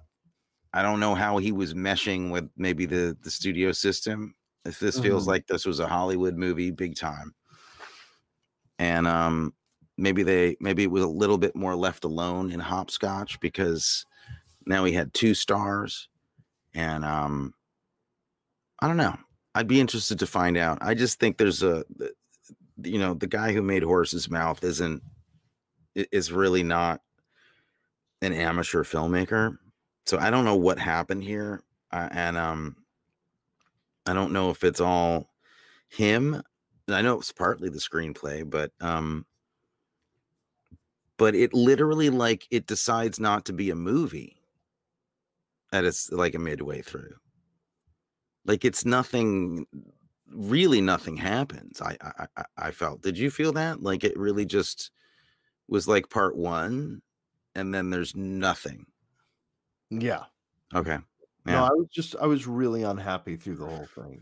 I 0.73 0.81
don't 0.83 0.99
know 1.01 1.15
how 1.15 1.37
he 1.39 1.51
was 1.51 1.73
meshing 1.73 2.31
with 2.31 2.49
maybe 2.57 2.85
the 2.85 3.17
the 3.21 3.31
studio 3.31 3.71
system. 3.73 4.35
If 4.65 4.79
this 4.79 4.99
feels 4.99 5.27
Mhm. 5.27 5.27
like 5.27 5.47
this 5.47 5.65
was 5.65 5.79
a 5.79 5.87
Hollywood 5.87 6.35
movie, 6.35 6.71
big 6.71 6.95
time, 6.95 7.35
and 8.79 9.07
um, 9.07 9.53
maybe 9.97 10.23
they 10.23 10.55
maybe 10.59 10.83
it 10.83 10.91
was 10.91 11.03
a 11.03 11.07
little 11.07 11.37
bit 11.37 11.55
more 11.55 11.75
left 11.75 12.03
alone 12.03 12.51
in 12.51 12.59
Hopscotch 12.59 13.39
because 13.39 14.05
now 14.67 14.85
he 14.85 14.93
had 14.93 15.13
two 15.13 15.33
stars, 15.33 16.09
and 16.73 17.05
um, 17.05 17.53
I 18.79 18.87
don't 18.87 18.97
know. 18.97 19.17
I'd 19.55 19.67
be 19.67 19.79
interested 19.81 20.19
to 20.19 20.27
find 20.27 20.55
out. 20.57 20.77
I 20.81 20.93
just 20.93 21.19
think 21.19 21.37
there's 21.37 21.63
a, 21.63 21.83
you 22.83 22.99
know, 22.99 23.13
the 23.13 23.27
guy 23.27 23.53
who 23.53 23.61
made 23.61 23.83
Horse's 23.83 24.29
Mouth 24.29 24.63
isn't 24.63 25.03
is 25.95 26.31
really 26.31 26.63
not 26.63 27.01
an 28.21 28.33
amateur 28.33 28.83
filmmaker. 28.83 29.57
So 30.05 30.17
I 30.17 30.29
don't 30.29 30.45
know 30.45 30.55
what 30.55 30.79
happened 30.79 31.23
here, 31.23 31.63
uh, 31.91 32.07
and 32.11 32.37
um, 32.37 32.75
I 34.05 34.13
don't 34.13 34.31
know 34.31 34.49
if 34.49 34.63
it's 34.63 34.81
all 34.81 35.29
him. 35.89 36.41
I 36.87 37.01
know 37.01 37.19
it's 37.19 37.33
partly 37.33 37.69
the 37.69 37.79
screenplay, 37.79 38.49
but 38.49 38.71
um, 38.79 39.25
but 41.17 41.35
it 41.35 41.53
literally 41.53 42.09
like 42.09 42.47
it 42.51 42.67
decides 42.67 43.19
not 43.19 43.45
to 43.45 43.53
be 43.53 43.69
a 43.69 43.75
movie 43.75 44.37
at 45.73 45.83
its 45.83 46.11
like 46.11 46.35
a 46.35 46.39
midway 46.39 46.81
through 46.81 47.13
like 48.45 48.63
it's 48.63 48.85
nothing 48.85 49.65
really 50.29 50.81
nothing 50.81 51.17
happens 51.17 51.81
I, 51.81 51.97
I 52.01 52.27
i 52.37 52.43
i 52.57 52.71
felt 52.71 53.01
did 53.01 53.17
you 53.17 53.29
feel 53.29 53.51
that 53.53 53.83
like 53.83 54.03
it 54.03 54.17
really 54.17 54.45
just 54.45 54.91
was 55.67 55.87
like 55.87 56.09
part 56.09 56.37
one 56.37 57.01
and 57.57 57.73
then 57.73 57.89
there's 57.89 58.15
nothing. 58.15 58.85
Yeah. 59.89 60.23
okay. 60.73 60.97
No, 61.45 61.63
I 61.63 61.69
was 61.69 61.87
just 61.89 62.13
I 62.21 62.25
was 62.25 62.45
really 62.45 62.83
unhappy 62.83 63.37
through 63.37 63.55
the 63.55 63.65
whole 63.65 63.87
thing. 63.95 64.21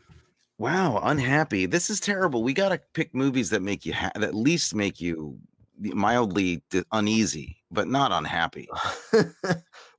wow 0.60 1.00
unhappy. 1.04 1.65
This 1.65 1.89
is 1.89 2.00
terrible. 2.00 2.43
We 2.43 2.54
got 2.54 2.69
to 2.69 2.80
pick 2.93 3.15
movies 3.15 3.50
that 3.50 3.63
make 3.63 3.84
you 3.86 3.93
ha- 3.93 4.12
that 4.13 4.24
at 4.24 4.36
least 4.36 4.76
make 4.76 5.02
you 5.02 5.39
mildly 5.80 6.62
uneasy 6.91 7.58
but 7.71 7.88
not 7.88 8.12
unhappy. 8.12 8.67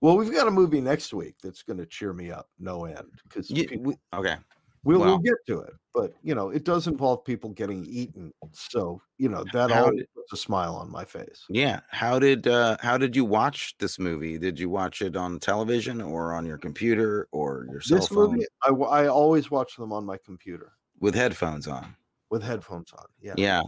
Well, 0.03 0.17
we've 0.19 0.33
got 0.33 0.47
a 0.47 0.51
movie 0.51 0.81
next 0.83 1.13
week 1.15 1.37
that's 1.43 1.63
going 1.63 1.79
to 1.79 1.87
cheer 1.87 2.13
me 2.13 2.31
up 2.31 2.49
no 2.59 2.85
end 2.85 3.11
because 3.25 3.51
Ye- 3.51 3.77
we- 3.81 3.97
okay 4.15 4.37
we'll, 4.87 5.01
we'll 5.01 5.09
well. 5.09 5.19
get 5.19 5.35
to 5.49 5.61
it. 5.61 5.73
But 5.95 6.13
you 6.23 6.35
know, 6.35 6.51
it 6.51 6.65
does 6.65 6.87
involve 6.87 7.25
people 7.25 7.51
getting 7.51 7.85
eaten, 7.87 8.33
so 8.53 9.01
you 9.19 9.29
know 9.29 9.45
that 9.53 9.71
How 9.71 9.85
always 9.87 10.01
did- 10.01 10.09
puts 10.15 10.33
a 10.33 10.37
smile 10.37 10.75
on 10.77 10.91
my 10.91 11.05
face. 11.05 11.45
Yeah. 11.49 11.81
How 11.91 12.19
did 12.19 12.47
uh 12.47 12.77
how 12.81 12.99
did 12.99 13.17
you 13.17 13.25
watch 13.25 13.75
this 13.79 13.99
movie? 13.99 14.37
Did 14.39 14.59
you 14.59 14.69
watch 14.69 15.01
it 15.03 15.17
on 15.17 15.39
television 15.39 16.01
or 16.03 16.35
on 16.35 16.45
your 16.45 16.59
computer 16.59 17.29
or 17.33 17.67
your 17.71 17.81
cell 17.81 17.99
This 17.99 18.09
phone 18.09 18.33
movie, 18.33 18.47
I, 18.65 18.71
I 18.73 19.07
always 19.09 19.51
watch 19.51 19.77
them 19.77 19.93
on 19.93 20.05
my 20.05 20.19
computer 20.25 20.73
with 21.01 21.15
headphones 21.15 21.67
on? 21.67 21.97
with 22.31 22.43
headphones 22.43 22.93
on. 22.93 23.07
Yeah, 23.23 23.35
Yeah. 23.37 23.63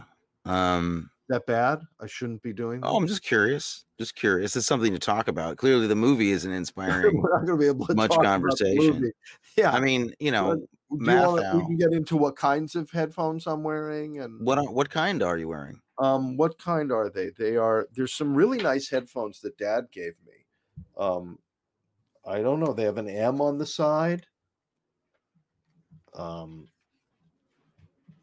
Um 0.45 1.09
that 1.29 1.45
bad? 1.45 1.81
I 2.01 2.07
shouldn't 2.07 2.41
be 2.41 2.53
doing. 2.53 2.79
oh, 2.83 2.95
I'm 2.97 3.05
just 3.07 3.21
curious. 3.21 3.85
Just 3.99 4.15
curious. 4.15 4.55
It's 4.55 4.65
something 4.65 4.93
to 4.93 4.99
talk 4.99 5.27
about. 5.27 5.57
Clearly 5.57 5.85
the 5.85 5.95
movie 5.95 6.31
isn't 6.31 6.51
inspiring. 6.63 7.21
We're 7.21 7.31
not 7.31 7.45
going 7.45 7.59
to 7.59 7.63
be 7.63 7.67
able 7.67 7.85
to 7.85 7.93
much 7.93 8.09
talk 8.09 8.19
about 8.21 8.41
the 8.41 8.47
conversation. 8.65 9.11
Yeah, 9.55 9.71
I 9.71 9.79
mean, 9.79 10.11
you 10.19 10.31
know, 10.31 10.59
math 10.91 11.27
wanna- 11.27 11.57
we 11.57 11.65
can 11.65 11.77
get 11.77 11.93
into 11.93 12.17
what 12.17 12.35
kinds 12.35 12.75
of 12.75 12.89
headphones 12.91 13.45
I'm 13.47 13.63
wearing 13.63 14.19
and 14.19 14.45
what 14.45 14.57
are- 14.57 14.71
what 14.71 14.89
kind 14.89 15.21
are 15.23 15.37
you 15.37 15.47
wearing? 15.47 15.81
Um, 15.99 16.37
what 16.37 16.57
kind 16.57 16.91
are 16.91 17.09
they? 17.09 17.29
They 17.31 17.57
are 17.57 17.87
there's 17.93 18.13
some 18.13 18.33
really 18.33 18.57
nice 18.57 18.89
headphones 18.89 19.41
that 19.41 19.57
dad 19.57 19.87
gave 19.91 20.13
me. 20.25 20.45
Um, 20.97 21.39
I 22.25 22.41
don't 22.41 22.59
know, 22.59 22.73
they 22.73 22.83
have 22.83 22.97
an 22.97 23.09
M 23.09 23.41
on 23.41 23.57
the 23.57 23.65
side. 23.65 24.25
Um 26.13 26.69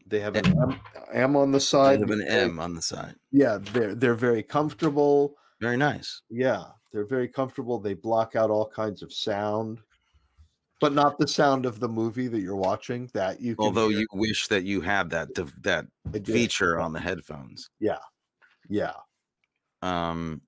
they 0.05 0.19
have 0.21 0.35
an 0.37 0.45
M, 0.45 0.79
M 1.11 1.35
on 1.35 1.51
the 1.51 1.59
side. 1.59 1.99
have 1.99 2.11
an 2.11 2.21
M 2.21 2.59
on 2.59 2.73
the 2.73 2.81
side. 2.81 3.15
Yeah, 3.31 3.57
they're 3.73 3.93
they're 3.95 4.13
very 4.15 4.43
comfortable. 4.43 5.35
Very 5.59 5.77
nice. 5.77 6.21
Yeah, 6.29 6.63
they're 6.91 7.05
very 7.05 7.27
comfortable. 7.27 7.79
They 7.79 7.93
block 7.93 8.35
out 8.35 8.49
all 8.49 8.67
kinds 8.69 9.01
of 9.03 9.11
sound, 9.11 9.81
but 10.79 10.93
not 10.93 11.17
the 11.19 11.27
sound 11.27 11.65
of 11.65 11.79
the 11.79 11.89
movie 11.89 12.27
that 12.27 12.41
you're 12.41 12.55
watching. 12.55 13.09
That 13.13 13.41
you 13.41 13.55
Although 13.57 13.89
hear. 13.89 13.99
you 13.99 14.07
wish 14.13 14.47
that 14.47 14.63
you 14.63 14.81
had 14.81 15.09
that 15.11 15.33
that 15.63 15.87
feature 16.25 16.79
on 16.79 16.93
the 16.93 16.99
headphones. 16.99 17.69
Yeah, 17.79 17.99
yeah 18.69 18.93
um 19.81 20.41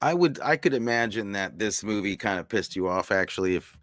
i 0.00 0.12
would 0.14 0.40
i 0.40 0.56
could 0.56 0.74
imagine 0.74 1.32
that 1.32 1.58
this 1.58 1.82
movie 1.82 2.16
kind 2.16 2.38
of 2.38 2.48
pissed 2.48 2.76
you 2.76 2.88
off 2.88 3.10
actually 3.10 3.56
if 3.56 3.78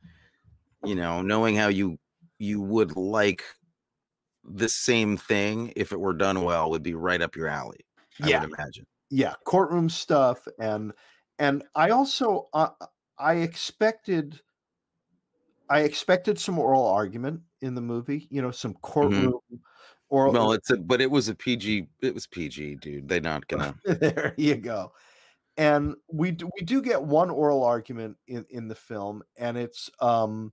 you 0.83 0.95
know 0.95 1.21
knowing 1.21 1.55
how 1.55 1.67
you 1.67 1.97
you 2.39 2.61
would 2.61 2.95
like 2.97 3.43
the 4.43 4.69
same 4.69 5.17
thing 5.17 5.73
if 5.75 5.91
it 5.91 5.99
were 5.99 6.13
done 6.13 6.43
well 6.43 6.69
would 6.69 6.83
be 6.83 6.93
right 6.93 7.21
up 7.21 7.35
your 7.35 7.47
alley 7.47 7.79
i 8.21 8.29
Yeah. 8.29 8.41
would 8.41 8.43
imagine 8.43 8.85
yeah 9.09 9.35
courtroom 9.45 9.89
stuff 9.89 10.47
and 10.59 10.93
and 11.39 11.63
i 11.75 11.89
also 11.89 12.49
uh, 12.53 12.69
i 13.17 13.35
expected 13.35 14.41
i 15.69 15.81
expected 15.81 16.37
some 16.39 16.59
oral 16.59 16.85
argument 16.85 17.39
in 17.61 17.75
the 17.75 17.81
movie 17.81 18.27
you 18.29 18.41
know 18.41 18.51
some 18.51 18.73
courtroom 18.81 19.39
oral 20.13 20.31
well 20.31 20.51
it's 20.51 20.69
a 20.69 20.77
but 20.77 21.01
it 21.01 21.09
was 21.09 21.27
a 21.27 21.35
pg 21.35 21.87
it 22.01 22.13
was 22.13 22.27
pg 22.27 22.75
dude. 22.75 23.07
They're 23.09 23.19
not 23.19 23.47
gonna 23.49 23.75
there 23.85 24.33
you 24.37 24.55
go. 24.55 24.93
And 25.55 25.95
we 26.11 26.31
do, 26.31 26.49
we 26.59 26.65
do 26.65 26.81
get 26.81 27.03
one 27.03 27.29
oral 27.29 27.63
argument 27.63 28.17
in 28.27 28.45
in 28.49 28.67
the 28.67 28.75
film 28.75 29.23
and 29.37 29.57
it's 29.57 29.89
um 29.99 30.51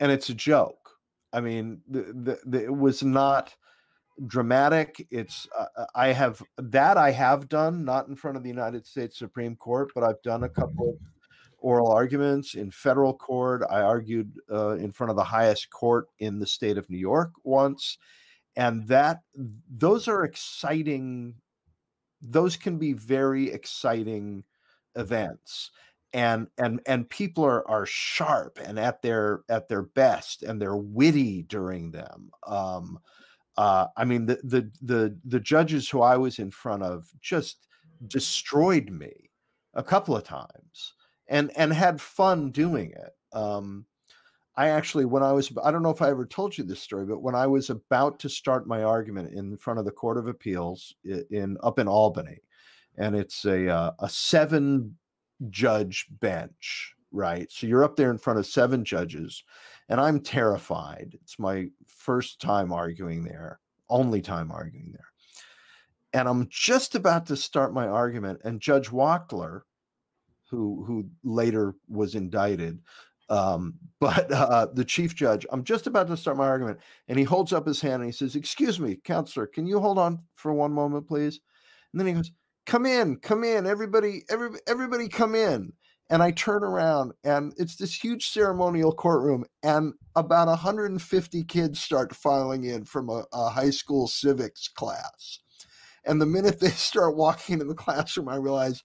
and 0.00 0.12
it's 0.12 0.28
a 0.28 0.34
joke. 0.34 0.90
I 1.32 1.40
mean 1.40 1.80
the, 1.88 2.02
the, 2.02 2.38
the 2.44 2.64
it 2.64 2.76
was 2.76 3.02
not 3.02 3.54
dramatic. 4.26 5.06
It's 5.10 5.48
uh, 5.58 5.66
uh, 5.76 5.86
i 5.94 6.08
have 6.08 6.42
that 6.58 6.96
i 6.96 7.10
have 7.10 7.48
done 7.48 7.84
not 7.84 8.08
in 8.08 8.16
front 8.16 8.36
of 8.36 8.42
the 8.42 8.48
united 8.48 8.86
states 8.86 9.18
supreme 9.18 9.56
court 9.56 9.90
but 9.94 10.04
i've 10.04 10.22
done 10.22 10.44
a 10.44 10.48
couple 10.48 10.90
of 10.90 11.13
oral 11.64 11.90
arguments 11.90 12.54
in 12.54 12.70
federal 12.70 13.14
court. 13.14 13.62
I 13.70 13.80
argued 13.80 14.32
uh, 14.52 14.76
in 14.76 14.92
front 14.92 15.10
of 15.10 15.16
the 15.16 15.24
highest 15.24 15.70
court 15.70 16.08
in 16.18 16.38
the 16.38 16.46
state 16.46 16.76
of 16.76 16.88
new 16.90 16.98
york 16.98 17.32
once 17.42 17.98
and 18.56 18.86
that 18.86 19.20
those 19.68 20.06
are 20.08 20.24
exciting 20.24 21.34
those 22.20 22.56
can 22.56 22.78
be 22.78 22.92
very 22.92 23.50
exciting 23.50 24.44
events 24.96 25.70
and 26.12 26.46
and 26.58 26.80
and 26.86 27.10
people 27.10 27.44
are 27.44 27.68
are 27.68 27.86
sharp 27.86 28.58
and 28.64 28.78
at 28.78 29.02
their 29.02 29.42
at 29.48 29.68
their 29.68 29.82
best 29.82 30.42
and 30.42 30.60
they're 30.60 30.76
witty 30.76 31.42
during 31.42 31.90
them. 31.90 32.30
Um 32.46 32.98
uh 33.56 33.86
i 33.96 34.04
mean 34.04 34.26
the 34.26 34.38
the 34.42 34.70
the 34.82 35.16
the 35.24 35.40
judges 35.40 35.88
who 35.88 36.02
i 36.02 36.16
was 36.16 36.38
in 36.38 36.50
front 36.50 36.82
of 36.82 37.08
just 37.20 37.68
destroyed 38.08 38.90
me 38.90 39.30
a 39.74 39.82
couple 39.82 40.16
of 40.16 40.24
times 40.24 40.93
and 41.28 41.50
and 41.56 41.72
had 41.72 42.00
fun 42.00 42.50
doing 42.50 42.92
it 42.92 43.16
um 43.36 43.86
I 44.56 44.68
actually, 44.68 45.04
when 45.04 45.22
I 45.22 45.32
was, 45.32 45.50
I 45.64 45.70
don't 45.70 45.82
know 45.82 45.90
if 45.90 46.02
I 46.02 46.10
ever 46.10 46.26
told 46.26 46.56
you 46.56 46.64
this 46.64 46.80
story, 46.80 47.06
but 47.06 47.22
when 47.22 47.34
I 47.34 47.46
was 47.46 47.70
about 47.70 48.20
to 48.20 48.28
start 48.28 48.68
my 48.68 48.84
argument 48.84 49.32
in 49.34 49.56
front 49.56 49.78
of 49.80 49.84
the 49.84 49.90
Court 49.90 50.16
of 50.16 50.28
Appeals 50.28 50.94
i- 51.10 51.24
in 51.30 51.56
up 51.62 51.78
in 51.78 51.88
Albany, 51.88 52.38
and 52.96 53.16
it's 53.16 53.44
a 53.44 53.68
uh, 53.68 53.92
a 53.98 54.08
seven 54.08 54.96
judge 55.50 56.06
bench, 56.20 56.94
right? 57.10 57.50
So 57.50 57.66
you're 57.66 57.84
up 57.84 57.96
there 57.96 58.10
in 58.10 58.18
front 58.18 58.38
of 58.38 58.46
seven 58.46 58.84
judges, 58.84 59.42
and 59.88 60.00
I'm 60.00 60.20
terrified. 60.20 61.18
It's 61.22 61.38
my 61.38 61.68
first 61.88 62.40
time 62.40 62.72
arguing 62.72 63.24
there, 63.24 63.58
only 63.88 64.22
time 64.22 64.52
arguing 64.52 64.92
there, 64.92 65.08
and 66.12 66.28
I'm 66.28 66.46
just 66.48 66.94
about 66.94 67.26
to 67.26 67.36
start 67.36 67.74
my 67.74 67.88
argument, 67.88 68.40
and 68.44 68.60
Judge 68.60 68.88
Wachtler, 68.90 69.62
who 70.54 70.84
who 70.86 71.06
later 71.24 71.74
was 71.88 72.14
indicted 72.14 72.78
um 73.30 73.74
but 74.00 74.30
uh 74.32 74.66
the 74.74 74.84
chief 74.84 75.14
judge 75.14 75.46
i'm 75.50 75.64
just 75.64 75.86
about 75.86 76.06
to 76.08 76.16
start 76.16 76.36
my 76.36 76.46
argument 76.46 76.78
and 77.08 77.18
he 77.18 77.24
holds 77.24 77.52
up 77.52 77.66
his 77.66 77.80
hand 77.80 78.02
and 78.02 78.06
he 78.06 78.12
says 78.12 78.36
excuse 78.36 78.78
me 78.78 78.96
counselor 79.04 79.46
can 79.46 79.66
you 79.66 79.80
hold 79.80 79.98
on 79.98 80.20
for 80.34 80.52
one 80.52 80.72
moment 80.72 81.08
please? 81.08 81.40
And 81.92 82.00
then 82.00 82.06
he 82.06 82.12
goes 82.12 82.30
come 82.66 82.86
in 82.86 83.16
come 83.16 83.44
in 83.44 83.66
everybody 83.66 84.24
every, 84.28 84.50
everybody 84.66 85.08
come 85.08 85.34
in. 85.34 85.72
And 86.10 86.22
i 86.22 86.30
turn 86.32 86.62
around 86.62 87.12
and 87.24 87.54
it's 87.56 87.76
this 87.76 87.94
huge 87.94 88.28
ceremonial 88.28 88.92
courtroom 88.92 89.46
and 89.62 89.94
about 90.14 90.48
150 90.48 91.44
kids 91.44 91.80
start 91.80 92.14
filing 92.14 92.64
in 92.64 92.84
from 92.84 93.08
a, 93.08 93.24
a 93.32 93.48
high 93.48 93.70
school 93.70 94.06
civics 94.06 94.68
class. 94.68 95.40
And 96.04 96.20
the 96.20 96.26
minute 96.26 96.60
they 96.60 96.68
start 96.70 97.16
walking 97.16 97.54
into 97.54 97.64
the 97.64 97.74
classroom 97.74 98.28
i 98.28 98.36
realize 98.36 98.82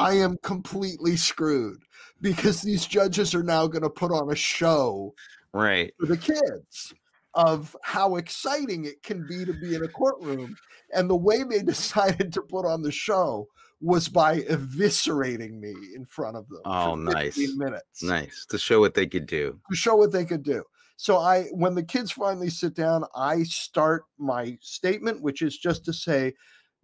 i 0.00 0.12
am 0.12 0.36
completely 0.42 1.16
screwed 1.16 1.82
because 2.20 2.62
these 2.62 2.86
judges 2.86 3.34
are 3.34 3.42
now 3.42 3.66
going 3.66 3.82
to 3.82 3.90
put 3.90 4.12
on 4.12 4.30
a 4.30 4.36
show 4.36 5.14
right 5.52 5.92
for 5.98 6.06
the 6.06 6.16
kids 6.16 6.94
of 7.34 7.76
how 7.82 8.16
exciting 8.16 8.84
it 8.84 9.02
can 9.02 9.26
be 9.26 9.44
to 9.44 9.52
be 9.52 9.74
in 9.74 9.84
a 9.84 9.88
courtroom. 9.88 10.56
And 10.94 11.08
the 11.08 11.16
way 11.16 11.42
they 11.42 11.62
decided 11.62 12.32
to 12.32 12.42
put 12.42 12.66
on 12.66 12.82
the 12.82 12.92
show 12.92 13.46
was 13.80 14.08
by 14.08 14.40
eviscerating 14.40 15.58
me 15.58 15.74
in 15.94 16.04
front 16.04 16.36
of 16.36 16.46
them. 16.48 16.60
Oh, 16.64 16.94
nice. 16.96 17.38
Minutes. 17.56 18.02
Nice. 18.02 18.46
To 18.50 18.58
show 18.58 18.80
what 18.80 18.94
they 18.94 19.06
could 19.06 19.26
do. 19.26 19.58
To 19.70 19.76
show 19.76 19.96
what 19.96 20.12
they 20.12 20.24
could 20.24 20.42
do. 20.42 20.64
So 20.96 21.16
I 21.16 21.44
when 21.52 21.74
the 21.74 21.82
kids 21.82 22.12
finally 22.12 22.50
sit 22.50 22.74
down, 22.74 23.04
I 23.16 23.44
start 23.44 24.04
my 24.18 24.58
statement, 24.60 25.22
which 25.22 25.40
is 25.40 25.56
just 25.56 25.82
to 25.86 25.94
say, 25.94 26.34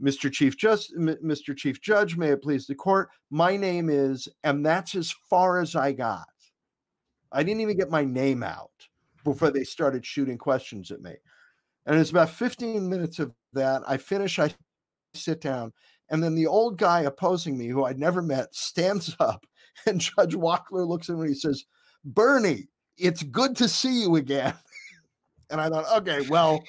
Mr. 0.02 0.30
Chief 0.30 0.56
Just 0.56 0.94
Mr. 0.96 1.56
Chief 1.56 1.80
Judge, 1.80 2.16
may 2.16 2.28
it 2.28 2.42
please 2.42 2.66
the 2.66 2.74
court. 2.74 3.09
My 3.30 3.56
name 3.56 3.88
is, 3.88 4.28
and 4.44 4.64
that's 4.64 4.94
as 4.94 5.14
far 5.30 5.61
as 5.61 5.74
I 5.74 5.92
got. 5.92 6.26
I 7.32 7.42
didn't 7.42 7.62
even 7.62 7.76
get 7.76 7.90
my 7.90 8.04
name 8.04 8.42
out 8.42 8.70
before 9.24 9.50
they 9.50 9.64
started 9.64 10.04
shooting 10.04 10.38
questions 10.38 10.90
at 10.90 11.02
me. 11.02 11.14
And 11.87 11.98
it's 11.98 12.11
about 12.11 12.30
15 12.30 12.88
minutes 12.88 13.18
of 13.18 13.32
that. 13.52 13.82
I 13.87 13.96
finish, 13.96 14.38
I 14.38 14.52
sit 15.14 15.40
down, 15.40 15.72
and 16.11 16.22
then 16.22 16.35
the 16.35 16.46
old 16.46 16.78
guy 16.78 17.02
opposing 17.02 17.56
me, 17.56 17.68
who 17.68 17.85
I'd 17.85 17.98
never 17.98 18.22
met, 18.22 18.54
stands 18.54 19.16
up, 19.20 19.46
and 19.87 20.00
Judge 20.00 20.35
Wachtler 20.35 20.87
looks 20.87 21.09
at 21.09 21.16
me 21.16 21.22
and 21.22 21.28
he 21.30 21.35
says, 21.35 21.64
Bernie, 22.04 22.68
it's 22.96 23.22
good 23.22 23.56
to 23.56 23.68
see 23.68 24.02
you 24.02 24.16
again. 24.16 24.54
and 25.50 25.61
I 25.61 25.68
thought, 25.68 26.02
okay, 26.02 26.26
well, 26.28 26.62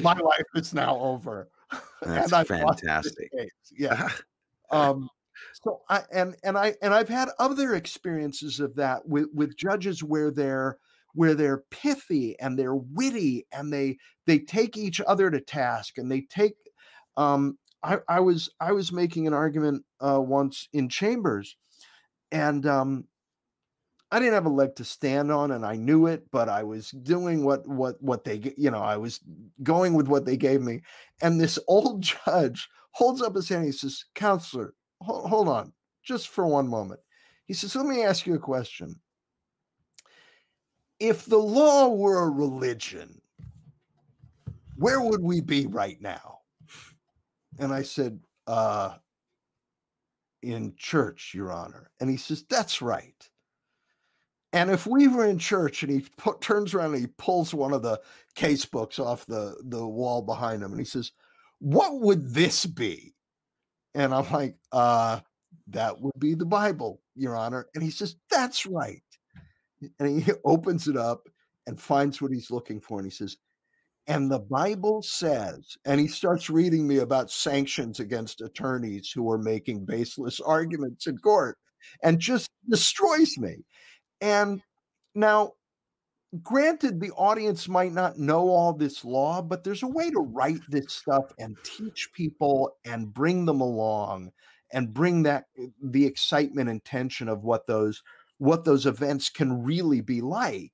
my 0.00 0.14
life 0.14 0.44
is 0.54 0.74
now 0.74 0.96
over. 0.98 1.48
That's 2.02 2.48
fantastic. 2.48 3.30
Yeah. 3.76 4.08
um, 4.70 5.08
so 5.52 5.80
I 5.88 6.02
and 6.12 6.36
and 6.42 6.56
I 6.56 6.74
and 6.82 6.94
I've 6.94 7.08
had 7.08 7.28
other 7.38 7.74
experiences 7.74 8.60
of 8.60 8.74
that 8.76 9.06
with 9.06 9.26
with 9.34 9.56
judges 9.56 10.02
where 10.02 10.30
they're 10.30 10.78
where 11.14 11.34
they're 11.34 11.64
pithy 11.70 12.38
and 12.40 12.58
they're 12.58 12.74
witty 12.74 13.46
and 13.52 13.72
they 13.72 13.98
they 14.26 14.38
take 14.38 14.76
each 14.76 15.00
other 15.06 15.30
to 15.30 15.40
task 15.40 15.98
and 15.98 16.10
they 16.10 16.22
take 16.22 16.54
um 17.16 17.58
I, 17.82 17.98
I 18.08 18.20
was 18.20 18.50
I 18.60 18.72
was 18.72 18.92
making 18.92 19.26
an 19.26 19.34
argument 19.34 19.84
uh 20.00 20.20
once 20.20 20.68
in 20.72 20.88
chambers 20.88 21.56
and 22.30 22.66
um 22.66 23.04
I 24.16 24.18
didn't 24.18 24.32
have 24.32 24.46
a 24.46 24.48
leg 24.48 24.74
to 24.76 24.84
stand 24.84 25.30
on 25.30 25.50
and 25.50 25.66
I 25.66 25.76
knew 25.76 26.06
it, 26.06 26.24
but 26.30 26.48
I 26.48 26.62
was 26.62 26.90
doing 26.90 27.44
what 27.44 27.68
what 27.68 28.02
what 28.02 28.24
they 28.24 28.54
you 28.56 28.70
know, 28.70 28.80
I 28.80 28.96
was 28.96 29.20
going 29.62 29.92
with 29.92 30.08
what 30.08 30.24
they 30.24 30.38
gave 30.38 30.62
me. 30.62 30.80
And 31.20 31.38
this 31.38 31.58
old 31.68 32.00
judge 32.00 32.66
holds 32.92 33.20
up 33.20 33.34
his 33.34 33.50
hand. 33.50 33.66
He 33.66 33.72
says, 33.72 34.06
Counselor, 34.14 34.72
hold, 35.02 35.28
hold 35.28 35.48
on 35.48 35.70
just 36.02 36.28
for 36.28 36.46
one 36.46 36.66
moment. 36.66 37.00
He 37.44 37.52
says, 37.52 37.76
Let 37.76 37.84
me 37.84 38.04
ask 38.04 38.26
you 38.26 38.32
a 38.32 38.38
question. 38.38 38.98
If 40.98 41.26
the 41.26 41.36
law 41.36 41.90
were 41.90 42.22
a 42.22 42.30
religion, 42.30 43.20
where 44.76 45.02
would 45.02 45.20
we 45.20 45.42
be 45.42 45.66
right 45.66 46.00
now? 46.00 46.38
And 47.58 47.70
I 47.70 47.82
said, 47.82 48.18
uh, 48.46 48.94
in 50.40 50.72
church, 50.78 51.32
Your 51.34 51.52
Honor. 51.52 51.90
And 52.00 52.08
he 52.08 52.16
says, 52.16 52.46
That's 52.48 52.80
right. 52.80 53.28
And 54.56 54.70
if 54.70 54.86
we 54.86 55.06
were 55.06 55.26
in 55.26 55.38
church 55.38 55.82
and 55.82 55.92
he 55.92 56.06
put, 56.16 56.40
turns 56.40 56.72
around 56.72 56.94
and 56.94 57.02
he 57.02 57.08
pulls 57.18 57.52
one 57.52 57.74
of 57.74 57.82
the 57.82 58.00
case 58.36 58.64
books 58.64 58.98
off 58.98 59.26
the, 59.26 59.54
the 59.62 59.86
wall 59.86 60.22
behind 60.22 60.62
him 60.62 60.70
and 60.70 60.80
he 60.80 60.86
says, 60.86 61.12
What 61.58 62.00
would 62.00 62.32
this 62.32 62.64
be? 62.64 63.12
And 63.94 64.14
I'm 64.14 64.30
like, 64.32 64.56
uh, 64.72 65.20
That 65.68 66.00
would 66.00 66.18
be 66.18 66.32
the 66.32 66.46
Bible, 66.46 67.02
Your 67.14 67.36
Honor. 67.36 67.66
And 67.74 67.84
he 67.84 67.90
says, 67.90 68.16
That's 68.30 68.64
right. 68.64 69.02
And 70.00 70.22
he 70.22 70.32
opens 70.46 70.88
it 70.88 70.96
up 70.96 71.28
and 71.66 71.78
finds 71.78 72.22
what 72.22 72.32
he's 72.32 72.50
looking 72.50 72.80
for. 72.80 72.98
And 72.98 73.06
he 73.06 73.14
says, 73.14 73.36
and 74.06 74.30
the 74.30 74.38
Bible 74.38 75.02
says, 75.02 75.76
and 75.84 76.00
he 76.00 76.06
starts 76.06 76.48
reading 76.48 76.86
me 76.86 76.98
about 76.98 77.28
sanctions 77.28 77.98
against 77.98 78.40
attorneys 78.40 79.10
who 79.10 79.28
are 79.30 79.36
making 79.36 79.84
baseless 79.84 80.38
arguments 80.38 81.08
in 81.08 81.18
court 81.18 81.58
and 82.04 82.20
just 82.20 82.48
destroys 82.70 83.36
me. 83.36 83.56
And 84.20 84.62
now, 85.14 85.52
granted, 86.42 87.00
the 87.00 87.12
audience 87.12 87.68
might 87.68 87.92
not 87.92 88.18
know 88.18 88.48
all 88.48 88.72
this 88.72 89.04
law, 89.04 89.42
but 89.42 89.64
there's 89.64 89.82
a 89.82 89.88
way 89.88 90.10
to 90.10 90.20
write 90.20 90.60
this 90.68 90.92
stuff 90.92 91.32
and 91.38 91.56
teach 91.64 92.10
people 92.14 92.76
and 92.84 93.12
bring 93.12 93.44
them 93.44 93.60
along 93.60 94.32
and 94.72 94.92
bring 94.92 95.22
that 95.24 95.44
eh, 95.58 95.66
the 95.82 96.04
excitement 96.04 96.68
and 96.68 96.84
tension 96.84 97.28
of 97.28 97.44
what 97.44 97.66
those 97.66 98.02
what 98.38 98.64
those 98.64 98.84
events 98.84 99.30
can 99.30 99.62
really 99.62 100.00
be 100.02 100.20
like 100.20 100.72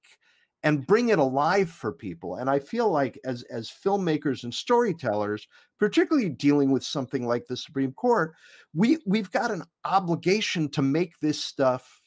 and 0.64 0.86
bring 0.86 1.10
it 1.10 1.18
alive 1.18 1.70
for 1.70 1.92
people. 1.92 2.36
And 2.36 2.48
i 2.48 2.58
feel 2.58 2.90
like 2.90 3.18
as 3.24 3.42
as 3.44 3.70
filmmakers 3.70 4.44
and 4.44 4.52
storytellers 4.52 5.46
particularly 5.78 6.28
dealing 6.28 6.70
with 6.70 6.84
something 6.84 7.26
like 7.26 7.46
the 7.46 7.56
supreme 7.56 7.92
court 7.92 8.34
we 8.74 8.98
we've 9.06 9.30
got 9.30 9.50
an 9.50 9.64
obligation 9.84 10.68
to 10.70 10.82
make 10.82 11.18
this 11.20 11.42
stuff 11.42 12.01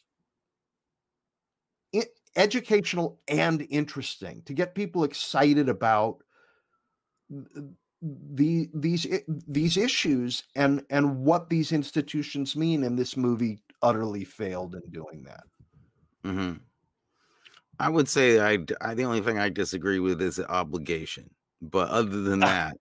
educational 2.36 3.20
and 3.28 3.66
interesting 3.70 4.42
to 4.46 4.54
get 4.54 4.76
people 4.76 5.04
excited 5.04 5.70
about 5.70 6.18
the 8.02 8.70
these 8.74 9.08
these 9.48 9.78
issues 9.78 10.44
and 10.56 10.84
and 10.90 11.24
what 11.24 11.50
these 11.50 11.72
institutions 11.72 12.56
mean 12.56 12.84
and 12.84 13.00
this 13.00 13.18
movie 13.18 13.60
utterly 13.82 14.24
failed 14.24 14.76
in 14.76 14.92
doing 14.92 15.24
that. 15.24 15.44
Mm-hmm. 16.24 16.54
i 17.80 17.88
would 17.88 18.10
say 18.10 18.40
I, 18.40 18.58
I 18.82 18.96
the 18.96 19.04
only 19.04 19.22
thing 19.22 19.38
i 19.38 19.50
disagree 19.50 20.00
with 20.00 20.22
is 20.22 20.38
the 20.38 20.50
obligation 20.50 21.30
but 21.62 21.90
other 21.90 22.22
than 22.22 22.40
that 22.40 22.76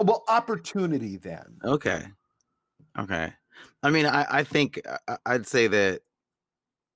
well 0.00 0.24
opportunity 0.28 1.16
then. 1.16 1.58
Okay. 1.64 2.04
Okay. 2.98 3.32
I 3.82 3.90
mean 3.90 4.06
i 4.06 4.26
i 4.30 4.44
think 4.44 4.80
i'd 5.26 5.46
say 5.46 5.66
that 5.66 6.00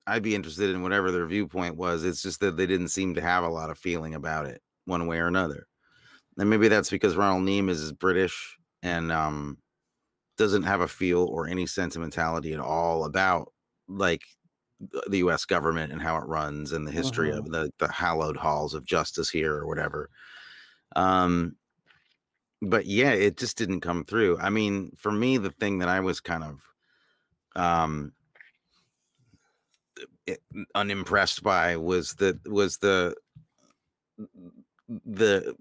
I'd 0.06 0.22
be 0.22 0.34
interested 0.34 0.70
in 0.70 0.82
whatever 0.82 1.10
their 1.10 1.26
viewpoint 1.26 1.76
was. 1.76 2.04
It's 2.04 2.22
just 2.22 2.40
that 2.40 2.56
they 2.56 2.66
didn't 2.66 2.88
seem 2.88 3.14
to 3.14 3.20
have 3.20 3.44
a 3.44 3.48
lot 3.48 3.70
of 3.70 3.78
feeling 3.78 4.14
about 4.14 4.46
it 4.46 4.60
one 4.84 5.06
way 5.06 5.18
or 5.18 5.26
another. 5.26 5.66
And 6.36 6.50
maybe 6.50 6.68
that's 6.68 6.90
because 6.90 7.16
Ronald 7.16 7.46
Neame 7.46 7.70
is 7.70 7.92
British 7.92 8.58
and 8.82 9.10
um, 9.10 9.58
doesn't 10.36 10.64
have 10.64 10.80
a 10.80 10.88
feel 10.88 11.24
or 11.24 11.46
any 11.46 11.66
sentimentality 11.66 12.52
at 12.52 12.60
all 12.60 13.04
about 13.04 13.52
like 13.88 14.22
the 15.06 15.18
U.S. 15.18 15.44
government 15.44 15.92
and 15.92 16.02
how 16.02 16.16
it 16.16 16.26
runs 16.26 16.72
and 16.72 16.86
the 16.86 16.92
history 16.92 17.30
uh-huh. 17.30 17.38
of 17.38 17.50
the 17.50 17.70
the 17.78 17.90
hallowed 17.90 18.36
halls 18.36 18.74
of 18.74 18.84
justice 18.84 19.30
here 19.30 19.54
or 19.54 19.66
whatever. 19.66 20.10
Um, 20.96 21.56
but 22.60 22.86
yeah, 22.86 23.12
it 23.12 23.36
just 23.36 23.56
didn't 23.56 23.80
come 23.80 24.04
through. 24.04 24.38
I 24.38 24.50
mean, 24.50 24.92
for 24.98 25.12
me, 25.12 25.36
the 25.38 25.50
thing 25.50 25.78
that 25.78 25.88
I 25.88 26.00
was 26.00 26.20
kind 26.20 26.44
of 26.44 26.60
um 27.56 28.12
unimpressed 30.74 31.42
by 31.42 31.76
was 31.76 32.14
the 32.14 32.38
was 32.46 32.78
the 32.78 33.14
the 35.06 35.54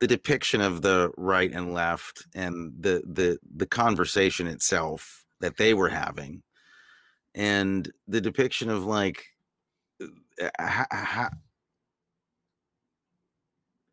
the 0.00 0.06
depiction 0.06 0.60
of 0.60 0.82
the 0.82 1.10
right 1.16 1.52
and 1.52 1.72
left 1.72 2.26
and 2.34 2.72
the 2.78 3.02
the 3.06 3.38
the 3.56 3.66
conversation 3.66 4.46
itself 4.46 5.24
that 5.40 5.56
they 5.56 5.74
were 5.74 5.88
having 5.88 6.42
and 7.34 7.90
the 8.06 8.20
depiction 8.20 8.70
of 8.70 8.84
like 8.84 9.24
uh, 10.00 10.48
ha, 10.60 11.30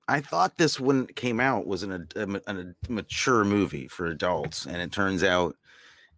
I 0.07 0.21
thought 0.21 0.57
this 0.57 0.79
when 0.79 1.05
it 1.05 1.15
came 1.15 1.39
out 1.39 1.65
was 1.65 1.81
an, 1.81 2.07
a, 2.15 2.21
a, 2.21 2.41
a 2.47 2.65
mature 2.89 3.43
movie 3.43 3.87
for 3.87 4.05
adults 4.05 4.67
and 4.67 4.77
it 4.77 4.91
turns 4.91 5.23
out 5.23 5.55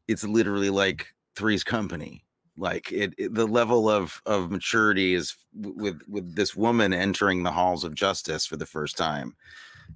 it's 0.10 0.26
literally 0.26 0.70
like 0.70 1.14
Three's 1.36 1.64
Company 1.64 2.26
like 2.58 2.92
it, 2.92 3.14
it, 3.18 3.34
the 3.34 3.46
level 3.46 3.90
of 3.90 4.22
of 4.26 4.52
maturity 4.52 5.14
is 5.14 5.36
with 5.54 6.02
with 6.08 6.36
this 6.36 6.56
woman 6.56 6.94
entering 6.94 7.44
the 7.44 7.52
halls 7.52 7.84
of 7.84 7.94
justice 7.94 8.46
for 8.46 8.58
the 8.58 8.66
first 8.66 8.98
time 8.98 9.36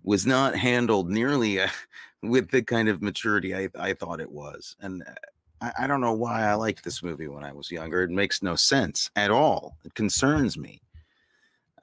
was 0.03 0.25
not 0.25 0.55
handled 0.55 1.09
nearly 1.09 1.59
uh, 1.59 1.67
with 2.21 2.51
the 2.51 2.61
kind 2.61 2.87
of 2.87 3.01
maturity 3.01 3.55
I, 3.55 3.69
I 3.77 3.93
thought 3.93 4.21
it 4.21 4.31
was. 4.31 4.75
And 4.79 5.03
uh, 5.03 5.13
I, 5.61 5.83
I 5.83 5.87
don't 5.87 6.01
know 6.01 6.13
why 6.13 6.43
i 6.43 6.53
liked 6.53 6.83
this 6.83 7.03
movie 7.03 7.27
when 7.27 7.43
i 7.43 7.51
was 7.51 7.71
younger. 7.71 8.03
It 8.03 8.11
makes 8.11 8.43
no 8.43 8.55
sense 8.55 9.09
at 9.15 9.31
all. 9.31 9.77
It 9.83 9.95
concerns 9.95 10.57
me. 10.57 10.81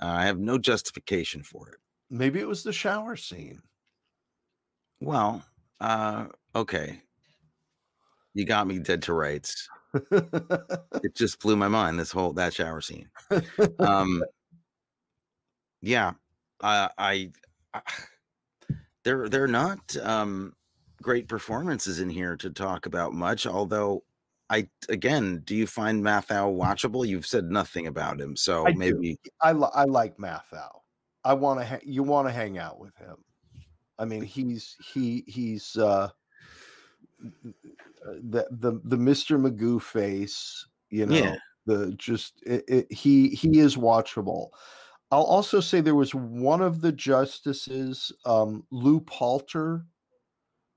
Uh, 0.01 0.07
i 0.07 0.27
have 0.27 0.39
no 0.39 0.59
justification 0.59 1.43
for 1.43 1.69
it. 1.71 1.79
Maybe 2.09 2.39
it 2.39 2.49
was 2.49 2.63
the 2.63 2.73
shower 2.73 3.17
scene. 3.17 3.61
Well 5.01 5.43
uh 5.81 6.27
okay. 6.55 7.03
You 8.35 8.45
got 8.45 8.69
me 8.69 8.79
dead 8.79 9.03
to 9.03 9.15
rights 9.15 9.69
it 10.11 11.15
just 11.15 11.41
blew 11.41 11.57
my 11.57 11.69
mind. 11.69 11.99
This 11.99 12.13
whole 12.13 12.33
that 12.35 12.55
shower 12.55 12.81
scene. 12.81 13.09
Um, 13.79 14.23
yeah, 15.83 16.13
I, 16.63 16.91
I, 16.99 17.31
I 17.75 17.81
they're 19.05 19.29
they're 19.29 19.49
not 19.49 19.97
um, 20.03 20.55
great 21.03 21.29
performances 21.29 22.01
in 22.01 22.11
here 22.11 22.37
to 22.37 22.51
talk 22.51 22.87
about 22.87 23.13
much. 23.13 23.47
Although 23.47 24.03
I 24.51 24.69
again, 24.89 25.43
do 25.45 25.55
you 25.55 25.67
find 25.67 26.03
Matthau 26.03 26.57
watchable? 26.57 27.07
You've 27.07 27.27
said 27.27 27.51
nothing 27.51 27.87
about 27.87 28.21
him, 28.21 28.37
so 28.37 28.67
I 28.67 28.73
do. 28.73 28.79
maybe 28.79 29.19
I 29.41 29.53
li- 29.53 29.71
I 29.75 29.85
like 29.85 30.17
Matthau. 30.19 30.81
I 31.25 31.35
want 31.35 31.61
to. 31.61 31.67
Ha- 31.67 31.81
you 31.83 32.03
want 32.03 32.29
to 32.29 32.33
hang 32.33 32.59
out 32.59 32.79
with 32.79 32.97
him. 32.97 33.17
I 33.99 34.05
mean, 34.05 34.23
he's 34.23 34.77
he 34.93 35.25
he's 35.27 35.77
uh 35.77 36.11
the 37.21 38.47
the 38.51 38.81
the 38.85 38.97
Mr. 38.97 39.39
Magoo 39.41 39.81
face. 39.81 40.67
You 40.91 41.07
know, 41.07 41.15
Yeah. 41.15 41.37
the 41.67 41.93
just 41.97 42.43
it, 42.47 42.65
it, 42.69 42.93
he 42.93 43.31
he 43.31 43.59
is 43.59 43.77
watchable. 43.77 44.51
I'll 45.11 45.23
also 45.25 45.61
say 45.61 45.81
there 45.81 45.95
was 45.95 46.15
one 46.15 46.61
of 46.63 46.81
the 46.83 46.93
justices, 46.93 48.13
um, 48.27 48.67
Lew 48.71 49.01
Palter, 49.01 49.87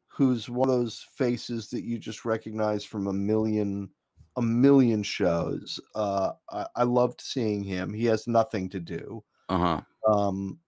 who's 0.08 0.50
one 0.50 0.70
of 0.70 0.76
those 0.76 1.06
faces 1.16 1.70
that 1.70 1.84
you 1.84 1.98
just 1.98 2.26
recognize 2.26 2.84
from 2.86 3.08
a 3.08 3.14
million 3.14 3.90
a 4.38 4.42
million 4.42 5.04
shows. 5.04 5.80
Uh, 5.96 6.34
I, 6.50 6.66
I 6.78 6.84
loved 6.84 7.22
seeing 7.22 7.64
him. 7.64 7.94
He 7.94 8.06
has 8.06 8.28
nothing 8.28 8.70
to 8.70 8.80
do. 8.80 9.24
uh-huh. 9.50 9.82
Um, 10.08 10.60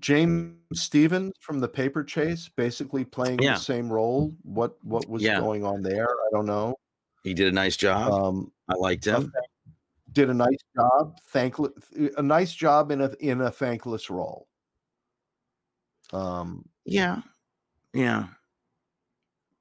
James 0.00 0.56
Stephens 0.74 1.32
from 1.40 1.60
the 1.60 1.68
Paper 1.68 2.02
Chase, 2.04 2.48
basically 2.56 3.04
playing 3.04 3.38
Yeah. 3.40 3.54
the 3.54 3.60
same 3.60 3.90
role. 3.92 4.34
What 4.42 4.76
what 4.84 5.08
was 5.08 5.22
Yeah. 5.22 5.40
going 5.40 5.64
on 5.64 5.82
there? 5.82 6.08
I 6.08 6.28
don't 6.32 6.46
know. 6.46 6.74
He 7.22 7.34
did 7.34 7.48
a 7.48 7.52
nice 7.52 7.76
job. 7.76 8.12
Um, 8.12 8.52
I 8.68 8.74
liked 8.74 9.04
him. 9.04 9.32
did 10.12 10.30
a 10.30 10.34
nice 10.34 10.56
job. 10.74 11.18
Thankless, 11.28 11.72
a 12.16 12.22
nice 12.22 12.54
job 12.54 12.90
in 12.90 13.02
a 13.02 13.10
in 13.20 13.42
a 13.42 13.50
thankless 13.50 14.08
role. 14.08 14.48
Um, 16.12 16.64
Yeah. 16.84 17.20
Yeah. 17.92 18.28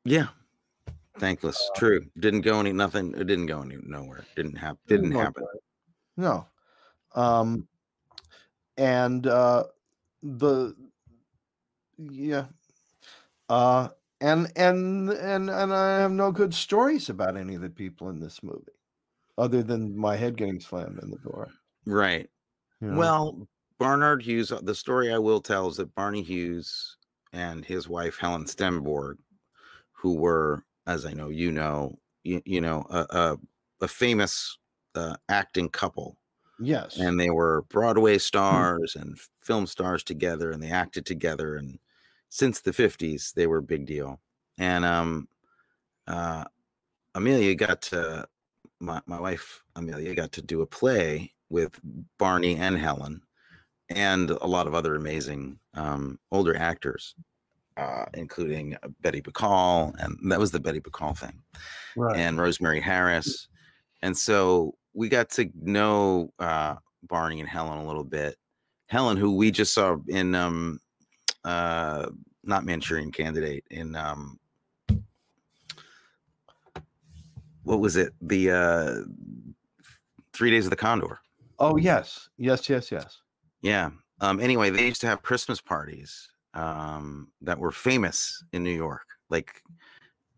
Yeah. 0.05 0.27
Thankless. 1.19 1.59
True. 1.75 2.05
Didn't 2.19 2.41
go 2.41 2.59
any 2.59 2.71
nothing. 2.71 3.13
It 3.15 3.25
didn't 3.25 3.47
go 3.47 3.61
any 3.61 3.77
nowhere. 3.83 4.25
Didn't 4.35 4.55
happen. 4.57 4.79
Didn't 4.87 5.11
happen. 5.11 5.45
No. 6.17 6.47
Um, 7.15 7.67
and 8.77 9.25
uh, 9.27 9.63
the 10.25 10.75
yeah, 11.97 12.45
uh, 13.47 13.89
and 14.19 14.51
and 14.55 15.09
and 15.11 15.49
and 15.49 15.73
I 15.73 15.99
have 15.99 16.11
no 16.11 16.31
good 16.31 16.53
stories 16.53 17.09
about 17.09 17.37
any 17.37 17.55
of 17.55 17.61
the 17.61 17.69
people 17.69 18.09
in 18.09 18.19
this 18.19 18.41
movie, 18.41 18.73
other 19.37 19.63
than 19.63 19.95
my 19.95 20.15
head 20.15 20.35
getting 20.35 20.59
slammed 20.59 20.99
in 21.01 21.11
the 21.11 21.17
door. 21.17 21.49
Right. 21.85 22.29
you 22.81 22.89
know? 22.89 22.97
Well, 22.97 23.47
Barnard 23.77 24.23
Hughes, 24.23 24.51
the 24.63 24.75
story 24.75 25.13
I 25.13 25.19
will 25.19 25.41
tell 25.41 25.67
is 25.67 25.77
that 25.77 25.93
Barney 25.93 26.23
Hughes 26.23 26.97
and 27.31 27.63
his 27.63 27.87
wife 27.87 28.17
Helen 28.17 28.45
Stenborg, 28.45 29.17
who 29.91 30.15
were, 30.15 30.63
as 30.87 31.05
I 31.05 31.13
know 31.13 31.29
you 31.29 31.51
know, 31.51 31.99
you, 32.23 32.41
you 32.45 32.61
know, 32.61 32.85
a, 32.89 33.05
a, 33.09 33.37
a 33.81 33.87
famous 33.87 34.57
uh, 34.95 35.15
acting 35.29 35.69
couple, 35.69 36.17
yes, 36.59 36.97
and 36.97 37.19
they 37.19 37.29
were 37.29 37.63
Broadway 37.69 38.17
stars 38.17 38.95
and 38.95 39.17
film 39.41 39.67
stars 39.67 40.03
together, 40.03 40.51
and 40.51 40.61
they 40.61 40.71
acted 40.71 41.05
together, 41.05 41.55
and 41.55 41.79
since 42.29 42.61
the 42.61 42.73
fifties 42.73 43.33
they 43.35 43.47
were 43.47 43.57
a 43.59 43.63
big 43.63 43.85
deal. 43.85 44.19
And 44.57 44.85
um, 44.85 45.27
uh, 46.07 46.45
Amelia 47.13 47.55
got 47.55 47.81
to 47.83 48.27
my 48.79 49.01
my 49.05 49.19
wife 49.19 49.63
Amelia 49.75 50.15
got 50.15 50.31
to 50.33 50.41
do 50.41 50.61
a 50.61 50.65
play 50.65 51.33
with 51.49 51.79
Barney 52.17 52.55
and 52.55 52.77
Helen, 52.77 53.21
and 53.89 54.31
a 54.31 54.47
lot 54.47 54.67
of 54.67 54.73
other 54.73 54.95
amazing 54.95 55.59
um, 55.73 56.19
older 56.31 56.57
actors, 56.57 57.15
uh, 57.77 58.05
including 58.13 58.75
uh, 58.83 58.89
Betty 59.01 59.21
Bacall, 59.21 59.93
and 59.99 60.31
that 60.31 60.39
was 60.39 60.51
the 60.51 60.59
Betty 60.59 60.79
Bacall 60.79 61.17
thing 61.17 61.41
right. 61.95 62.17
and 62.17 62.39
Rosemary 62.39 62.81
Harris. 62.81 63.47
And 64.01 64.15
so 64.17 64.75
we 64.95 65.09
got 65.09 65.29
to 65.31 65.49
know 65.61 66.31
uh, 66.39 66.75
Barney 67.03 67.39
and 67.39 67.49
Helen 67.49 67.77
a 67.77 67.85
little 67.85 68.03
bit. 68.03 68.37
Helen, 68.87 69.17
who 69.17 69.35
we 69.35 69.51
just 69.51 69.73
saw 69.73 69.97
in 70.07 70.33
um, 70.33 70.79
uh, 71.43 72.07
not 72.43 72.65
Manchurian 72.65 73.11
Candidate, 73.11 73.65
in 73.69 73.95
um, 73.95 74.39
what 77.63 77.79
was 77.79 77.97
it? 77.97 78.13
The 78.21 78.51
uh, 78.51 78.95
Three 80.33 80.51
Days 80.51 80.65
of 80.65 80.69
the 80.69 80.75
Condor. 80.75 81.19
oh 81.59 81.77
yes, 81.77 82.29
yes, 82.37 82.69
yes, 82.69 82.91
yes. 82.91 83.19
Yeah. 83.61 83.89
Um, 84.21 84.39
anyway, 84.39 84.69
they 84.69 84.85
used 84.85 85.01
to 85.01 85.07
have 85.07 85.23
Christmas 85.23 85.59
parties 85.59 86.29
um, 86.53 87.31
that 87.41 87.59
were 87.59 87.71
famous 87.71 88.43
in 88.53 88.63
New 88.63 88.71
York, 88.71 89.05
like 89.29 89.61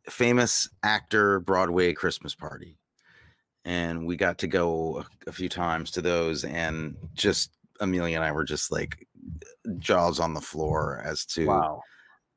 famous 0.09 0.67
actor 0.83 1.39
Broadway 1.41 1.93
Christmas 1.93 2.33
party. 2.33 2.79
And 3.67 4.07
we 4.07 4.15
got 4.15 4.37
to 4.39 4.47
go 4.47 5.03
a, 5.27 5.31
few 5.33 5.49
times 5.49 5.91
to 5.91 6.01
those, 6.01 6.45
and 6.45 6.95
just 7.15 7.51
Amelia 7.81 8.15
and 8.15 8.23
I 8.23 8.31
were 8.31 8.45
just 8.45 8.71
like 8.71 9.05
jaws 9.77 10.21
on 10.21 10.33
the 10.33 10.39
floor 10.41 11.01
as 11.05 11.25
to 11.25 11.47
Wow. 11.47 11.81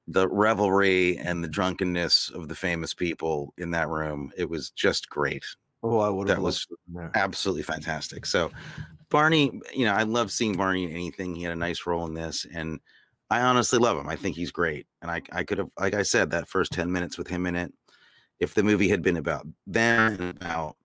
the 0.08 0.28
revelry 0.28 1.18
and 1.18 1.42
the 1.44 1.48
drunkenness 1.48 2.30
of 2.34 2.48
the 2.48 2.56
famous 2.56 2.92
people 2.94 3.54
in 3.58 3.70
that 3.70 3.88
room. 3.88 4.32
It 4.36 4.50
was 4.50 4.70
just 4.70 5.08
great 5.08 5.44
Oh, 5.84 6.00
I 6.00 6.08
would 6.10 6.28
have 6.28 6.38
That 6.38 6.42
was- 6.42 6.66
there. 6.88 7.10
absolutely 7.14 7.62
fantastic. 7.62 8.26
So 8.26 8.50
Barney, 9.08 9.60
you 9.72 9.84
know, 9.86 9.94
I 9.94 10.02
love 10.02 10.32
seeing 10.32 10.56
Barney 10.56 10.84
in 10.84 10.90
anything. 10.90 11.34
He 11.36 11.44
had 11.44 11.52
a 11.52 11.56
nice 11.56 11.86
role 11.86 12.06
in 12.06 12.12
this, 12.14 12.44
and 12.52 12.80
I 13.30 13.40
honestly 13.42 13.78
love 13.78 13.96
him. 13.98 14.08
I 14.08 14.16
think 14.16 14.34
he's 14.36 14.50
great. 14.50 14.86
And 15.00 15.10
I, 15.12 15.22
I 15.32 15.44
could 15.44 15.58
have, 15.58 15.70
like 15.78 15.94
I 15.94 16.02
said, 16.02 16.30
that 16.32 16.48
first 16.48 16.72
10 16.72 16.90
minutes 16.92 17.16
with 17.16 17.28
him 17.28 17.46
in 17.46 17.54
it, 17.56 17.72
if 18.40 18.52
the 18.54 18.62
movie 18.64 18.88
had 18.88 19.00
been 19.00 19.16
about 19.16 19.46
them 19.66 20.12
and 20.20 20.36
about 20.42 20.76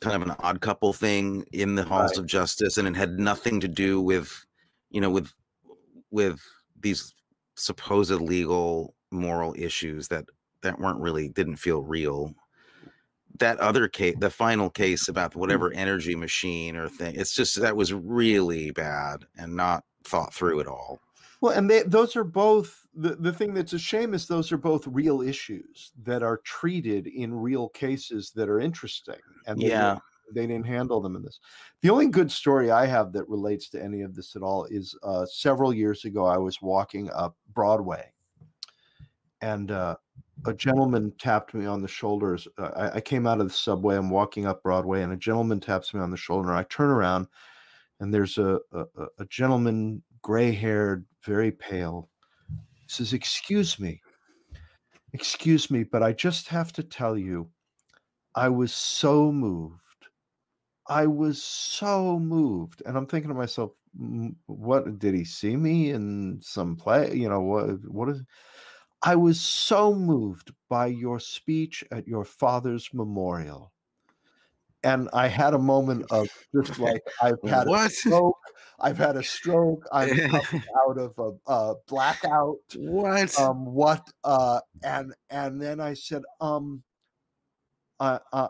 kind 0.00 0.16
of 0.16 0.28
an 0.28 0.36
odd 0.40 0.60
couple 0.60 0.92
thing 0.92 1.44
in 1.52 1.74
the 1.74 1.84
halls 1.84 2.12
Right. 2.12 2.18
of 2.18 2.26
justice, 2.26 2.76
and 2.76 2.86
it 2.88 2.96
had 2.96 3.18
nothing 3.18 3.60
to 3.60 3.68
do 3.68 4.00
with, 4.00 4.44
you 4.90 5.00
know, 5.00 5.10
with 5.10 5.32
with 6.10 6.40
these 6.80 7.14
supposed 7.56 8.10
legal 8.10 8.94
moral 9.10 9.54
issues 9.56 10.08
that 10.08 10.24
that 10.62 10.78
weren't 10.78 11.00
really 11.00 11.28
didn't 11.28 11.56
feel 11.56 11.82
real 11.82 12.34
that 13.38 13.58
other 13.58 13.88
case, 13.88 14.14
the 14.18 14.30
final 14.30 14.70
case 14.70 15.08
about 15.08 15.34
whatever 15.34 15.70
mm. 15.70 15.76
energy 15.76 16.14
machine 16.14 16.76
or 16.76 16.88
thing, 16.88 17.14
it's 17.16 17.34
just 17.34 17.60
that 17.60 17.76
was 17.76 17.92
really 17.92 18.70
bad 18.70 19.24
and 19.36 19.54
not 19.56 19.84
thought 20.04 20.32
through 20.32 20.60
at 20.60 20.66
all. 20.66 21.00
Well, 21.40 21.52
and 21.52 21.68
they, 21.68 21.82
those 21.82 22.16
are 22.16 22.24
both 22.24 22.83
the, 22.96 23.16
the 23.16 23.32
thing 23.32 23.54
that's 23.54 23.72
a 23.72 23.78
shame 23.78 24.14
is 24.14 24.26
those 24.26 24.52
are 24.52 24.56
both 24.56 24.86
real 24.86 25.20
issues 25.22 25.92
that 26.04 26.22
are 26.22 26.38
treated 26.38 27.06
in 27.06 27.34
real 27.34 27.68
cases 27.70 28.30
that 28.36 28.48
are 28.48 28.60
interesting. 28.60 29.16
And 29.46 29.60
they, 29.60 29.68
Yeah. 29.68 29.94
didn't- 29.94 30.02
they 30.34 30.46
didn't 30.46 30.66
handle 30.66 31.00
them 31.02 31.16
in 31.16 31.22
this. 31.22 31.38
The 31.82 31.90
only 31.90 32.08
good 32.08 32.30
story 32.32 32.70
I 32.70 32.86
have 32.86 33.12
that 33.12 33.28
relates 33.28 33.68
to 33.70 33.82
any 33.82 34.00
of 34.00 34.14
this 34.14 34.34
at 34.36 34.42
all 34.42 34.64
is 34.64 34.96
uh, 35.02 35.26
several 35.26 35.74
years 35.74 36.06
ago, 36.06 36.24
I 36.24 36.38
was 36.38 36.62
walking 36.62 37.10
up 37.12 37.36
Broadway 37.52 38.10
and 39.42 39.70
uh, 39.70 39.96
a 40.46 40.54
gentleman 40.54 41.12
tapped 41.18 41.52
me 41.52 41.66
on 41.66 41.82
the 41.82 41.88
shoulders. 41.88 42.48
Uh, 42.56 42.70
I, 42.74 42.96
I 42.96 43.00
came 43.02 43.26
out 43.26 43.40
of 43.40 43.48
the 43.48 43.52
subway, 43.54 43.96
I'm 43.96 44.08
walking 44.08 44.46
up 44.46 44.62
Broadway, 44.62 45.02
and 45.02 45.12
a 45.12 45.16
gentleman 45.16 45.60
taps 45.60 45.92
me 45.92 46.00
on 46.00 46.10
the 46.10 46.16
shoulder. 46.16 46.48
And 46.50 46.58
I 46.58 46.62
turn 46.64 46.88
around 46.90 47.26
and 48.00 48.12
there's 48.12 48.38
a, 48.38 48.58
a, 48.72 48.80
a- 48.96 49.08
a 49.18 49.24
gentleman, 49.26 50.02
gray 50.22 50.52
haired, 50.52 51.04
very 51.24 51.52
pale. 51.52 52.08
He 52.86 52.92
says, 52.92 53.12
Excuse 53.12 53.78
me, 53.80 54.00
excuse 55.12 55.70
me, 55.70 55.84
but 55.84 56.02
I 56.02 56.12
just 56.12 56.48
have 56.48 56.72
to 56.74 56.82
tell 56.82 57.16
you, 57.16 57.50
I 58.34 58.48
was 58.48 58.74
so 58.74 59.32
moved. 59.32 59.80
I 60.88 61.06
was 61.06 61.42
so 61.42 62.18
moved. 62.18 62.82
And 62.84 62.96
I'm 62.96 63.06
thinking 63.06 63.28
to 63.28 63.34
myself, 63.34 63.72
"Mm, 63.98 64.34
what 64.46 64.98
did 64.98 65.14
he 65.14 65.24
see 65.24 65.56
me 65.56 65.90
in 65.90 66.40
some 66.42 66.76
play? 66.76 67.14
You 67.14 67.28
know, 67.28 67.40
what 67.40 67.90
what 67.90 68.08
is 68.10 68.22
I 69.02 69.16
was 69.16 69.40
so 69.40 69.94
moved 69.94 70.52
by 70.70 70.86
your 70.86 71.20
speech 71.20 71.84
at 71.92 72.08
your 72.08 72.24
father's 72.24 72.88
memorial. 72.94 73.73
And 74.84 75.08
I 75.12 75.28
had 75.28 75.54
a 75.54 75.58
moment 75.58 76.06
of 76.10 76.28
just 76.54 76.78
like 76.78 77.00
I've 77.22 77.38
had 77.48 77.66
a 77.66 77.70
What? 77.70 77.90
stroke. 77.90 78.36
I've 78.80 78.98
had 78.98 79.16
a 79.16 79.22
stroke. 79.22 79.86
I'm 79.92 80.10
out 80.88 80.98
of 80.98 81.18
a, 81.18 81.32
a 81.50 81.74
blackout. 81.88 82.58
What? 82.76 83.38
Um, 83.38 83.64
what? 83.66 84.06
Uh, 84.22 84.60
and 84.82 85.14
and 85.30 85.60
then 85.60 85.80
I 85.80 85.94
said, 85.94 86.22
um, 86.40 86.82
uh, 88.00 88.18
uh, 88.32 88.48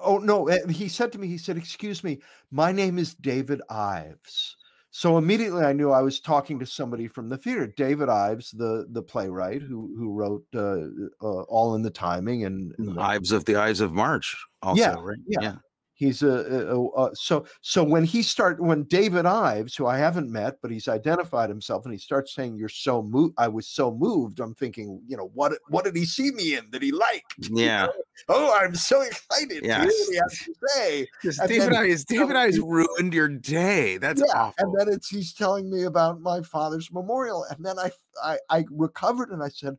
oh 0.00 0.18
no. 0.18 0.48
eh, 0.48 0.66
He 0.70 0.88
said 0.88 1.12
to 1.12 1.18
me, 1.18 1.28
he 1.28 1.38
said, 1.38 1.56
"Excuse 1.56 2.02
me, 2.02 2.22
my 2.50 2.72
name 2.72 2.98
is 2.98 3.14
David 3.14 3.60
Ives." 3.68 4.56
So 4.94 5.16
immediately 5.16 5.64
I 5.64 5.72
knew 5.72 5.90
I 5.90 6.02
was 6.02 6.20
talking 6.20 6.58
to 6.58 6.66
somebody 6.66 7.08
from 7.08 7.30
the 7.30 7.38
theater. 7.38 7.66
David 7.66 8.10
Ives, 8.10 8.50
the 8.50 8.86
the 8.90 9.02
playwright 9.02 9.62
who 9.62 9.90
who 9.96 10.12
wrote 10.12 10.44
uh, 10.54 10.84
uh, 11.22 11.42
All 11.44 11.74
in 11.74 11.82
the 11.82 11.90
Timing 11.90 12.44
and, 12.44 12.74
and 12.78 12.96
the- 12.96 13.00
Ives 13.00 13.32
of 13.32 13.46
the 13.46 13.56
Eyes 13.56 13.80
of 13.80 13.94
March. 13.94 14.36
Also, 14.60 14.82
Yeah, 14.82 14.94
right? 15.00 15.18
yeah. 15.26 15.54
He's 16.02 16.20
a, 16.24 16.28
a, 16.28 16.76
a, 16.76 17.06
a 17.06 17.14
so 17.14 17.46
so 17.60 17.84
when 17.84 18.02
he 18.02 18.24
start 18.24 18.60
when 18.60 18.82
David 18.82 19.24
Ives, 19.24 19.76
who 19.76 19.86
I 19.86 19.98
haven't 19.98 20.32
met, 20.32 20.56
but 20.60 20.72
he's 20.72 20.88
identified 20.88 21.48
himself, 21.48 21.84
and 21.84 21.92
he 21.94 21.98
starts 21.98 22.34
saying, 22.34 22.56
"You're 22.56 22.68
so 22.68 23.04
moved," 23.04 23.34
I 23.38 23.46
was 23.46 23.68
so 23.68 23.94
moved. 23.94 24.40
I'm 24.40 24.52
thinking, 24.56 25.00
you 25.06 25.16
know, 25.16 25.30
what 25.34 25.52
what 25.68 25.84
did 25.84 25.94
he 25.94 26.04
see 26.04 26.32
me 26.32 26.56
in 26.56 26.68
that 26.72 26.82
he 26.82 26.90
liked? 26.90 27.34
Yeah. 27.52 27.86
oh, 28.28 28.52
I'm 28.60 28.74
so 28.74 29.02
excited. 29.02 29.64
Yes. 29.64 29.86
To 29.86 29.92
hear 29.92 30.04
what 30.06 30.12
he 30.12 30.16
has 30.16 30.38
to 30.38 30.54
say. 30.66 31.06
And 31.40 31.48
David 31.48 31.72
then- 31.72 31.76
Eyes, 31.76 32.04
David 32.04 32.34
Ives 32.34 32.58
ruined 32.58 33.14
your 33.14 33.28
day. 33.28 33.98
That's 33.98 34.20
yeah, 34.26 34.40
awful. 34.40 34.54
and 34.58 34.74
then 34.76 34.92
it's 34.92 35.08
he's 35.08 35.32
telling 35.32 35.70
me 35.70 35.84
about 35.84 36.20
my 36.20 36.40
father's 36.40 36.90
memorial, 36.92 37.44
and 37.48 37.64
then 37.64 37.78
I 37.78 37.92
I, 38.24 38.38
I 38.50 38.64
recovered 38.72 39.30
and 39.30 39.40
I 39.40 39.50
said, 39.50 39.78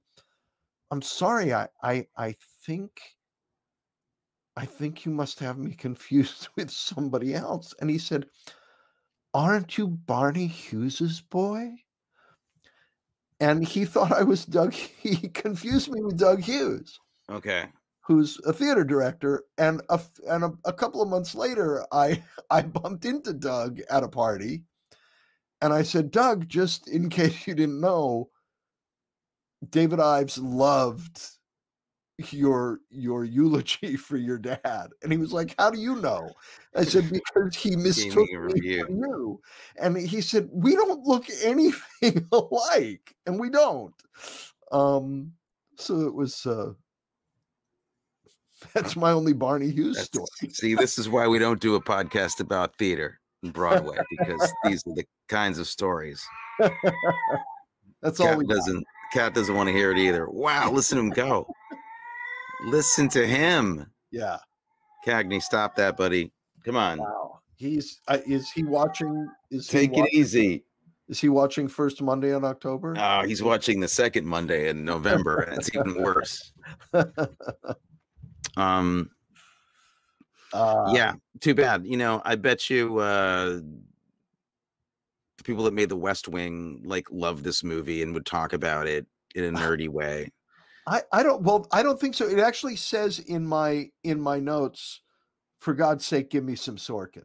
"I'm 0.90 1.02
sorry, 1.02 1.54
I 1.54 1.68
I 1.84 2.08
I 2.16 2.36
think." 2.66 3.02
I 4.56 4.66
think 4.66 5.06
you 5.06 5.12
must 5.12 5.40
have 5.40 5.58
me 5.58 5.74
confused 5.78 6.50
with 6.56 6.70
somebody 6.70 7.34
else. 7.34 7.74
And 7.80 7.90
he 7.90 7.98
said, 7.98 8.28
Aren't 9.34 9.78
you 9.78 9.88
Barney 9.88 10.48
Hughes's 10.48 11.22
boy? 11.22 11.72
And 13.40 13.68
he 13.68 13.86
thought 13.86 14.12
I 14.12 14.24
was 14.24 14.46
Doug. 14.46 14.74
He 15.02 15.28
confused 15.30 15.90
me 15.90 16.02
with 16.02 16.18
Doug 16.18 16.42
Hughes, 16.42 17.00
okay. 17.30 17.66
who's 18.02 18.40
a 18.46 18.54
theater 18.54 18.84
director. 18.84 19.44
And 19.58 19.82
a, 19.90 20.00
and 20.30 20.44
a, 20.46 20.54
a 20.66 20.74
couple 20.74 21.02
of 21.02 21.10
months 21.10 21.36
later, 21.36 21.86
I 21.92 22.24
I 22.50 22.62
bumped 22.62 23.06
into 23.06 23.34
Doug 23.34 23.82
at 23.90 24.04
a 24.04 24.08
party, 24.08 24.64
and 25.62 25.74
I 25.74 25.84
said, 25.84 26.12
Doug, 26.12 26.48
just 26.48 26.88
in 26.88 27.10
case 27.10 27.48
you 27.48 27.56
didn't 27.56 27.82
know, 27.82 28.30
David 29.70 30.00
Ives 30.00 30.38
loved 30.38 31.22
your 32.30 32.80
your 32.90 33.24
eulogy 33.24 33.96
for 33.98 34.18
your 34.18 34.38
dad 34.38 34.90
and 35.02 35.12
he 35.12 35.18
was 35.18 35.34
like 35.34 35.56
how 35.58 35.70
do 35.70 35.80
you 35.80 35.96
know 35.96 36.30
i 36.76 36.84
said 36.84 37.10
because 37.10 37.56
he 37.56 37.76
mistook 37.76 38.30
me 38.30 38.36
for 38.36 38.58
you 38.58 39.42
and 39.78 39.98
he 39.98 40.22
said 40.22 40.48
we 40.52 40.76
don't 40.76 41.04
look 41.06 41.26
anything 41.44 42.28
alike 42.32 43.16
and 43.26 43.40
we 43.40 43.50
don't 43.50 43.94
um 44.72 45.32
so 45.76 46.02
it 46.02 46.14
was 46.14 46.46
uh 46.46 46.72
that's 48.74 48.96
my 48.96 49.12
only 49.12 49.34
barney 49.34 49.72
hughes 49.72 49.96
That's- 49.96 50.08
story 50.08 50.52
See, 50.54 50.76
this 50.76 50.98
is 51.00 51.10
why 51.10 51.28
we 51.28 51.40
don't 51.40 51.60
do 51.60 51.76
a 51.76 51.82
podcast 51.82 52.40
about 52.40 52.78
theater 52.78 53.20
and 53.42 53.52
Broadway 53.52 53.98
because 54.10 54.54
these 54.64 54.86
are 54.88 54.94
the 54.96 55.06
kinds 55.28 55.60
of 55.60 55.68
stories. 55.68 56.24
that's 58.02 58.20
all 58.20 58.28
Cat 58.28 58.38
we 58.38 58.46
doesn't. 58.46 58.86
Cat 59.12 59.34
doesn't 59.34 59.54
want 59.54 59.68
to 59.68 59.74
hear 59.74 59.92
it 59.92 59.98
either. 59.98 60.28
Wow, 60.30 60.72
listen 60.72 60.98
to 60.98 61.04
him 61.04 61.10
go. 61.10 61.46
Listen 62.66 63.10
to 63.10 63.26
him. 63.26 63.86
yeah 64.12 64.38
Cagney, 65.06 65.42
stop 65.42 65.76
that, 65.76 65.98
buddy. 65.98 66.32
Come 66.64 66.78
on. 66.78 67.00
wow 67.00 67.40
he's 67.56 68.02
uh, 68.08 68.18
is 68.26 68.50
he 68.52 68.64
watching 68.64 69.28
is 69.52 69.70
he 69.70 69.80
Take 69.88 69.92
wa- 69.92 70.04
it 70.04 70.14
easy. 70.14 70.64
is 71.08 71.20
he 71.20 71.30
watching 71.30 71.68
first 71.68 72.02
monday 72.02 72.36
in 72.36 72.44
october 72.44 72.94
Oh, 72.98 73.22
he's 73.24 73.44
watching 73.44 73.80
the 73.80 73.88
second 73.88 74.26
Monday 74.26 74.70
in 74.70 74.84
November, 74.84 75.42
and 75.42 75.60
it's 75.60 75.70
even 75.76 76.02
worse. 76.02 76.52
Um, 78.56 79.10
uh, 80.54 80.92
yeah, 80.94 81.14
too 81.40 81.56
bad. 81.56 81.86
You 81.88 81.98
know, 81.98 82.22
I 82.24 82.36
bet 82.36 82.70
you 82.70 83.00
uh 83.00 83.60
the 85.38 85.44
people 85.44 85.64
that 85.64 85.74
made 85.74 85.90
the 85.90 85.96
West 85.96 86.28
Wing 86.28 86.82
like 86.86 87.08
love 87.10 87.42
this 87.44 87.64
movie 87.64 88.04
and 88.04 88.14
would 88.14 88.26
talk 88.28 88.54
about 88.54 88.88
it 88.88 89.08
in 89.34 89.44
a 89.46 89.52
nerdy 89.58 89.90
way. 89.90 90.32
I, 90.88 91.02
I 91.12 91.24
don't 91.24 91.42
well 91.44 91.68
I 91.72 91.84
don't 91.84 92.00
think 92.00 92.16
so. 92.16 92.28
It 92.28 92.40
actually 92.40 92.76
says 92.76 93.20
in 93.20 93.46
my 93.46 93.90
in 94.04 94.20
my 94.20 94.40
notes, 94.40 95.02
for 95.60 95.74
God's 95.74 96.06
sake, 96.06 96.30
give 96.30 96.44
me 96.44 96.56
some 96.56 96.78
Sorkin. 96.78 97.24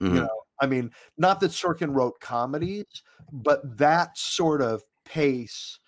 Mhm. 0.00 0.14
You 0.14 0.20
know, 0.22 0.42
I 0.60 0.66
mean, 0.66 0.90
not 1.18 1.40
that 1.40 1.50
Sorkin 1.50 1.94
wrote 1.94 2.18
comedies, 2.20 2.86
but 3.32 3.60
that 3.76 4.16
sort 4.16 4.62
of 4.62 4.82
pace 5.04 5.78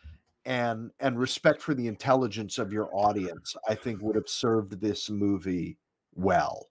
and 0.44 0.90
and 1.00 1.18
respect 1.18 1.62
for 1.62 1.74
the 1.74 1.86
intelligence 1.88 2.58
of 2.58 2.72
your 2.72 2.90
audience, 2.94 3.56
I 3.68 3.74
think 3.74 4.02
would 4.02 4.16
have 4.16 4.28
served 4.28 4.80
this 4.80 5.08
movie 5.08 5.78
well. 6.14 6.68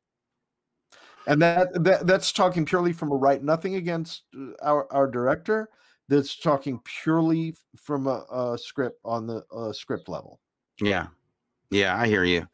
And 1.25 1.41
that, 1.41 1.69
that 1.83 2.05
that's 2.05 2.31
talking 2.33 2.65
purely 2.65 2.91
from 2.91 3.11
a 3.11 3.15
right, 3.15 3.41
nothing 3.41 3.75
against 3.75 4.23
uh, 4.37 4.51
our 4.61 4.91
our 4.91 5.07
director. 5.07 5.69
That's 6.13 6.37
talking 6.37 6.79
purely 6.83 7.55
from 7.75 8.07
a, 8.07 8.25
a 8.31 8.57
script 8.57 8.99
on 9.03 9.25
the 9.25 9.43
uh, 9.51 9.73
script 9.73 10.07
level. 10.07 10.39
Yeah, 10.79 11.07
yeah, 11.71 11.99
I 11.99 12.07
hear 12.07 12.23
you. 12.23 12.47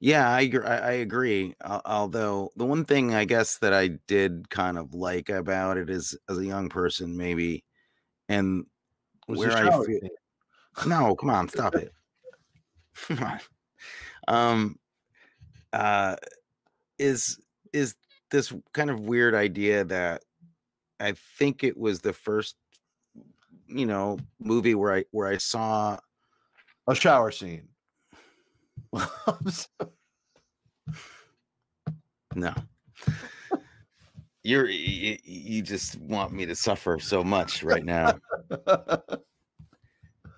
Yeah, 0.00 0.28
I 0.28 0.50
I, 0.64 0.92
agree. 0.92 1.54
Al- 1.64 1.82
Although 1.84 2.50
the 2.56 2.66
one 2.66 2.84
thing 2.84 3.14
I 3.14 3.24
guess 3.24 3.58
that 3.58 3.72
I 3.72 3.88
did 4.08 4.50
kind 4.50 4.76
of 4.76 4.92
like 4.92 5.28
about 5.28 5.78
it 5.78 5.88
is, 5.88 6.18
as 6.28 6.38
a 6.38 6.44
young 6.44 6.68
person, 6.68 7.16
maybe, 7.16 7.64
and 8.28 8.66
Was 9.28 9.38
where 9.38 9.56
I 9.56 9.84
feel, 9.84 10.00
no, 10.86 11.14
come 11.14 11.30
on, 11.30 11.48
stop 11.48 11.76
it. 11.76 11.92
Come 13.08 13.22
on. 13.22 13.40
Um, 14.26 14.78
uh, 15.72 16.16
is 16.98 17.38
is 17.72 17.94
this 18.30 18.52
kind 18.72 18.90
of 18.90 19.00
weird 19.00 19.34
idea 19.34 19.84
that 19.84 20.24
I 20.98 21.14
think 21.38 21.62
it 21.62 21.76
was 21.76 22.00
the 22.00 22.12
first, 22.12 22.56
you 23.68 23.86
know, 23.86 24.18
movie 24.38 24.74
where 24.74 24.92
I 24.92 25.04
where 25.10 25.28
I 25.28 25.38
saw 25.38 25.98
a 26.86 26.94
shower 26.94 27.30
scene. 27.30 27.68
No. 32.36 32.52
You're 34.42 34.68
you, 34.68 35.16
you 35.24 35.62
just 35.62 35.98
want 35.98 36.32
me 36.32 36.44
to 36.46 36.54
suffer 36.54 36.98
so 37.00 37.24
much 37.24 37.62
right 37.62 37.84
now. 37.84 38.18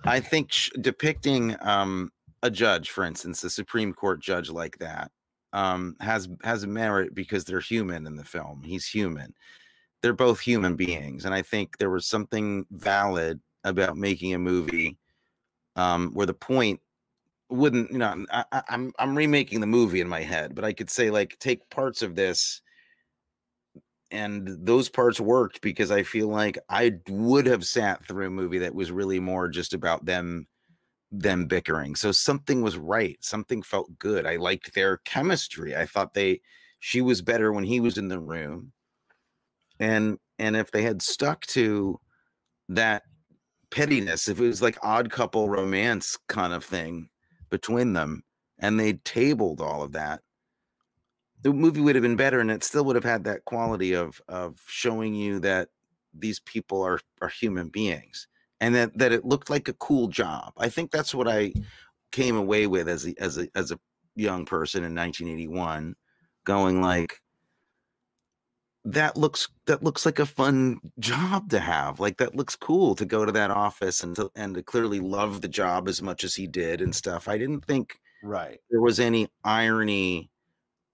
I 0.05 0.20
think 0.20 0.53
sh- 0.53 0.70
depicting 0.81 1.57
um 1.61 2.11
a 2.43 2.51
judge, 2.51 2.91
for 2.91 3.05
instance, 3.05 3.43
a 3.43 3.51
Supreme 3.51 3.93
Court 3.93 4.22
judge 4.22 4.49
like 4.49 4.79
that, 4.79 5.11
um, 5.53 5.97
has 6.01 6.29
has 6.45 6.66
merit 6.66 7.14
because 7.14 7.45
they're 7.45 7.61
human 7.61 8.07
in 8.07 8.16
the 8.16 8.24
film. 8.24 8.62
He's 8.62 8.87
human. 8.87 9.35
They're 10.03 10.12
both 10.12 10.40
human 10.40 10.76
beings, 10.76 11.24
and 11.24 11.34
I 11.34 11.42
think 11.42 11.78
there 11.78 11.90
was 11.90 12.07
something 12.07 12.66
valid 12.70 13.40
about 13.64 13.96
making 13.96 14.34
a 14.34 14.38
movie 14.38 14.96
um, 15.76 16.12
where 16.12 16.26
the 16.26 16.34
point 16.34 16.80
wouldn't 17.51 17.90
you 17.90 17.99
know 17.99 18.26
I, 18.30 18.62
I'm 18.68 18.92
I'm 18.99 19.16
remaking 19.16 19.61
the 19.61 19.66
movie 19.66 20.01
in 20.01 20.09
my 20.09 20.20
head, 20.20 20.55
but 20.55 20.64
I 20.64 20.72
could 20.72 20.90
say 20.90 21.11
like 21.11 21.38
take 21.38 21.68
parts 21.70 22.03
of 22.03 22.14
this 22.14 22.61
and 24.11 24.49
those 24.64 24.88
parts 24.88 25.20
worked 25.20 25.61
because 25.61 25.90
I 25.90 26.03
feel 26.03 26.28
like 26.28 26.59
I 26.68 26.94
would 27.09 27.46
have 27.46 27.66
sat 27.66 28.05
through 28.05 28.26
a 28.26 28.30
movie 28.30 28.59
that 28.59 28.74
was 28.74 28.90
really 28.90 29.20
more 29.20 29.49
just 29.49 29.74
about 29.74 30.05
them 30.05 30.46
them 31.11 31.46
bickering. 31.46 31.94
So 31.94 32.12
something 32.12 32.61
was 32.62 32.76
right. 32.76 33.16
Something 33.20 33.62
felt 33.62 33.99
good. 33.99 34.26
I 34.26 34.36
liked 34.36 34.74
their 34.74 34.99
chemistry. 34.99 35.74
I 35.76 35.86
thought 35.86 36.14
they 36.14 36.40
she 36.80 37.01
was 37.01 37.22
better 37.22 37.53
when 37.53 37.64
he 37.64 37.80
was 37.80 37.99
in 37.99 38.09
the 38.09 38.20
room. 38.20 38.72
And 39.81 40.18
and 40.39 40.57
if 40.57 40.70
they 40.70 40.83
had 40.83 41.03
stuck 41.03 41.47
to 41.47 42.01
that 42.68 43.03
pettiness, 43.70 44.29
if 44.29 44.41
it 44.41 44.47
was 44.47 44.62
like 44.62 44.79
odd 44.83 45.11
couple 45.11 45.49
romance 45.49 46.16
kind 46.29 46.53
of 46.53 46.64
thing 46.64 47.09
between 47.51 47.93
them 47.93 48.22
and 48.59 48.79
they 48.79 48.95
tabled 48.95 49.61
all 49.61 49.83
of 49.83 49.93
that, 49.93 50.20
the 51.43 51.53
movie 51.53 51.81
would 51.81 51.95
have 51.95 52.03
been 52.03 52.16
better 52.16 52.41
and 52.41 52.51
it 52.51 52.64
still 52.64 52.85
would 52.85 52.97
have 52.97 53.05
had 53.05 53.24
that 53.24 53.45
quality 53.45 53.95
of 53.95 54.20
of 54.29 54.61
showing 54.66 55.14
you 55.14 55.39
that 55.41 55.68
these 56.14 56.41
people 56.41 56.83
are 56.83 57.01
are 57.20 57.29
human 57.29 57.68
beings 57.68 58.26
and 58.61 58.74
that 58.74 58.97
that 58.99 59.12
it 59.12 59.24
looked 59.24 59.51
like 59.51 59.68
a 59.68 59.74
cool 59.74 60.09
job. 60.09 60.53
I 60.57 60.68
think 60.68 60.91
that's 60.91 61.14
what 61.14 61.29
I 61.29 61.53
came 62.11 62.37
away 62.37 62.66
with 62.66 62.89
as 62.89 63.07
a, 63.07 63.14
as 63.20 63.39
a 63.39 63.49
as 63.55 63.70
a 63.70 63.79
young 64.16 64.45
person 64.45 64.83
in 64.83 64.95
1981 64.95 65.95
going 66.45 66.81
like 66.81 67.20
that 68.85 69.16
looks 69.16 69.49
that 69.66 69.83
looks 69.83 70.07
like 70.07 70.18
a 70.18 70.26
fun 70.26 70.81
job 70.99 71.51
to 71.51 71.59
have 71.59 72.01
like 72.01 72.16
that 72.16 72.35
looks 72.35 72.57
cool 72.57 72.95
to 72.95 73.05
go 73.05 73.24
to 73.24 73.33
that 73.33 73.51
office 73.51 74.03
and 74.03 74.16
to 74.16 74.31
and 74.37 74.55
to 74.55 74.62
clearly 74.62 75.01
love 75.01 75.41
the 75.41 75.49
job 75.49 75.89
as 75.89 76.01
much 76.01 76.24
as 76.24 76.35
he 76.35 76.47
did 76.47 76.81
and 76.81 76.95
stuff 76.95 77.29
i 77.29 77.37
didn't 77.37 77.64
think 77.64 78.01
right. 78.22 78.61
there 78.70 78.81
was 78.81 79.01
any 79.01 79.29
irony 79.45 80.31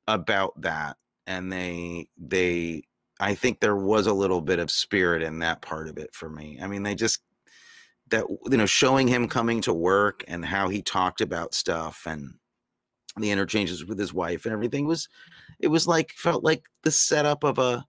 about 0.09 0.59
that 0.61 0.97
and 1.27 1.53
they 1.53 2.09
they 2.19 2.83
i 3.21 3.35
think 3.35 3.61
there 3.61 3.77
was 3.77 4.07
a 4.07 4.13
little 4.13 4.41
bit 4.41 4.59
of 4.59 4.71
spirit 4.71 5.23
in 5.23 5.39
that 5.39 5.61
part 5.61 5.89
of 5.89 5.99
it 5.99 6.13
for 6.15 6.29
me 6.29 6.59
i 6.63 6.67
mean 6.67 6.83
they 6.83 6.95
just 6.95 7.21
that 8.09 8.25
you 8.51 8.57
know 8.57 8.67
showing 8.67 9.07
him 9.07 9.29
coming 9.29 9.61
to 9.61 9.73
work 9.73 10.25
and 10.27 10.45
how 10.45 10.69
he 10.69 10.83
talked 10.83 11.21
about 11.21 11.55
stuff 11.55 12.03
and 12.07 12.35
the 13.19 13.31
interchanges 13.31 13.85
with 13.85 13.99
his 13.99 14.13
wife 14.13 14.45
and 14.45 14.53
everything 14.53 14.87
was 14.87 15.09
it 15.65 15.69
was 15.69 15.87
like 15.89 16.13
felt 16.13 16.45
like 16.45 16.67
the 16.85 16.91
setup 16.93 17.43
of 17.43 17.59
a 17.59 17.85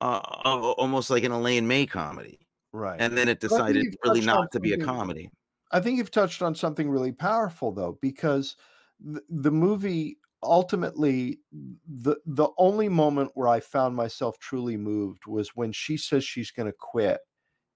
uh, 0.00 0.20
of 0.44 0.64
almost 0.64 1.10
like 1.10 1.24
an 1.24 1.32
Elaine 1.32 1.66
May 1.68 1.86
comedy 1.86 2.40
Right. 2.72 3.00
and 3.00 3.16
then 3.16 3.28
it 3.28 3.40
Well, 3.48 3.62
I 3.62 3.72
think 3.72 3.78
decided 3.78 3.96
really 4.04 4.20
not 4.22 4.52
to 4.52 4.60
be 4.60 4.72
a 4.72 4.78
comedy 4.78 5.30
I 5.72 5.80
think 5.80 5.98
you've 5.98 6.10
touched 6.10 6.42
on 6.42 6.54
something 6.54 6.90
really 6.90 7.12
powerful 7.12 7.72
though, 7.72 7.98
because 8.02 8.56
the, 8.98 9.22
the 9.28 9.52
movie 9.52 10.18
ultimately 10.42 11.38
the 11.52 12.16
the 12.26 12.48
only 12.58 12.88
moment 12.88 13.30
where 13.34 13.48
I 13.48 13.60
found 13.60 13.94
myself 13.94 14.38
truly 14.38 14.76
moved 14.76 15.26
was 15.26 15.50
when 15.54 15.70
she 15.72 15.96
says 15.96 16.24
she's 16.24 16.50
going 16.50 16.66
to 16.66 16.76
quit 16.78 17.20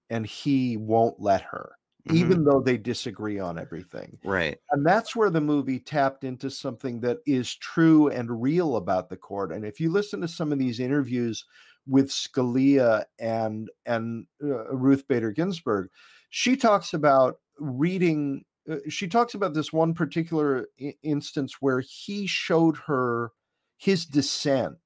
and 0.09 0.25
he 0.25 0.77
won't 0.77 1.19
let 1.19 1.41
her 1.41 1.77
Mhm. 2.07 2.15
even 2.15 2.43
though 2.43 2.61
they 2.61 2.77
disagree 2.77 3.39
on 3.39 3.57
everything. 3.57 4.19
right. 4.23 4.57
And 4.71 4.85
that's 4.85 5.15
where 5.15 5.29
the 5.31 5.41
movie 5.41 5.79
tapped 5.79 6.23
into 6.23 6.49
something 6.51 6.99
that 7.01 7.17
is 7.25 7.55
true 7.55 8.09
and 8.09 8.41
real 8.41 8.75
about 8.77 9.09
the 9.09 9.17
court. 9.17 9.51
And 9.51 9.65
if 9.65 9.79
you 9.79 9.91
listen 9.91 10.21
to 10.21 10.27
some 10.27 10.51
of 10.51 10.59
these 10.59 10.79
interviews 10.79 11.45
with 11.87 12.09
Scalia 12.09 13.05
and 13.19 13.69
and 13.85 14.27
uh, 14.43 14.73
Ruth 14.75 15.07
Bader 15.07 15.31
Ginsburg, 15.31 15.89
she 16.29 16.55
talks 16.55 16.93
about 16.93 17.39
reading. 17.59 18.43
uh, 18.69 18.77
she 18.89 19.07
talks 19.07 19.33
about 19.35 19.53
this 19.53 19.71
one 19.73 19.93
particular 19.93 20.67
I- 20.81 20.95
instance 21.03 21.55
where 21.59 21.81
he 21.81 22.27
showed 22.27 22.77
her 22.87 23.31
his 23.77 24.05
dissent 24.05 24.77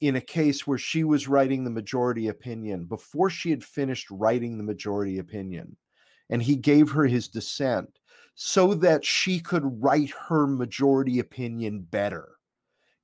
in 0.00 0.16
a 0.16 0.20
case 0.20 0.66
where 0.66 0.78
she 0.78 1.02
was 1.04 1.28
writing 1.28 1.64
the 1.64 1.70
majority 1.70 2.28
opinion 2.28 2.84
before 2.84 3.30
she 3.30 3.50
had 3.50 3.64
finished 3.64 4.10
writing 4.10 4.58
the 4.58 4.64
majority 4.64 5.18
opinion 5.18 5.76
and 6.30 6.42
he 6.42 6.56
gave 6.56 6.90
her 6.90 7.06
his 7.06 7.28
dissent 7.28 7.98
so 8.34 8.74
that 8.74 9.04
she 9.04 9.40
could 9.40 9.82
write 9.82 10.10
her 10.28 10.46
majority 10.46 11.18
opinion 11.18 11.80
better 11.82 12.36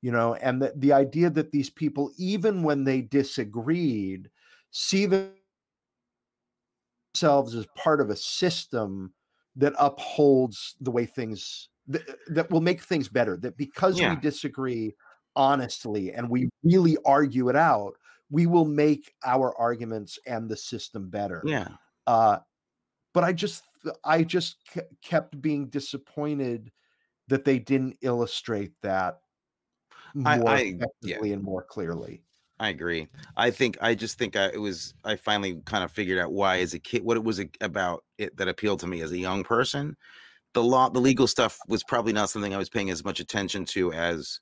you 0.02 0.12
know 0.12 0.34
and 0.36 0.62
the, 0.62 0.72
the 0.76 0.92
idea 0.92 1.30
that 1.30 1.52
these 1.52 1.70
people 1.70 2.12
even 2.18 2.62
when 2.62 2.84
they 2.84 3.00
disagreed 3.02 4.30
see 4.70 5.06
themselves 5.06 5.34
as 7.54 7.66
part 7.76 8.00
of 8.00 8.10
a 8.10 8.16
system 8.16 9.12
that 9.56 9.74
upholds 9.78 10.76
the 10.80 10.90
way 10.90 11.04
things 11.04 11.68
that, 11.86 12.02
that 12.28 12.50
will 12.50 12.60
make 12.60 12.80
things 12.80 13.08
better 13.08 13.36
that 13.36 13.56
because 13.56 13.98
Yeah. 13.98 14.02
we 14.02 14.16
disagree 14.16 14.94
honestly 15.36 16.12
and 16.12 16.28
we 16.30 16.48
really 16.62 16.96
argue 17.04 17.48
it 17.48 17.56
out 17.56 17.94
we 18.30 18.46
will 18.46 18.64
make 18.64 19.14
our 19.24 19.56
arguments 19.58 20.18
and 20.26 20.48
the 20.48 20.56
system 20.56 21.10
better 21.10 21.42
Yeah. 21.44 21.76
uh, 22.06 22.38
but 23.12 23.24
I 23.24 23.32
just 23.32 23.62
I 24.04 24.22
just 24.22 24.56
kept 25.02 25.40
being 25.40 25.66
disappointed 25.66 26.70
that 27.28 27.44
they 27.44 27.58
didn't 27.58 27.96
illustrate 28.02 28.72
that 28.82 29.20
more 30.14 30.48
I- 30.48 30.60
yeah. 30.60 30.74
effectively 30.76 31.32
and 31.32 31.42
more 31.42 31.62
clearly. 31.62 32.22
I 32.60 32.68
agree. 32.68 33.08
I 33.36 33.50
think 33.50 33.76
I 33.80 33.96
just 33.96 34.18
think 34.18 34.36
I, 34.36 34.46
it 34.46 34.60
was 34.60 34.94
I 35.04 35.16
finally 35.16 35.60
kind 35.64 35.82
of 35.82 35.90
figured 35.90 36.18
out 36.18 36.32
why 36.32 36.58
as 36.58 36.74
a 36.74 36.78
kid 36.78 37.02
what 37.02 37.16
it 37.16 37.24
was 37.24 37.40
about 37.60 38.04
it 38.18 38.36
that 38.36 38.46
appealed 38.46 38.80
to 38.80 38.86
me 38.86 39.00
as 39.02 39.10
a 39.10 39.18
young 39.18 39.42
person. 39.42 39.96
The 40.54 40.62
law, 40.62 40.88
the 40.88 41.00
legal 41.00 41.26
stuff 41.26 41.58
was 41.66 41.82
probably 41.82 42.12
not 42.12 42.30
something 42.30 42.54
I 42.54 42.58
was 42.58 42.68
paying 42.68 42.90
as 42.90 43.04
much 43.04 43.18
attention 43.18 43.64
to 43.66 43.92
as 43.92 44.38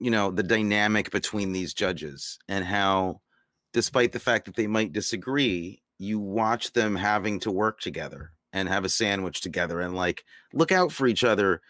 you 0.00 0.10
know 0.10 0.32
the 0.32 0.42
dynamic 0.42 1.12
between 1.12 1.52
these 1.52 1.74
judges 1.74 2.40
and 2.48 2.64
how 2.64 3.20
despite 3.72 4.10
the 4.10 4.18
fact 4.18 4.46
that 4.46 4.56
they 4.56 4.66
might 4.66 4.92
disagree 4.92 5.80
you 5.98 6.18
watch 6.18 6.72
them 6.72 6.96
having 6.96 7.40
to 7.40 7.50
work 7.50 7.80
together 7.80 8.32
and 8.52 8.68
have 8.68 8.84
a 8.84 8.88
sandwich 8.88 9.40
together 9.40 9.80
and 9.80 9.94
like 9.94 10.24
look 10.52 10.72
out 10.72 10.92
for 10.92 11.06
each 11.06 11.24
other 11.24 11.60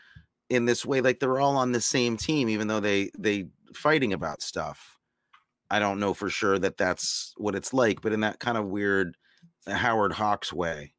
in 0.50 0.64
this 0.66 0.84
way 0.84 1.00
like 1.00 1.18
they're 1.20 1.40
all 1.40 1.56
on 1.56 1.72
the 1.72 1.80
same 1.80 2.16
team 2.16 2.48
even 2.48 2.68
though 2.68 2.80
they 2.80 3.10
they 3.18 3.46
fighting 3.74 4.12
about 4.12 4.42
stuff. 4.42 4.98
I 5.70 5.78
don't 5.78 5.98
know 5.98 6.14
for 6.14 6.28
sure 6.28 6.58
that 6.58 6.76
that's 6.76 7.34
what 7.36 7.54
it's 7.54 7.72
like 7.72 8.00
but 8.00 8.12
in 8.12 8.20
that 8.20 8.38
kind 8.38 8.58
of 8.58 8.66
weird 8.66 9.16
howard 9.66 10.12
hawks 10.12 10.52
way 10.52 10.94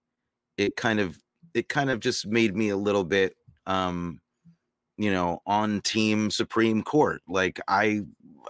it 0.58 0.76
kind 0.76 1.00
of 1.00 1.20
it 1.54 1.70
kind 1.70 1.90
of 1.90 2.00
just 2.00 2.26
made 2.28 2.56
me 2.56 2.70
a 2.70 2.78
little 2.78 3.04
bit 3.04 3.36
um 3.68 4.20
you 4.98 5.12
know 5.12 5.42
on 5.46 5.82
team 5.82 6.30
supreme 6.30 6.82
court. 6.82 7.22
Like 7.28 7.60
i 7.68 8.02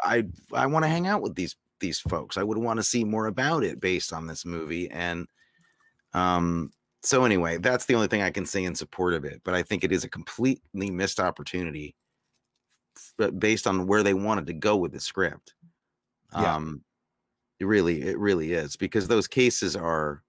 i 0.04 0.26
i 0.54 0.66
want 0.66 0.84
to 0.84 0.90
hang 0.90 1.08
out 1.08 1.22
with 1.22 1.36
these 1.36 1.56
these 1.86 2.00
folks 2.00 2.38
i 2.38 2.44
would 2.44 2.58
want 2.58 2.78
to 2.78 2.84
see 2.84 3.04
more 3.04 3.28
about 3.28 3.64
it 3.64 3.80
based 3.80 4.12
on 4.12 4.26
this 4.26 4.44
movie 4.46 4.90
and 4.90 5.28
um 6.14 6.72
so 7.04 7.24
anyway 7.24 7.58
that's 7.58 7.86
the 7.86 7.94
only 7.94 8.08
thing 8.08 8.24
i 8.24 8.32
can 8.32 8.46
say 8.46 8.64
in 8.64 8.74
support 8.74 9.14
of 9.14 9.24
it 9.26 9.40
but 9.44 9.54
i 9.54 9.62
think 9.62 9.84
it 9.84 9.92
is 9.92 10.04
a 10.04 10.10
completely 10.10 10.90
missed 10.90 11.20
opportunity 11.20 11.96
but 13.18 13.40
based 13.40 13.68
on 13.68 13.86
where 13.86 14.02
they 14.04 14.14
wanted 14.16 14.48
to 14.48 14.54
go 14.54 14.76
with 14.76 14.92
the 14.92 15.00
script 15.00 15.54
Yeah. 16.34 16.56
um 16.56 16.84
it 17.60 17.66
really 17.66 18.02
it 18.02 18.18
really 18.18 18.54
is 18.54 18.76
because 18.76 19.08
those 19.08 19.28
cases 19.28 19.76
are 19.76 20.24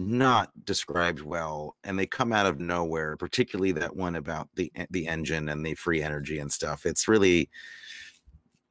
not 0.00 0.50
described 0.64 1.20
well 1.22 1.76
and 1.84 1.98
they 1.98 2.06
come 2.06 2.32
out 2.32 2.46
of 2.46 2.60
nowhere 2.60 3.16
particularly 3.16 3.72
that 3.72 3.94
one 3.94 4.14
about 4.14 4.48
the 4.54 4.70
e- 4.80 4.86
the 4.90 5.06
engine 5.08 5.48
and 5.48 5.66
the 5.66 5.74
free 5.74 6.02
energy 6.02 6.38
and 6.38 6.52
stuff 6.52 6.86
it's 6.86 7.08
really 7.08 7.50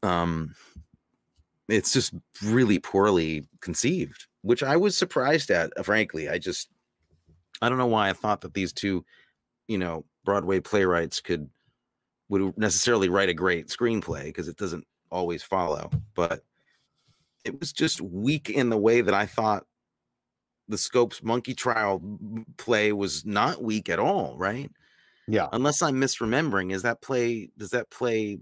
um 0.03 0.55
it's 1.68 1.93
just 1.93 2.13
really 2.43 2.80
poorly 2.80 3.45
conceived 3.61 4.28
which 4.41 4.63
i 4.63 4.76
was 4.76 4.97
surprised 4.97 5.51
at 5.51 5.72
uh, 5.78 5.84
frankly 5.84 6.30
i 6.30 6.38
just 6.38 6.70
i 7.61 7.70
don't 7.70 7.78
know 7.78 7.88
why 7.88 8.09
i 8.09 8.13
thought 8.13 8.41
that 8.41 8.53
these 8.53 8.74
two 8.74 9.03
you 9.68 9.78
know 9.78 10.05
broadway 10.24 10.59
playwrights 10.59 11.22
could 11.22 11.49
would 12.30 12.57
necessarily 12.57 13.09
write 13.09 13.30
a 13.30 13.34
great 13.34 13.68
screenplay 13.68 14.26
because 14.26 14.47
it 14.47 14.57
doesn't 14.57 14.86
always 15.11 15.43
follow 15.43 15.89
but 16.15 16.43
it 17.45 17.57
was 17.59 17.72
just 17.72 18.01
weak 18.01 18.49
in 18.49 18.70
the 18.70 18.78
way 18.78 19.01
that 19.01 19.13
i 19.13 19.26
thought 19.26 19.65
the 20.68 20.78
Scopes 20.78 21.24
Monkey 21.24 21.53
Trial 21.53 22.01
play 22.57 22.91
was 22.91 23.26
not 23.26 23.63
weak 23.63 23.89
at 23.89 23.99
all, 23.99 24.36
right? 24.38 24.70
Yeah. 25.28 25.47
Unless 25.51 25.82
I'm 25.82 25.95
misremembering, 25.95 26.74
is 26.74 26.82
that 26.84 27.01
play? 27.01 27.49
Does 27.57 27.72
that 27.72 27.89
play? 27.89 28.39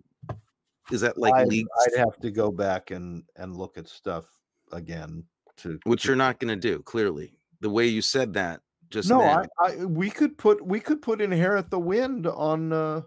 Is 0.91 1.01
that 1.01 1.17
like 1.17 1.33
I, 1.33 1.43
league? 1.45 1.67
I'd 1.87 1.97
have 1.99 2.17
to 2.19 2.31
go 2.31 2.51
back 2.51 2.91
and 2.91 3.23
and 3.35 3.55
look 3.55 3.77
at 3.77 3.87
stuff 3.87 4.25
again 4.71 5.23
to 5.57 5.79
Which 5.85 6.03
to- 6.03 6.09
you're 6.09 6.15
not 6.15 6.39
going 6.39 6.49
to 6.59 6.69
do. 6.69 6.81
Clearly, 6.83 7.37
the 7.61 7.69
way 7.69 7.87
you 7.87 8.01
said 8.01 8.33
that 8.33 8.61
just 8.91 9.09
no 9.09 9.19
I, 9.21 9.45
I 9.59 9.75
we 9.85 10.09
could 10.11 10.37
put 10.37 10.63
we 10.65 10.79
could 10.79 11.01
put 11.01 11.19
inherit 11.21 11.69
the 11.71 11.79
wind 11.79 12.27
on 12.27 12.71
uh 12.71 13.01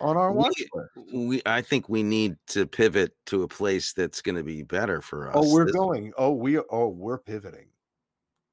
on 0.00 0.16
our 0.16 0.30
We- 0.32 0.38
watch 0.38 0.62
list. 0.74 1.14
we 1.14 1.42
I 1.46 1.62
think 1.62 1.88
we 1.88 2.02
need 2.02 2.36
to 2.48 2.66
pivot 2.66 3.14
to 3.26 3.44
a 3.44 3.48
place 3.48 3.92
that's 3.94 4.20
going 4.20 4.36
to 4.36 4.42
be 4.44 4.62
better 4.62 5.00
for 5.00 5.28
us. 5.28 5.34
Oh, 5.38 5.52
we're 5.52 5.64
This- 5.66 5.74
going. 5.74 6.12
Oh, 6.18 6.32
we 6.32 6.58
oh 6.58 6.88
we're 6.88 7.18
pivoting. 7.18 7.68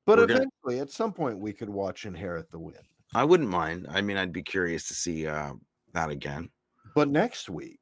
But 0.06 0.20
We're 0.20 0.28
gonna- 0.28 0.40
eventually, 0.64 0.80
at 0.80 0.90
some 0.90 1.12
point, 1.14 1.38
we 1.38 1.54
could 1.54 1.70
watch 1.70 2.06
Inherit 2.06 2.50
the 2.50 2.60
Wind. 2.60 2.86
I 3.14 3.24
wouldn't 3.24 3.50
mind. 3.50 3.88
I 3.90 4.02
mean, 4.02 4.18
I'd 4.18 4.32
be 4.34 4.42
curious 4.42 4.88
to 4.88 4.94
see 4.96 5.28
uh, 5.28 5.54
that 5.94 6.10
again. 6.10 6.50
But 6.96 7.10
next 7.10 7.50
week, 7.50 7.81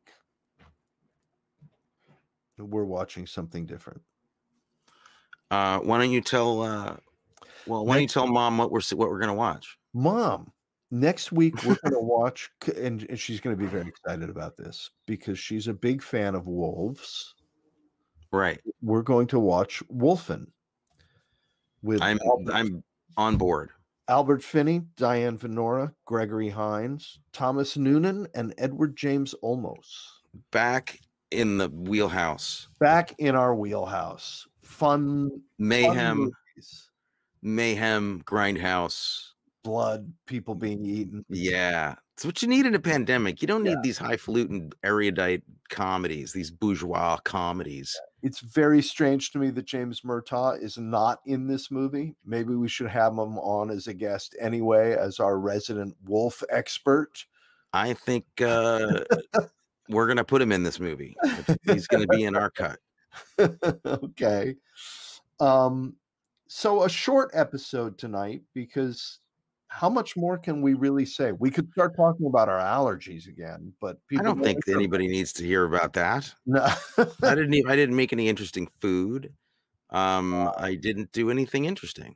we're 2.60 2.86
watching 2.86 3.26
something 3.26 3.66
different. 3.66 4.02
Uh, 5.52 5.80
why 5.80 5.98
don't 5.98 6.12
you 6.12 6.22
tell? 6.22 6.62
Uh, 6.62 6.96
well, 7.66 7.86
why 7.86 7.96
don't 7.96 8.04
you 8.04 8.08
tell 8.08 8.28
mom 8.28 8.58
what 8.58 8.72
we're 8.72 8.82
what 8.94 9.10
we're 9.10 9.20
going 9.20 9.30
to 9.30 9.34
watch? 9.34 9.78
Mom, 9.94 10.52
next 10.92 11.32
week 11.32 11.56
we're 11.64 11.78
going 11.84 11.94
to 11.94 12.00
watch, 12.00 12.50
and, 12.78 13.06
and 13.10 13.20
she's 13.20 13.40
going 13.40 13.56
to 13.56 13.60
be 13.60 13.68
very 13.68 13.88
excited 13.88 14.30
about 14.30 14.58
this 14.58 14.92
because 15.06 15.40
she's 15.40 15.68
a 15.68 15.74
big 15.74 16.02
fan 16.02 16.36
of 16.36 16.48
wolves. 16.48 17.34
Right. 18.32 18.60
We're 18.82 19.02
going 19.02 19.28
to 19.28 19.40
watch 19.40 19.82
Wolfen 19.92 20.48
with 21.82 22.02
I'm 22.02 22.20
Albert, 22.24 22.54
I'm 22.54 22.84
on 23.18 23.38
board. 23.38 23.72
Albert 24.08 24.44
Finney, 24.44 24.82
Diane 24.98 25.38
Venora, 25.38 25.94
Gregory 26.06 26.50
Hines, 26.50 27.20
Thomas 27.32 27.78
Noonan, 27.78 28.28
and 28.34 28.54
Edward 28.58 28.96
James 28.96 29.36
Olmos. 29.44 29.86
Back 30.52 31.00
in 31.32 31.58
the 31.58 31.70
wheelhouse. 31.70 32.68
Back 32.80 33.16
in 33.20 33.36
our 33.36 33.56
wheelhouse. 33.56 34.48
Fun, 34.62 35.30
fun 35.30 35.42
Mayhem, 35.58 36.18
movies. 36.18 36.90
mayhem, 37.42 38.22
grindhouse. 38.26 39.26
blood, 39.64 40.12
people 40.26 40.56
being 40.56 40.86
eaten. 40.86 41.26
Yeah. 41.30 41.96
It's 42.16 42.26
what 42.26 42.42
you 42.42 42.48
need 42.48 42.66
in 42.66 42.76
a 42.76 42.80
pandemic. 42.80 43.42
You 43.42 43.48
don't 43.48 43.64
need 43.64 43.72
Yeah. 43.72 43.82
these 43.84 43.98
highfalutin 43.98 44.72
erudite 44.84 45.44
comedies, 45.70 46.34
these 46.34 46.50
bourgeois 46.52 47.18
comedies. 47.24 47.96
It's 48.24 48.40
very 48.40 48.82
strange 48.82 49.32
to 49.32 49.38
me 49.40 49.50
that 49.52 49.66
James 49.66 50.02
Murtaugh 50.02 50.62
is 50.62 50.78
not 50.78 51.20
in 51.26 51.48
this 51.48 51.72
movie. 51.72 52.16
Maybe 52.26 52.56
we 52.56 52.68
should 52.68 52.88
have 52.90 53.14
him 53.14 53.38
on 53.40 53.70
as 53.70 53.88
a 53.88 53.94
guest 53.94 54.36
anyway, 54.40 54.96
as 54.98 55.20
our 55.20 55.38
resident 55.40 55.96
wolf 56.06 56.42
expert. 56.50 57.26
I 57.74 57.94
think 57.94 58.26
uh 58.42 59.04
we're 59.90 60.08
gonna 60.08 60.24
put 60.24 60.42
him 60.42 60.52
in 60.52 60.64
this 60.64 60.80
movie. 60.80 61.16
He's 61.64 61.88
gonna 61.88 62.08
be 62.08 62.24
in 62.24 62.36
our 62.36 62.50
cut. 62.52 62.80
okay. 63.86 64.56
Um, 65.40 65.96
so 66.48 66.84
a 66.84 66.90
short 66.90 67.32
episode 67.34 67.98
tonight 67.98 68.44
because 68.54 69.20
how 69.68 69.90
much 69.90 70.18
more 70.18 70.38
can 70.38 70.62
we 70.62 70.74
really 70.74 71.06
say? 71.06 71.32
We 71.32 71.52
could 71.52 71.72
start 71.72 71.96
talking 71.96 72.26
about 72.26 72.50
our 72.50 72.60
allergies 72.60 73.28
again, 73.28 73.74
but 73.80 73.98
I 74.18 74.24
don't 74.24 74.42
think 74.42 74.68
anybody 74.68 75.08
needs 75.08 75.32
to 75.34 75.44
hear 75.46 75.66
about 75.66 75.94
that. 75.94 76.34
No. 76.46 76.68
I 76.98 77.06
didn't 77.36 77.54
even, 77.54 77.72
I 77.72 77.76
didn't 77.76 77.96
make 77.96 78.14
any 78.14 78.30
interesting 78.30 78.68
food. 78.80 79.34
Um 79.92 80.52
I 80.58 80.76
didn't 80.76 81.12
do 81.12 81.30
anything 81.32 81.66
interesting. 81.66 82.16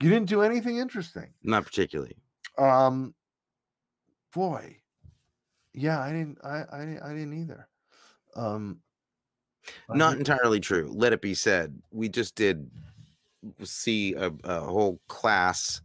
you 0.00 0.10
didn't 0.10 0.28
do 0.28 0.42
anything 0.42 0.78
interesting. 0.78 1.28
Not 1.42 1.64
particularly. 1.64 2.16
Um, 2.58 3.14
boy, 4.32 4.78
Yeah, 5.76 6.00
I 6.00 6.10
didn't. 6.10 6.38
I 6.42 6.62
I, 6.72 6.80
I 7.10 7.12
didn't 7.14 7.38
either. 7.40 7.68
Um, 8.34 8.80
Not 9.90 10.16
entirely 10.16 10.60
true. 10.60 10.90
Let 10.92 11.12
it 11.12 11.20
be 11.20 11.34
said. 11.34 11.80
We 11.90 12.08
just 12.08 12.34
did 12.34 12.70
see 13.62 14.14
a, 14.14 14.32
a 14.44 14.60
whole 14.60 15.00
class 15.08 15.80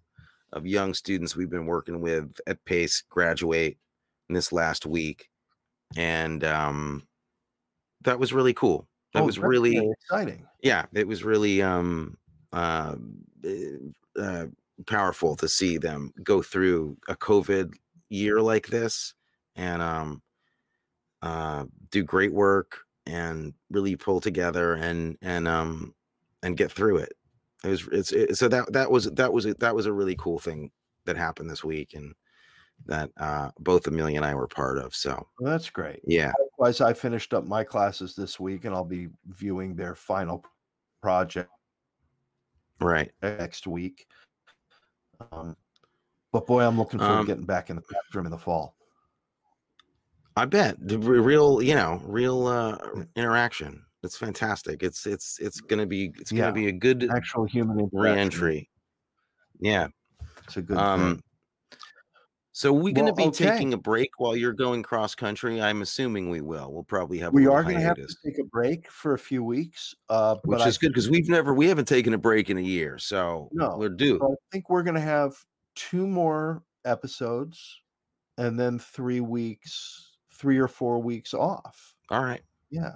of 0.54 0.66
young 0.66 0.94
students 0.94 1.36
we've 1.36 1.50
been 1.50 1.66
working 1.66 2.02
with 2.02 2.40
at 2.48 2.64
Pace 2.66 3.02
graduate 3.10 3.78
in 4.30 4.36
this 4.36 4.52
last 4.52 4.86
week, 4.86 5.30
and 5.98 6.44
um, 6.44 7.08
that 8.02 8.20
was 8.20 8.34
really 8.34 8.54
cool. 8.54 8.88
That 9.14 9.22
Oh, 9.22 9.26
was 9.26 9.36
that's 9.36 9.48
really 9.48 9.78
exciting. 9.92 10.48
yeah 10.64 10.86
it 10.94 11.08
was 11.08 11.24
really 11.24 11.62
um 11.62 12.18
uh, 12.54 12.96
eh, 13.46 13.78
uh 14.18 14.46
powerful 14.88 15.36
to 15.36 15.48
see 15.48 15.78
them 15.78 16.14
go 16.24 16.42
through 16.42 16.98
a 17.08 17.16
covid 17.16 17.74
year 18.10 18.42
like 18.42 18.68
this 18.68 19.14
and 19.62 19.82
um 19.82 20.22
uh 21.22 21.66
do 21.92 22.04
great 22.04 22.34
work 22.34 22.80
and 23.06 23.54
really 23.70 23.96
pull 23.96 24.20
together 24.20 24.74
and 24.74 25.18
and 25.22 25.48
um 25.48 25.94
and 26.44 26.58
get 26.58 26.72
through 26.72 26.98
it 26.98 27.14
it 27.64 27.70
was 27.70 27.88
it's 27.92 28.12
it, 28.12 28.36
so 28.36 28.48
that 28.48 28.72
that 28.74 28.90
was 28.90 29.06
that 29.12 29.32
was 29.32 29.46
a, 29.46 29.54
that 29.56 29.76
was 29.76 29.86
a 29.86 29.94
really 29.94 30.16
cool 30.16 30.40
thing 30.40 30.72
that 31.06 31.16
happened 31.16 31.50
this 31.50 31.64
week 31.64 31.94
and 31.94 32.14
that 32.88 33.12
uh 33.18 33.52
both 33.60 33.86
amelia 33.86 34.18
and 34.18 34.26
i 34.26 34.34
were 34.34 34.48
part 34.48 34.80
of 34.80 34.96
so 34.96 35.14
Well, 35.40 35.52
that's 35.52 35.70
great. 35.70 36.02
yeah 36.04 36.34
Likewise, 36.58 36.82
I 36.82 36.94
finished 36.94 37.34
up 37.34 37.46
my 37.46 37.64
classes 37.64 38.16
this 38.16 38.40
week, 38.40 38.66
and 38.66 38.76
I'll 38.76 38.86
be 38.86 39.08
viewing 39.26 39.76
their 39.76 39.96
final 39.96 40.44
project 41.02 41.50
right 42.80 43.12
next 43.24 43.66
week. 43.66 44.06
Um, 45.32 45.56
but 46.32 46.46
boy, 46.46 46.62
I'm 46.64 46.78
looking 46.78 47.00
forward 47.00 47.20
Um, 47.20 47.26
to 47.26 47.32
getting 47.32 47.46
back 47.46 47.70
in 47.72 47.76
the 47.78 47.82
classroom 47.82 48.26
in 48.26 48.32
the 48.32 48.38
fall. 48.38 48.76
I 50.36 50.46
bet 50.46 50.76
the 50.80 50.98
real, 50.98 51.62
you 51.62 51.76
know, 51.76 52.02
real 52.06 52.48
uh, 52.48 52.78
interaction. 53.16 53.86
It's 54.04 54.18
fantastic. 54.18 54.82
It's 54.82 55.06
it's 55.06 55.40
it's 55.40 55.62
gonna 55.62 55.86
be 55.86 56.14
it's 56.18 56.32
Yeah, 56.32 56.42
gonna 56.44 56.54
be 56.54 56.68
a 56.68 56.72
good 56.72 57.10
Actual 57.12 57.46
human 57.46 57.90
reentry. 57.94 58.70
Yeah. 59.60 59.88
It's 60.44 60.58
a 60.58 60.62
good 60.62 60.78
Um. 60.78 61.16
thing. 61.16 61.24
So 62.54 62.74
we're 62.74 62.94
gonna 62.94 63.08
Well, 63.08 63.16
be 63.16 63.24
okay. 63.26 63.50
taking 63.52 63.74
a 63.74 63.78
break 63.78 64.10
while 64.20 64.36
you're 64.36 64.54
going 64.54 64.84
cross 64.84 65.16
country. 65.16 65.62
I'm 65.62 65.82
assuming 65.82 66.30
we 66.30 66.42
will. 66.42 66.72
We'll 66.74 66.84
probably 66.84 67.18
have 67.20 67.32
a 67.34 67.36
We 67.36 67.48
are 67.48 67.64
going 67.64 67.76
to 67.76 67.82
have 67.82 67.96
to 67.96 68.16
take 68.26 68.40
a 68.40 68.44
break 68.44 68.90
for 68.92 69.14
a 69.14 69.20
few 69.20 69.44
weeks, 69.44 69.96
uh, 70.10 70.36
which 70.44 70.60
but 70.60 70.68
is 70.68 70.78
good 70.78 70.90
because 70.90 71.10
we've 71.10 71.30
never 71.30 71.54
we 71.54 71.68
haven't 71.68 71.88
taken 71.88 72.14
a 72.14 72.18
break 72.18 72.50
in 72.50 72.58
a 72.58 72.62
year, 72.62 72.98
so 72.98 73.50
No, 73.54 73.78
we're 73.78 73.90
due. 73.90 74.20
I, 74.22 74.26
I 74.26 74.36
think 74.52 74.70
we're 74.70 74.84
going 74.84 74.96
to 74.96 75.00
have 75.02 75.34
two 75.76 76.06
more 76.06 76.64
episodes, 76.84 77.80
and 78.38 78.60
then 78.60 78.78
three 78.80 79.22
weeks, 79.22 80.11
three 80.42 80.58
or 80.58 80.68
four 80.68 81.00
weeks 81.00 81.34
off. 81.36 81.94
All 82.10 82.24
right, 82.24 82.42
Yeah. 82.72 82.96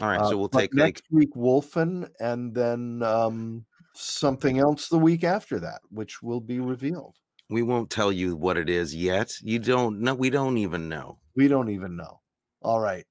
all 0.00 0.08
right. 0.08 0.20
Uh, 0.20 0.28
so 0.28 0.36
we'll 0.36 0.48
but 0.48 0.60
take 0.60 0.74
like 0.74 0.84
next 0.86 1.04
week 1.10 1.34
Wolfen, 1.34 2.08
and 2.20 2.54
then 2.54 3.02
um, 3.02 3.64
something 3.94 4.58
else 4.58 4.88
the 4.88 4.98
week 4.98 5.24
after 5.24 5.58
that, 5.60 5.80
which 5.90 6.22
will 6.22 6.40
be 6.40 6.60
revealed. 6.60 7.16
we 7.48 7.62
won't 7.62 7.90
tell 7.90 8.12
you 8.12 8.36
what 8.36 8.56
it 8.58 8.68
is 8.68 8.94
yet. 8.94 9.32
You 9.42 9.58
don't 9.58 10.00
know. 10.00 10.14
We 10.14 10.30
don't 10.30 10.58
even 10.58 10.88
know. 10.88 11.18
We 11.34 11.48
don't 11.48 11.70
even 11.70 11.96
know. 11.96 12.20
All 12.62 12.78
right. 12.78 13.04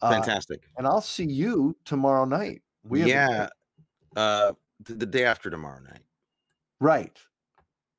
Uh, 0.00 0.12
Fantastic. 0.12 0.62
and 0.78 0.86
I'll 0.86 1.02
see 1.02 1.26
you 1.26 1.76
tomorrow 1.84 2.24
night. 2.24 2.62
We 2.84 3.00
have 3.00 3.08
yeah. 3.08 3.48
Uh, 4.16 4.52
the, 4.86 4.94
the 4.94 5.06
day 5.06 5.24
after 5.24 5.50
tomorrow 5.50 5.80
night. 5.80 6.04
Right. 6.80 7.18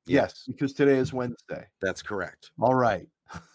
Yes. 0.06 0.32
Yes, 0.34 0.44
because 0.48 0.72
today 0.72 0.96
is 0.96 1.12
Wednesday. 1.12 1.64
That's 1.80 2.02
correct. 2.02 2.50
All 2.58 2.74
right. 2.74 3.06